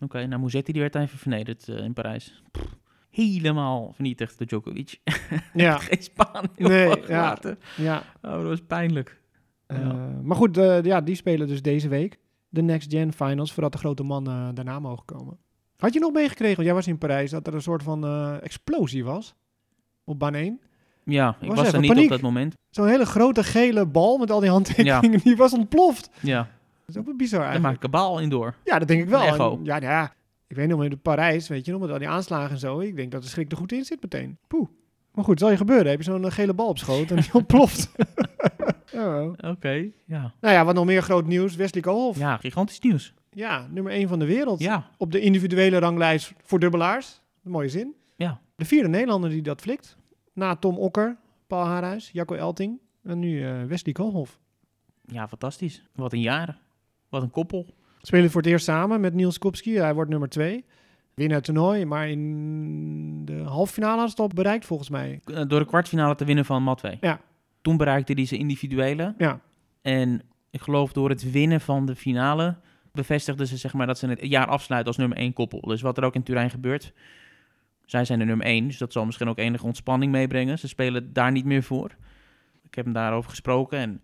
Oké, 0.00 0.26
nou 0.26 0.42
Musetti 0.42 0.72
die 0.72 0.80
werd 0.80 0.94
even 0.94 1.18
vernederd 1.18 1.68
eh, 1.68 1.84
in 1.84 1.92
Parijs. 1.92 2.42
Pff, 2.50 2.76
helemaal 3.10 3.92
vernietigd 3.92 4.38
door 4.38 4.46
Djokovic. 4.46 4.98
Ja, 5.54 5.78
Geen 5.78 6.02
Spaan 6.02 6.44
Nee, 6.56 7.06
ja. 7.06 7.38
ja. 7.76 8.02
Oh, 8.22 8.30
dat 8.32 8.42
was 8.42 8.60
pijnlijk. 8.66 9.20
Eh, 9.66 9.80
Ja. 9.80 9.92
maar 10.22 10.36
goed, 10.36 10.56
eh, 10.56 10.82
ja, 10.82 11.00
die 11.00 11.14
spelen 11.14 11.48
dus 11.48 11.62
deze 11.62 11.88
week. 11.88 12.18
De 12.48 12.62
Next 12.62 12.90
Gen 12.92 13.12
Finals, 13.12 13.52
voordat 13.52 13.72
de 13.72 13.78
grote 13.78 14.02
mannen 14.02 14.54
daarna 14.54 14.78
mogen 14.80 15.04
komen. 15.04 15.38
Had 15.76 15.92
je 15.92 16.00
nog 16.00 16.12
meegekregen, 16.12 16.54
want 16.54 16.66
jij 16.66 16.76
was 16.76 16.86
in 16.86 16.98
Parijs, 16.98 17.30
dat 17.30 17.46
er 17.46 17.54
een 17.54 17.62
soort 17.62 17.82
van 17.82 18.06
explosie 18.40 19.04
was 19.04 19.34
op 20.04 20.18
baan 20.18 20.34
1? 20.34 20.60
Ja, 21.10 21.36
ik 21.40 21.52
Was 21.52 21.72
er 21.72 21.80
niet 21.80 21.88
paniek. 21.92 22.04
op 22.04 22.10
dat 22.10 22.20
moment. 22.20 22.54
Zo'n 22.70 22.86
hele 22.88 23.06
grote 23.06 23.44
gele 23.44 23.86
bal 23.86 24.18
met 24.18 24.30
al 24.30 24.40
die 24.40 24.50
handtekeningen, 24.50 25.20
die 25.24 25.36
was 25.36 25.52
ontploft. 25.52 26.10
Ja, 26.20 26.38
Dat 26.38 26.48
is 26.94 26.96
ook 26.96 27.04
wel 27.06 27.16
bizar 27.16 27.38
daar 27.40 27.48
eigenlijk. 27.48 27.80
maakt 27.82 27.92
kabaal 27.92 28.18
in 28.20 28.28
door. 28.28 28.54
Ja, 28.64 28.78
dat 28.78 28.88
denk 28.88 29.02
ik 29.02 29.08
wel. 29.08 29.22
Echo. 29.22 29.52
En 29.52 29.64
Ja, 29.64 29.78
nou 29.78 29.92
ja, 29.92 30.12
ik 30.46 30.56
weet 30.56 30.68
nog 30.68 30.84
in 30.84 31.00
Parijs, 31.00 31.48
weet 31.48 31.64
je 31.64 31.72
nog, 31.72 31.80
met 31.80 31.90
al 31.90 31.98
die 31.98 32.08
aanslagen 32.08 32.50
en 32.50 32.58
zo. 32.58 32.80
Ik 32.80 32.96
denk 32.96 33.12
dat 33.12 33.22
de 33.22 33.28
schrik 33.28 33.50
er 33.50 33.56
goed 33.58 33.72
in 33.72 33.84
zit 33.84 34.02
meteen. 34.02 34.38
Poeh. 34.48 34.68
Maar 35.14 35.24
goed, 35.24 35.38
zal 35.38 35.50
je 35.50 35.56
gebeuren. 35.56 35.86
Heb 35.86 35.98
je 35.98 36.04
zo'n 36.04 36.24
eh, 36.24 36.30
gele 36.30 36.54
bal 36.54 36.68
op 36.68 36.78
schoot 36.78 37.10
en 37.10 37.16
die 37.16 37.34
ontploft. 37.40 37.90
oh. 38.94 39.32
Oké, 39.40 39.86
ja. 40.06 40.32
Nou 40.40 40.54
ja, 40.54 40.64
wat 40.64 40.74
nog 40.74 40.84
meer 40.84 41.02
groot 41.02 41.26
nieuws. 41.26 41.56
Wesley 41.56 41.82
Koolhof. 41.82 42.18
Ja. 42.18 42.28
Ja, 42.30 42.36
gigantisch 42.36 42.80
nieuws. 42.80 43.14
nummer 43.70 43.92
1 43.92 44.08
van 44.08 44.18
de 44.18 44.24
wereld. 44.24 44.60
Ja, 44.60 44.90
Op 44.96 45.12
de 45.12 45.20
individuele 45.20 45.78
ranglijst 45.78 46.32
voor 46.44 46.58
dubbelaars. 46.58 47.20
Een 47.44 47.50
mooie 47.50 47.68
zin. 47.68 47.94
ja. 48.16 48.40
De 48.56 48.66
vierde 48.66 48.88
Nederlander 48.88 49.30
die 49.30 49.42
dat 49.42 49.60
flikt. 49.60 49.96
Na 50.40 50.56
Tom 50.56 50.78
Okker, 50.78 51.16
Paul 51.46 51.64
Haarhuis, 51.64 52.10
Jacco 52.12 52.34
Elting. 52.34 52.78
En 53.02 53.18
nu 53.18 53.44
eh, 53.46 53.62
Wesley 53.64 53.92
Koolhof. 53.92 54.38
Ja, 55.06 55.28
fantastisch. 55.28 55.82
Wat 55.94 56.12
een 56.12 56.20
jaar. 56.20 56.58
Wat 57.08 57.22
een 57.22 57.30
koppel. 57.30 57.66
Spelen 58.02 58.30
voor 58.30 58.40
het 58.40 58.50
eerst 58.50 58.64
samen 58.64 59.00
met 59.00 59.14
Niels 59.14 59.38
Kopski. 59.38 59.76
Hij 59.78 59.94
wordt 59.94 60.10
nummer 60.10 60.28
2. 60.28 60.64
Winnen 61.14 61.36
het 61.36 61.44
toernooi, 61.46 61.84
maar 61.84 62.08
in 62.08 63.24
de 63.24 63.36
halve 63.42 63.72
finale 63.72 64.00
had 64.00 64.10
het 64.10 64.18
al 64.20 64.28
bereikt 64.28 64.66
volgens 64.66 64.90
mij. 64.90 65.20
Eh, 65.24 65.42
Door 65.48 65.60
de 65.60 65.66
kwartfinale 65.66 66.14
te 66.14 66.24
winnen 66.24 66.44
van 66.44 66.62
Matwee. 66.62 66.98
Ja. 67.00 67.20
Toen 67.62 67.76
bereikte 67.76 68.12
hij 68.12 68.24
zijn 68.26 68.40
individuele. 68.40 69.14
Ja, 69.18 69.40
En 69.82 70.22
ik 70.50 70.60
geloof 70.60 70.92
door 70.92 71.08
het 71.08 71.30
winnen 71.30 71.60
van 71.60 71.86
de 71.86 71.96
finale 71.96 72.56
bevestigden 72.92 73.46
ze 73.46 73.56
zeg 73.56 73.72
maar, 73.72 73.86
dat 73.86 73.98
ze 73.98 74.06
het 74.06 74.18
jaar 74.26 74.46
afsluiten 74.46 74.88
als 74.88 74.96
nummer 74.96 75.18
1 75.18 75.32
koppel. 75.32 75.60
Dus 75.60 75.80
wat 75.82 75.96
er 75.98 76.04
ook 76.04 76.14
in 76.14 76.22
Turijn 76.22 76.50
gebeurt. 76.50 76.92
Zij 77.90 78.04
zijn 78.04 78.18
de 78.18 78.24
nummer 78.24 78.46
1, 78.46 78.66
dus 78.66 78.78
dat 78.78 78.92
zal 78.92 79.04
misschien 79.04 79.28
ook 79.28 79.38
enige 79.38 79.64
ontspanning 79.66 80.12
meebrengen. 80.12 80.58
Ze 80.58 80.68
spelen 80.68 81.12
daar 81.12 81.32
niet 81.32 81.44
meer 81.44 81.62
voor. 81.62 81.90
Ik 82.62 82.74
heb 82.74 82.84
hem 82.84 82.94
daarover 82.94 83.30
gesproken 83.30 83.78
en 83.78 84.00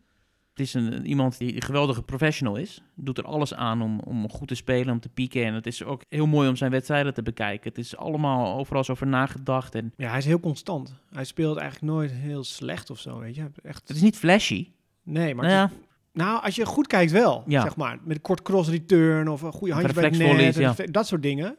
het 0.51 0.61
is 0.61 0.75
een, 0.75 1.07
iemand 1.07 1.39
die 1.39 1.55
een 1.55 1.63
geweldige 1.63 2.03
professional 2.03 2.57
is. 2.57 2.83
Doet 2.95 3.19
er 3.19 3.25
alles 3.25 3.55
aan 3.55 3.83
om, 3.83 4.01
om 4.01 4.31
goed 4.31 4.49
te 4.49 4.55
spelen, 4.55 4.93
om 4.93 5.01
te 5.01 5.09
pieken. 5.09 5.45
En 5.45 5.55
het 5.55 5.67
is 5.67 5.85
ook 5.85 6.03
heel 6.09 6.27
mooi 6.27 6.49
om 6.49 6.57
zijn 6.57 6.71
wedstrijden 6.71 7.15
te 7.15 7.23
bekijken. 7.23 7.69
Het 7.69 7.79
is 7.79 7.97
allemaal 7.97 8.59
overal 8.59 8.85
zo 8.85 8.93
over 8.93 9.07
nagedacht. 9.07 9.75
En 9.75 9.93
ja 9.97 10.09
hij 10.09 10.19
is 10.19 10.25
heel 10.25 10.41
constant. 10.41 10.95
Hij 11.13 11.25
speelt 11.25 11.57
eigenlijk 11.59 11.93
nooit 11.93 12.11
heel 12.13 12.45
slecht 12.45 12.91
of 12.91 12.99
zo, 12.99 13.19
weet 13.19 13.35
je. 13.35 13.47
Echt... 13.63 13.89
het 13.89 13.97
is 13.97 14.03
niet 14.03 14.17
flashy. 14.17 14.69
Nee, 15.03 15.35
maar 15.35 15.45
Nou 15.47 15.59
het 15.61 15.71
ja, 15.71 15.77
is- 15.79 15.85
nou, 16.13 16.43
als 16.43 16.55
je 16.57 16.67
goed 16.67 16.87
kijkt 16.87 17.13
wel, 17.13 17.45
Ja. 17.47 17.63
zeg 17.63 17.77
maar. 17.77 17.99
Met 18.05 18.17
een 18.17 18.23
kort 18.23 18.43
cross 18.43 18.69
return 18.71 19.29
of 19.29 19.43
een 19.43 19.53
goede 19.53 19.75
handje 19.75 19.93
bij 19.93 20.05
het 20.05 20.19
net. 20.19 20.55
ja. 20.55 20.75
Dat 20.91 21.07
soort 21.07 21.23
dingen. 21.23 21.57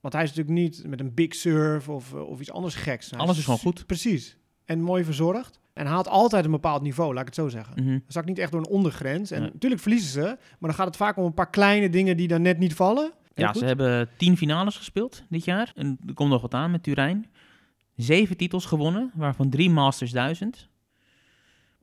Want 0.00 0.14
hij 0.14 0.22
is 0.22 0.28
natuurlijk 0.28 0.58
niet 0.58 0.86
met 0.86 1.00
een 1.00 1.14
big 1.14 1.34
serve 1.34 1.92
of, 1.92 2.14
eh, 2.14 2.28
of 2.28 2.40
iets 2.40 2.52
anders 2.52 2.74
geks. 2.74 3.14
Alles 3.14 3.38
is 3.38 3.44
gewoon 3.44 3.58
goed. 3.58 3.86
Precies. 3.86 4.36
En 4.64 4.80
mooi 4.80 5.04
verzorgd. 5.04 5.60
En 5.72 5.86
haalt 5.86 6.08
altijd 6.08 6.44
een 6.44 6.50
bepaald 6.50 6.82
niveau, 6.82 7.10
laat 7.12 7.20
ik 7.20 7.26
het 7.26 7.34
zo 7.34 7.48
zeggen. 7.48 7.84
Hij 7.86 8.02
zakt 8.06 8.26
niet 8.26 8.38
echt 8.38 8.52
door 8.52 8.60
een 8.60 8.68
ondergrens. 8.68 9.30
En 9.30 9.42
natuurlijk 9.42 9.80
verliezen 9.80 10.10
ze. 10.10 10.20
Maar 10.20 10.38
dan 10.70 10.74
gaat 10.74 10.86
het 10.86 10.96
vaak 10.96 11.16
om 11.16 11.24
een 11.24 11.34
paar 11.34 11.50
kleine 11.50 11.90
dingen 11.90 12.16
die 12.16 12.28
dan 12.28 12.42
net 12.42 12.58
niet 12.58 12.74
vallen. 12.74 13.02
Heel 13.34 13.44
Ja, 13.44 13.50
goed. 13.50 13.60
ze 13.60 13.64
hebben 13.66 14.08
tien 14.16 14.36
finales 14.36 14.76
gespeeld 14.76 15.24
dit 15.28 15.44
jaar. 15.44 15.72
En 15.74 15.98
er 16.06 16.14
komt 16.14 16.30
nog 16.30 16.42
wat 16.42 16.54
aan 16.54 16.70
met 16.70 16.82
Turijn. 16.82 17.26
Zeven 17.96 18.36
titels 18.36 18.64
gewonnen, 18.64 19.10
waarvan 19.14 19.50
drie 19.50 19.70
Masters 19.70 20.10
1000. 20.10 20.68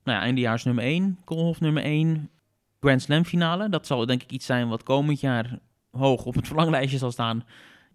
Nou 0.03 0.17
ja, 0.17 0.23
eindejaars 0.23 0.63
nummer 0.63 0.83
1, 0.83 1.19
Koolhof 1.23 1.59
nummer 1.59 1.83
1. 1.83 2.29
Grand 2.79 3.01
Slam 3.01 3.25
finale. 3.25 3.69
Dat 3.69 3.87
zal 3.87 4.05
denk 4.05 4.23
ik 4.23 4.31
iets 4.31 4.45
zijn 4.45 4.67
wat 4.69 4.83
komend 4.83 5.19
jaar 5.19 5.59
hoog 5.91 6.25
op 6.25 6.35
het 6.35 6.47
verlanglijstje 6.47 6.97
zal 6.97 7.11
staan. 7.11 7.43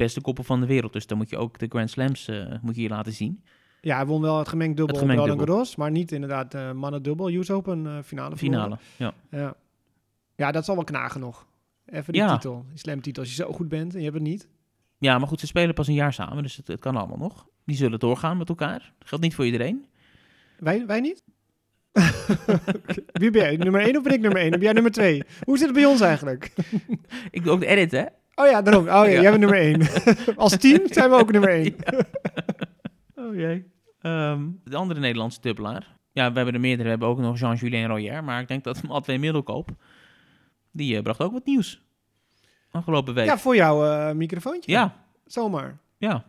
Beste 0.02 0.20
koppel 0.20 0.44
van 0.44 0.60
de 0.60 0.66
wereld. 0.66 0.92
Dus 0.92 1.06
dan 1.06 1.18
moet 1.18 1.30
je 1.30 1.36
ook 1.36 1.58
de 1.58 1.66
Grand 1.68 1.90
Slams 1.90 2.28
eh, 2.28 2.54
moet 2.62 2.74
je 2.74 2.80
hier 2.80 2.90
laten 2.90 3.12
zien. 3.12 3.42
Ja, 3.80 3.96
hij 3.96 4.06
won 4.06 4.20
wel 4.20 4.38
het 4.38 4.48
gemengd 4.48 4.76
dubbel 4.76 4.94
Het 4.94 5.04
op 5.04 5.10
gemengd 5.10 5.20
Roland 5.22 5.38
dubbel. 5.38 5.54
Garros. 5.56 5.76
Maar 5.76 5.90
niet 5.90 6.12
inderdaad 6.12 6.54
eh 6.54 6.72
mannen 6.72 7.02
dubbel. 7.02 7.30
US 7.30 7.50
Open 7.50 7.86
eh, 7.86 7.98
finale. 8.04 8.36
Finale. 8.36 8.78
Ja. 8.96 9.14
Ja. 9.30 9.54
ja, 10.36 10.52
dat 10.52 10.64
zal 10.64 10.74
wel 10.74 10.84
knagen 10.84 11.20
nog. 11.20 11.46
Even 11.86 12.12
die 12.12 12.22
Ja. 12.22 12.32
titel, 12.32 12.64
die 12.68 12.78
slam-titel. 12.78 13.22
Als 13.22 13.36
je 13.36 13.42
zo 13.42 13.52
goed 13.52 13.68
bent 13.68 13.92
en 13.92 13.98
je 13.98 14.04
hebt 14.04 14.16
het 14.18 14.26
niet. 14.26 14.48
ja, 14.98 15.18
maar 15.18 15.28
goed, 15.28 15.40
ze 15.40 15.46
spelen 15.46 15.74
pas 15.74 15.86
een 15.88 15.94
jaar 15.94 16.12
samen. 16.12 16.42
Dus 16.42 16.56
het, 16.56 16.66
het 16.66 16.80
kan 16.80 16.96
allemaal 16.96 17.18
nog. 17.18 17.46
Die 17.64 17.76
zullen 17.76 17.98
doorgaan 17.98 18.36
met 18.36 18.48
elkaar. 18.48 18.92
Dat 18.98 19.08
geldt 19.08 19.24
niet 19.24 19.34
voor 19.34 19.44
iedereen. 19.44 19.86
Wij, 20.58 20.86
wij 20.86 21.00
niet? 21.00 21.22
Wie 23.12 23.30
ben 23.30 23.42
jij? 23.42 23.56
Nummer 23.56 23.80
1 23.80 23.96
of 23.96 24.02
ben 24.02 24.12
ik 24.12 24.20
nummer 24.20 24.40
1? 24.40 24.50
Ben 24.50 24.60
jij 24.60 24.72
nummer 24.72 24.92
2? 24.92 25.22
Hoe 25.44 25.56
zit 25.58 25.66
het 25.66 25.76
bij 25.76 25.84
ons 25.84 26.00
eigenlijk? 26.00 26.52
Ik 27.30 27.42
doe 27.44 27.52
ook 27.52 27.60
de 27.60 27.66
edit, 27.66 27.90
hè? 27.90 28.04
Oh 28.34 28.46
ja, 28.46 28.62
daarom. 28.62 28.82
Oh 28.84 28.88
ja, 28.90 29.04
Ja. 29.04 29.20
jij 29.20 29.30
bent 29.38 29.40
nummer 29.40 29.58
1. 29.58 29.80
Als 30.36 30.56
team 30.56 30.80
zijn 30.84 31.10
we 31.10 31.16
ook 31.16 31.32
nummer 31.32 31.50
1. 31.50 31.74
Oh 33.14 33.34
jee. 33.34 33.70
Ehm, 34.00 34.40
de 34.64 34.76
andere 34.76 35.00
Nederlandse 35.00 35.40
dubbelaar, 35.40 35.96
Ja, 36.12 36.28
we 36.30 36.36
hebben 36.36 36.54
er 36.54 36.60
meerdere. 36.60 36.82
We 36.84 36.88
hebben 36.90 37.08
ook 37.08 37.18
nog 37.18 37.38
Jean-Julien 37.38 37.86
Royer. 37.86 38.24
Maar 38.24 38.40
ik 38.40 38.48
denk 38.48 38.64
dat 38.64 38.82
Matwee 38.82 39.18
Middelkoop, 39.18 39.70
die 40.70 40.96
eh, 40.96 41.02
bracht 41.02 41.20
ook 41.20 41.32
wat 41.32 41.44
nieuws. 41.46 41.82
Afgelopen 42.70 43.14
week. 43.14 43.24
Ja, 43.26 43.38
voor 43.38 43.54
jouw 43.56 43.84
eh, 43.84 44.14
microfoontje. 44.14 44.72
ja, 44.72 44.94
Zomaar. 45.26 45.78
ja. 45.98 46.08
Nou, 46.08 46.22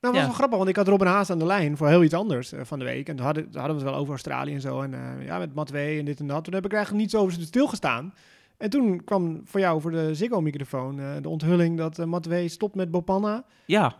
dat 0.00 0.10
was 0.12 0.20
Ja. 0.20 0.26
wel 0.26 0.34
grappig, 0.34 0.56
want 0.58 0.68
ik 0.70 0.76
had 0.76 0.88
Robin 0.88 1.06
Haas 1.06 1.30
aan 1.30 1.38
de 1.38 1.46
lijn 1.46 1.76
voor 1.76 1.88
heel 1.88 2.02
iets 2.02 2.14
anders 2.14 2.52
eh, 2.52 2.60
van 2.64 2.78
de 2.78 2.84
week. 2.84 3.08
En 3.08 3.16
toen 3.16 3.24
hadden, 3.24 3.50
toen 3.50 3.60
hadden 3.60 3.76
we 3.76 3.82
het 3.82 3.90
wel 3.90 4.00
over 4.00 4.12
Australië 4.12 4.54
en 4.54 4.60
zo. 4.60 4.82
En 4.82 4.94
ja, 5.20 5.38
met 5.38 5.54
Matwee 5.54 5.98
en 5.98 6.04
dit 6.04 6.20
en 6.20 6.26
dat. 6.26 6.44
Toen 6.44 6.54
heb 6.54 6.64
ik 6.64 6.72
eigenlijk 6.72 7.02
niet 7.02 7.10
zo 7.12 7.18
over 7.20 7.32
stilgestaan. 7.42 8.14
En 8.58 8.70
toen 8.70 9.04
kwam 9.04 9.40
voor 9.44 9.60
jou, 9.60 9.80
voor 9.80 9.90
de 9.90 10.14
Ziggo-microfoon, 10.14 11.00
eh, 11.00 11.06
de 11.20 11.28
onthulling 11.28 11.78
dat 11.78 11.98
eh 11.98 12.06
Matwee 12.06 12.48
stopt 12.48 12.74
met 12.74 12.90
Bopanna. 12.90 13.44
Ja. 13.66 13.94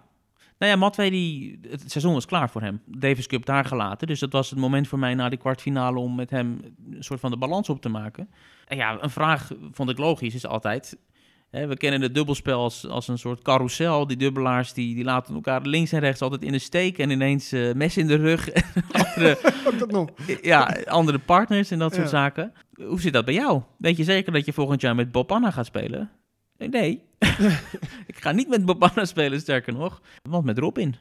Nou 0.58 0.72
ja, 0.72 0.78
Matwee, 0.78 1.10
die, 1.10 1.58
het 1.68 1.90
seizoen 1.90 2.12
was 2.14 2.26
klaar 2.26 2.50
voor 2.50 2.60
hem. 2.62 2.80
Davis 2.86 3.26
Cup 3.26 3.44
daar 3.46 3.64
gelaten. 3.64 4.06
Dus 4.06 4.20
dat 4.20 4.32
was 4.32 4.50
het 4.50 4.58
moment 4.58 4.88
voor 4.88 4.98
mij 4.98 5.14
na 5.14 5.28
die 5.28 5.38
kwartfinale 5.38 5.98
om 5.98 6.14
met 6.14 6.30
hem 6.30 6.60
een 6.90 7.02
soort 7.04 7.20
van 7.20 7.30
de 7.30 7.36
balans 7.36 7.68
op 7.68 7.80
te 7.80 7.88
maken. 7.88 8.30
En 8.66 8.76
ja, 8.76 8.98
een 9.02 9.10
vraag 9.10 9.50
vond 9.72 9.90
ik 9.90 9.98
logisch, 9.98 10.34
is 10.34 10.46
altijd... 10.46 10.98
Hè, 11.50 11.66
we 11.66 11.76
kennen 11.76 12.00
het 12.00 12.14
dubbelspel 12.14 12.60
als, 12.60 12.88
als 12.88 13.08
een 13.08 13.18
soort 13.18 13.42
carousel. 13.42 14.06
Die 14.06 14.16
dubbelaars 14.16 14.72
die, 14.72 14.94
die 14.94 15.04
laten 15.04 15.34
elkaar 15.34 15.62
links 15.62 15.92
en 15.92 16.00
rechts 16.00 16.22
altijd 16.22 16.42
in 16.42 16.52
de 16.52 16.58
steek. 16.58 16.98
En 16.98 17.10
ineens 17.10 17.52
eh, 17.52 17.72
mes 17.72 17.96
in 17.96 18.06
de 18.06 18.14
rug. 18.14 18.48
andere, 18.92 19.38
Ook 19.68 19.78
dat 19.78 19.90
nog. 19.90 20.08
ja, 20.42 20.76
andere 20.86 21.18
partners 21.18 21.70
en 21.70 21.78
dat 21.78 21.92
soort 21.94 22.04
Ja. 22.04 22.10
zaken. 22.10 22.52
Hoe 22.74 23.00
zit 23.00 23.12
dat 23.12 23.24
bij 23.24 23.34
jou? 23.34 23.62
Weet 23.78 23.96
je 23.96 24.04
zeker 24.04 24.32
dat 24.32 24.44
je 24.44 24.52
volgend 24.52 24.80
jaar 24.80 24.94
met 24.94 25.12
Bob 25.12 25.32
Anna 25.32 25.50
gaat 25.50 25.66
spelen? 25.66 26.10
Nee, 26.58 26.68
Nee. 26.68 27.02
ik 28.06 28.16
ga 28.20 28.32
niet 28.32 28.48
met 28.48 28.64
Bob 28.64 28.82
Anna 28.82 29.04
spelen, 29.04 29.40
sterker 29.40 29.72
nog. 29.72 30.02
Want 30.22 30.44
met 30.44 30.58
Robin. 30.58 30.94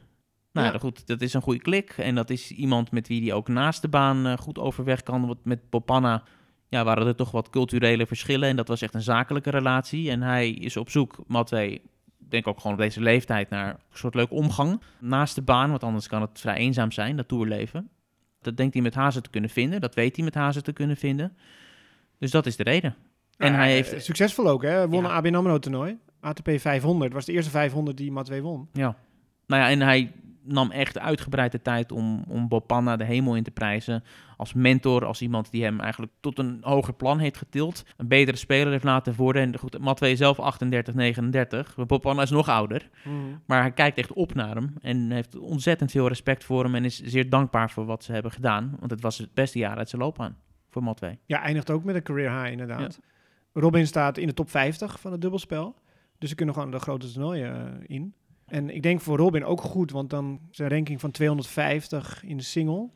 Nou 0.52 0.72
Ja. 0.72 0.78
goed, 0.78 1.06
dat 1.06 1.20
is 1.20 1.34
een 1.34 1.42
goede 1.42 1.60
klik. 1.60 1.90
En 1.90 2.14
dat 2.14 2.30
is 2.30 2.50
iemand 2.50 2.90
met 2.90 3.08
wie 3.08 3.20
die 3.20 3.34
ook 3.34 3.48
naast 3.48 3.82
de 3.82 3.88
baan 3.88 4.26
eh, 4.26 4.36
goed 4.36 4.58
overweg 4.58 5.02
kan. 5.02 5.26
Want 5.26 5.44
met 5.44 5.70
Bob 5.70 5.90
Anna 5.90 6.22
ja, 6.68 6.84
waren 6.84 7.06
er 7.06 7.14
toch 7.14 7.30
wat 7.30 7.50
culturele 7.50 8.06
verschillen. 8.06 8.48
En 8.48 8.56
dat 8.56 8.68
was 8.68 8.82
echt 8.82 8.94
een 8.94 9.02
zakelijke 9.02 9.50
relatie. 9.50 10.10
En 10.10 10.22
hij 10.22 10.50
is 10.50 10.76
op 10.76 10.90
zoek, 10.90 11.24
Matwee, 11.26 11.72
ik 12.18 12.30
denk 12.30 12.46
ook 12.46 12.60
gewoon 12.60 12.72
op 12.76 12.82
deze 12.82 13.00
leeftijd, 13.00 13.50
naar 13.50 13.68
een 13.68 13.78
soort 13.92 14.14
leuke 14.14 14.34
omgang. 14.34 14.80
Naast 15.00 15.34
de 15.34 15.42
baan, 15.42 15.70
want 15.70 15.82
anders 15.82 16.08
kan 16.08 16.20
het 16.20 16.40
vrij 16.40 16.56
eenzaam 16.56 16.92
zijn, 16.92 17.16
dat 17.16 17.28
toerleven. 17.28 17.88
Dat 18.40 18.56
denkt 18.56 18.74
hij 18.74 18.82
met 18.82 18.94
Hazen 18.94 19.22
te 19.22 19.30
kunnen 19.30 19.50
vinden. 19.50 19.80
Dat 19.80 19.94
weet 19.94 20.16
hij 20.16 20.24
met 20.24 20.34
Hazen 20.34 20.62
te 20.62 20.72
kunnen 20.72 20.96
vinden. 20.96 21.36
Dus 22.18 22.30
dat 22.30 22.46
is 22.46 22.56
de 22.56 22.62
reden. 22.62 22.94
En 23.36 23.52
Ja, 23.52 23.58
hij 23.58 23.68
eh, 23.68 23.74
heeft... 23.74 24.04
Succesvol 24.04 24.48
ook, 24.48 24.62
hè? 24.62 24.88
Won 24.88 25.02
Ja. 25.02 25.08
een 25.08 25.14
ABN 25.14 25.34
AMRO-toernooi. 25.34 25.98
ATP 26.20 26.50
500 26.56 27.12
was 27.12 27.24
de 27.24 27.32
eerste 27.32 27.50
500 27.50 27.96
die 27.96 28.12
Matwee 28.12 28.42
won. 28.42 28.68
Ja. 28.72 28.96
Nou 29.46 29.62
ja, 29.62 29.70
en 29.70 29.80
hij 29.80 30.12
nam 30.42 30.70
echt 30.70 30.98
uitgebreid 30.98 31.52
de 31.52 31.62
tijd 31.62 31.92
om, 31.92 32.24
om 32.28 32.48
Bopanna 32.48 32.96
de 32.96 33.04
hemel 33.04 33.36
in 33.36 33.42
te 33.42 33.50
prijzen. 33.50 34.04
Als 34.36 34.52
mentor, 34.52 35.04
als 35.04 35.22
iemand 35.22 35.50
die 35.50 35.62
hem 35.64 35.80
eigenlijk 35.80 36.12
tot 36.20 36.38
een 36.38 36.58
hoger 36.60 36.94
plan 36.94 37.18
heeft 37.18 37.36
getild. 37.36 37.84
Een 37.96 38.08
betere 38.08 38.36
speler 38.36 38.72
heeft 38.72 38.84
laten 38.84 39.14
worden. 39.14 39.42
En 39.42 39.58
goed, 39.58 39.78
Matwee 39.78 40.16
zelf 40.16 40.40
38, 40.40 40.94
39. 40.94 41.74
Bopanna 41.86 42.22
is 42.22 42.30
nog 42.30 42.48
ouder. 42.48 42.88
Maar 43.46 43.60
hij 43.60 43.72
kijkt 43.72 43.98
echt 43.98 44.12
op 44.12 44.34
naar 44.34 44.54
hem. 44.54 44.74
En 44.80 45.10
heeft 45.10 45.38
ontzettend 45.38 45.90
veel 45.90 46.08
respect 46.08 46.44
voor 46.44 46.64
hem. 46.64 46.74
En 46.74 46.84
is 46.84 47.02
zeer 47.02 47.30
dankbaar 47.30 47.70
voor 47.70 47.84
wat 47.84 48.04
ze 48.04 48.12
hebben 48.12 48.32
gedaan. 48.32 48.76
Want 48.78 48.90
het 48.90 49.00
was 49.00 49.18
het 49.18 49.34
beste 49.34 49.58
jaar 49.58 49.76
uit 49.76 49.88
zijn 49.88 50.02
loopbaan 50.02 50.36
voor 50.74 50.82
Matwee. 50.82 51.18
Ja, 51.26 51.42
eindigt 51.42 51.70
ook 51.70 51.84
met 51.84 51.94
een 51.94 52.02
career 52.02 52.38
high 52.38 52.50
inderdaad. 52.50 53.00
Robin 53.52 53.86
staat 53.86 54.18
in 54.18 54.26
de 54.26 54.34
top 54.34 54.50
50 54.50 55.00
van 55.00 55.12
het 55.12 55.20
dubbelspel. 55.20 55.74
Dus 56.18 56.28
ze 56.28 56.34
kunnen 56.34 56.54
gewoon 56.54 56.70
de 56.70 56.78
grote 56.78 57.12
toernooien 57.12 57.54
eh, 57.54 57.96
in. 57.96 58.14
En 58.46 58.70
ik 58.70 58.82
denk 58.82 59.00
voor 59.00 59.16
Robin 59.16 59.44
ook 59.44 59.60
goed, 59.60 59.90
want 59.90 60.10
dan 60.10 60.40
zijn 60.50 60.70
ranking 60.70 61.00
van 61.00 61.10
250 61.10 62.24
in 62.24 62.36
de 62.36 62.42
single. 62.42 62.90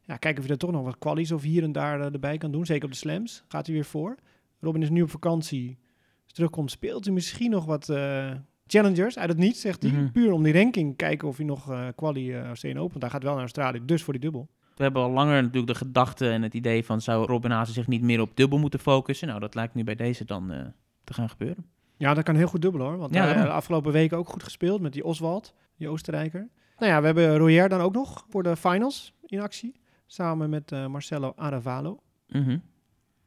Ja, 0.00 0.16
kijken 0.16 0.40
of 0.40 0.46
je 0.46 0.52
er 0.52 0.58
toch 0.58 0.70
nog 0.70 0.84
wat 0.84 0.98
kwalies 0.98 1.32
of 1.32 1.42
hier 1.42 1.62
en 1.62 1.72
daar 1.72 2.00
eh, 2.00 2.12
erbij 2.12 2.38
kan 2.38 2.52
doen. 2.52 2.66
Zeker 2.66 2.84
op 2.84 2.90
de 2.90 2.96
slams 2.96 3.44
gaat 3.48 3.66
hij 3.66 3.74
weer 3.74 3.84
voor. 3.84 4.16
Robin 4.60 4.82
is 4.82 4.90
nu 4.90 5.02
op 5.02 5.10
vakantie. 5.10 5.78
Als 6.24 6.32
terugkomt 6.32 6.70
speelt 6.70 7.04
hij 7.04 7.14
misschien 7.14 7.50
nog 7.50 7.64
wat 7.64 7.88
eh, 7.88 8.30
challengers 8.66 9.18
uit 9.18 9.28
het 9.28 9.38
niets, 9.38 9.60
zegt 9.60 9.82
hij. 9.82 9.92
Mhm. 9.92 10.10
Puur 10.10 10.32
om 10.32 10.42
die 10.42 10.52
ranking 10.52 10.96
kijken 10.96 11.28
of 11.28 11.36
hij 11.36 11.46
nog 11.46 11.70
eh 11.70 11.86
quali 11.94 12.32
eh 12.32 12.44
Australian 12.44 12.82
Open. 12.82 13.00
Hij 13.00 13.10
gaat 13.10 13.22
wel 13.22 13.32
naar 13.32 13.40
Australië, 13.40 13.80
dus 13.84 14.02
voor 14.02 14.12
die 14.12 14.22
dubbel. 14.22 14.48
We 14.76 14.82
hebben 14.82 15.02
al 15.02 15.10
langer 15.10 15.42
natuurlijk 15.42 15.72
de 15.72 15.84
gedachte 15.84 16.30
en 16.30 16.42
het 16.42 16.54
idee 16.54 16.84
van... 16.84 17.00
zou 17.00 17.26
Robin 17.26 17.50
Hazen 17.50 17.74
zich 17.74 17.86
niet 17.86 18.02
meer 18.02 18.20
op 18.20 18.36
dubbel 18.36 18.58
moeten 18.58 18.80
focussen? 18.80 19.28
Nou, 19.28 19.40
dat 19.40 19.54
lijkt 19.54 19.74
nu 19.74 19.84
bij 19.84 19.94
deze 19.94 20.24
dan 20.24 20.52
eh, 20.52 20.60
te 21.04 21.14
gaan 21.14 21.28
gebeuren. 21.28 21.66
Ja, 21.96 22.14
dat 22.14 22.24
kan 22.24 22.34
heel 22.34 22.46
goed 22.46 22.62
dubbelen 22.62 22.86
hoor. 22.86 22.96
Want 22.96 23.14
Ja, 23.14 23.24
hij 23.24 23.42
de 23.42 23.50
afgelopen 23.50 23.92
weken 23.92 24.16
ook 24.18 24.28
goed 24.28 24.42
gespeeld 24.42 24.80
met 24.80 24.92
die 24.92 25.04
Oswald, 25.04 25.54
die 25.76 25.88
Oostenrijker. 25.88 26.48
Nou 26.78 26.92
ja, 26.92 27.00
we 27.00 27.06
hebben 27.06 27.36
Royer 27.36 27.68
dan 27.68 27.80
ook 27.80 27.94
nog 27.94 28.26
voor 28.28 28.42
de 28.42 28.56
finals 28.56 29.14
in 29.26 29.40
actie. 29.40 29.74
Samen 30.06 30.50
met 30.50 30.72
eh, 30.72 30.86
Marcelo 30.86 31.32
Aravalo. 31.36 31.98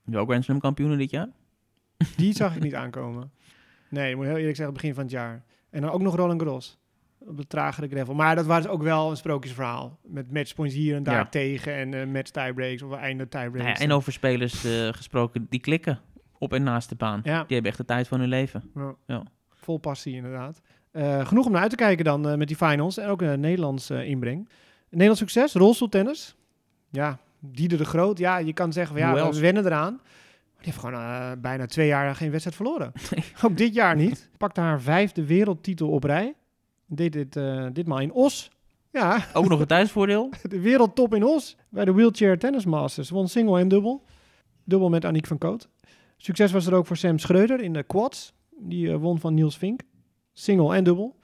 Je 0.06 0.18
ook 0.18 0.28
Grand 0.30 0.44
Slam 0.44 0.60
kampioenen 0.60 0.98
dit 0.98 1.10
jaar? 1.10 1.30
Die 2.16 2.34
zag 2.36 2.56
ik 2.56 2.64
niet 2.64 2.76
aankomen. 2.84 3.32
Nee, 3.90 4.10
ik 4.10 4.16
moet 4.16 4.26
heel 4.26 4.38
eerlijk 4.38 4.56
zeggen, 4.56 4.74
begin 4.74 4.94
van 4.94 5.04
het 5.04 5.12
jaar. 5.12 5.44
En 5.70 5.82
dan 5.82 5.90
ook 5.92 6.02
nog 6.02 6.16
Roland 6.16 6.42
Garros. 6.42 6.78
Op 7.28 7.38
de 7.38 7.48
tragere 7.48 7.88
gravel. 7.88 8.14
Maar 8.14 8.36
dat 8.36 8.46
was 8.46 8.68
ook 8.68 8.82
wel 8.84 9.10
een 9.10 9.18
sprookjesverhaal. 9.18 10.00
Met 10.04 10.32
matchpoints 10.32 10.76
hier 10.76 10.96
en 10.96 11.04
daar 11.04 11.16
Ja. 11.16 11.26
tegen. 11.30 11.74
En 11.76 11.94
eh 11.94 12.08
match 12.08 12.30
tiebreaks 12.30 12.82
of 12.82 12.94
einde 12.94 13.28
tiebreaks. 13.28 13.58
Nou 13.58 13.70
ja, 13.70 13.76
en 13.80 13.92
over 13.92 14.12
spelers 14.14 14.64
eh, 14.66 14.88
gesproken, 14.88 15.48
die 15.50 15.60
klikken 15.60 16.00
op 16.38 16.54
en 16.54 16.64
naast 16.64 16.90
de 16.90 16.96
baan. 16.96 17.20
Ja. 17.24 17.38
Die 17.44 17.54
hebben 17.54 17.66
echt 17.66 17.78
de 17.78 17.86
tijd 17.86 18.08
van 18.08 18.20
hun 18.20 18.30
leven. 18.30 18.72
Ja. 18.76 18.96
Ja. 19.08 19.24
Vol 19.54 19.78
passie, 19.78 20.16
inderdaad. 20.16 20.62
Eh, 20.92 21.26
genoeg 21.26 21.46
om 21.46 21.52
naar 21.52 21.62
uit 21.62 21.70
te 21.70 21.76
kijken 21.76 22.06
dan 22.06 22.38
met 22.38 22.48
die 22.48 22.58
finals. 22.58 22.98
En 22.98 23.10
ook 23.10 23.22
een 23.22 23.40
Nederlands 23.40 23.90
inbreng. 23.90 24.50
Nederlands 24.90 25.20
succes, 25.20 25.54
rolstoeltennis. 25.54 26.36
Ja, 26.90 27.18
Dieder 27.40 27.78
de 27.78 27.86
Groot. 27.86 28.18
Ja, 28.18 28.38
je 28.38 28.54
kan 28.54 28.74
zeggen, 28.74 28.98
van, 29.00 29.16
ja, 29.16 29.32
we 29.32 29.40
wennen 29.40 29.66
eraan. 29.66 30.00
Die 30.58 30.74
heeft 30.74 30.78
gewoon 30.78 31.42
bijna 31.42 31.66
twee 31.66 31.88
jaar 31.88 32.16
geen 32.16 32.30
wedstrijd 32.32 32.56
verloren. 32.56 32.92
ook 33.46 33.58
dit 33.58 33.74
jaar 33.74 33.96
niet. 33.96 34.30
Pakte 34.38 34.62
haar 34.62 34.82
vijfde 34.82 35.26
wereldtitel 35.26 35.90
op 35.90 36.04
rij. 36.04 36.36
Deed 36.88 37.14
dit 37.14 37.36
eh, 37.36 37.66
ditmaal 37.74 38.00
in 38.00 38.12
Os. 38.14 38.52
Ja, 38.92 39.26
Ook 39.34 39.48
nog 39.48 39.60
een 39.60 39.66
thuisvoordeel. 39.68 40.30
de 40.50 40.60
wereldtop 40.60 41.16
in 41.16 41.24
Os. 41.24 41.58
Bij 41.70 41.86
de 41.86 41.94
Wheelchair 41.94 42.40
Tennis 42.40 42.66
Masters. 42.66 43.10
Won 43.10 43.28
single 43.28 43.60
en 43.60 43.68
dubbel. 43.68 44.04
Dubbel 44.64 44.90
met 44.90 45.06
Aniek 45.06 45.28
van 45.28 45.38
Koot. 45.38 45.70
Succes 46.18 46.52
was 46.52 46.66
er 46.66 46.74
ook 46.74 46.86
voor 46.88 46.98
Sam 46.98 47.20
Schreuder 47.20 47.62
in 47.62 47.74
de 47.74 47.84
quads. 47.84 48.34
Die 48.60 48.92
eh, 48.92 48.98
won 48.98 49.20
van 49.20 49.34
Niels 49.34 49.58
Vink. 49.58 49.82
Single 50.34 50.76
en 50.76 50.84
dubbel. 50.84 51.16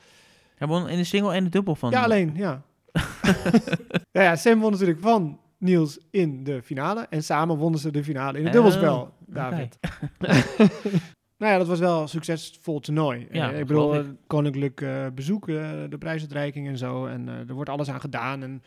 Hij 0.55 0.67
won 0.67 0.89
in 0.89 0.97
de 0.97 1.03
single 1.03 1.33
en 1.33 1.43
de 1.43 1.49
dubbel 1.49 1.75
van. 1.75 1.91
Ja, 1.91 2.03
alleen, 2.03 2.31
ja. 2.35 2.61
ja, 4.11 4.21
ja, 4.21 4.35
Sam 4.35 4.59
won 4.59 4.71
natuurlijk 4.71 4.99
van 4.99 5.39
Niels 5.57 5.99
in 6.09 6.43
de 6.43 6.61
finale. 6.63 7.07
En 7.09 7.23
samen 7.23 7.57
wonnen 7.57 7.79
ze 7.79 7.91
de 7.91 8.03
finale 8.03 8.37
in 8.37 8.45
het 8.45 8.55
Oh, 8.55 8.61
dubbelspel, 8.61 9.13
David. 9.25 9.79
nou 11.41 11.53
ja, 11.53 11.57
dat 11.57 11.67
was 11.67 11.79
wel 11.79 12.01
een 12.01 12.07
succesvol 12.09 12.79
toernooi. 12.79 13.27
Ja, 13.31 13.43
Eh, 13.45 13.51
ik 13.51 13.57
dat 13.57 13.67
bedoel, 13.67 13.89
geloof 13.89 14.05
eh, 14.05 14.11
koninklijk 14.27 14.81
eh, 14.81 15.05
bezoek, 15.15 15.45
de 15.45 15.95
prijsuitreiking 15.99 16.67
en 16.67 16.77
zo. 16.77 17.05
En 17.05 17.27
er 17.27 17.53
wordt 17.53 17.69
alles 17.69 17.89
aan 17.89 17.99
gedaan. 18.01 18.43
En 18.43 18.63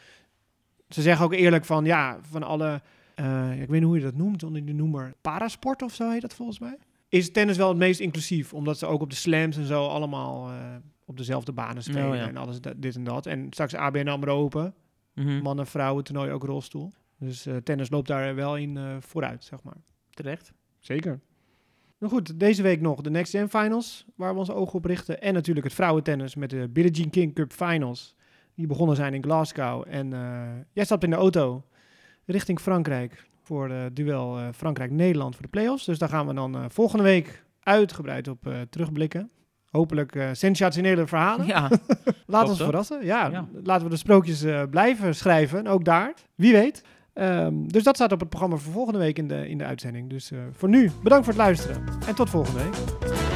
ze 0.88 1.02
zeggen 1.02 1.24
ook 1.24 1.32
eerlijk 1.32 1.64
van, 1.64 1.84
ja, 1.84 2.18
van 2.22 2.42
alle... 2.42 2.80
ik 3.52 3.68
weet 3.68 3.70
niet 3.70 3.82
hoe 3.82 3.96
je 3.96 4.02
dat 4.02 4.14
noemt, 4.14 4.42
onder 4.42 4.64
die 4.64 4.74
noemer 4.74 5.14
parasport 5.20 5.82
of 5.82 5.94
zo 5.94 6.10
heet 6.10 6.20
dat 6.20 6.34
volgens 6.34 6.58
mij. 6.58 6.78
Is 7.08 7.30
tennis 7.32 7.56
wel 7.56 7.68
het 7.68 7.76
meest 7.76 8.00
inclusief, 8.00 8.54
omdat 8.54 8.78
ze 8.78 8.86
ook 8.86 9.00
op 9.00 9.10
de 9.10 9.16
slams 9.16 9.56
en 9.56 9.64
zo 9.66 9.86
allemaal 9.86 10.50
op 11.04 11.16
dezelfde 11.16 11.52
banen 11.52 11.82
spelen 11.82 12.08
Oh, 12.10 12.14
ja. 12.16 12.28
en 12.28 12.36
alles 12.36 12.60
dit 12.76 12.94
en 12.96 13.04
dat. 13.04 13.26
En 13.26 13.46
straks 13.50 13.74
ABN 13.74 14.08
AMRO 14.08 14.34
Open, 14.42 14.74
Mhm. 15.14 15.42
mannen, 15.42 15.66
vrouwen, 15.66 16.04
toernooi 16.04 16.30
ook 16.30 16.44
rolstoel. 16.44 16.92
Dus 17.18 17.46
tennis 17.64 17.90
loopt 17.90 18.08
daar 18.08 18.34
wel 18.34 18.56
in 18.56 18.78
vooruit, 19.00 19.44
zeg 19.44 19.62
maar. 19.62 19.76
Terecht. 20.10 20.52
Zeker. 20.78 21.20
Nou 22.04 22.16
goed, 22.16 22.40
deze 22.40 22.62
week 22.62 22.80
nog 22.80 23.00
de 23.00 23.10
Next 23.10 23.30
Gen 23.30 23.48
Finals, 23.48 24.04
waar 24.16 24.32
we 24.32 24.38
onze 24.38 24.54
ogen 24.54 24.74
op 24.74 24.84
richten. 24.84 25.20
En 25.22 25.34
natuurlijk 25.34 25.66
het 25.66 25.74
vrouwentennis 25.74 26.34
met 26.34 26.50
de 26.50 26.68
Billie 26.68 26.90
Jean 26.90 27.10
King 27.10 27.34
Cup 27.34 27.52
Finals. 27.52 28.14
Die 28.54 28.66
begonnen 28.66 28.96
zijn 28.96 29.14
in 29.14 29.22
Glasgow. 29.22 29.84
En 29.88 30.12
eh, 30.12 30.20
jij 30.72 30.84
stapt 30.84 31.04
in 31.04 31.10
de 31.10 31.16
auto 31.16 31.62
richting 32.26 32.60
Frankrijk 32.60 33.28
voor 33.42 33.70
het 33.70 33.96
duel 33.96 34.38
eh, 34.38 34.48
Frankrijk-Nederland 34.54 35.34
voor 35.34 35.42
de 35.42 35.50
playoffs. 35.50 35.84
Dus 35.84 35.98
daar 35.98 36.08
gaan 36.08 36.26
we 36.26 36.34
dan 36.34 36.54
eh, 36.54 36.64
volgende 36.68 37.04
week 37.04 37.44
uitgebreid 37.60 38.28
op 38.28 38.46
eh, 38.46 38.60
terugblikken. 38.70 39.30
Hopelijk 39.70 40.14
eh, 40.14 40.28
sensationele 40.32 41.06
verhalen. 41.06 41.46
Ja, 41.46 41.70
Laat 42.26 42.48
ons 42.48 42.62
verrassen. 42.62 43.04
Ja, 43.04 43.26
Ja. 43.28 43.48
laten 43.62 43.84
we 43.84 43.90
de 43.90 43.96
sprookjes 43.96 44.42
eh, 44.42 44.62
blijven 44.70 45.14
schrijven. 45.14 45.66
Ook 45.66 45.84
daar. 45.84 46.14
Wie 46.34 46.52
weet. 46.52 46.82
Ehm, 47.14 47.54
dus 47.66 47.82
dat 47.82 47.94
staat 47.94 48.12
op 48.12 48.20
het 48.20 48.28
programma 48.28 48.56
voor 48.56 48.72
volgende 48.72 48.98
week 48.98 49.18
in 49.18 49.28
de, 49.28 49.48
in 49.48 49.58
de 49.58 49.64
uitzending. 49.64 50.10
Dus 50.10 50.30
eh, 50.30 50.38
voor 50.52 50.68
nu, 50.68 50.90
bedankt 51.02 51.24
voor 51.24 51.34
het 51.34 51.42
luisteren. 51.42 51.84
En 52.06 52.14
tot 52.14 52.30
volgende 52.30 52.62
week. 52.62 53.33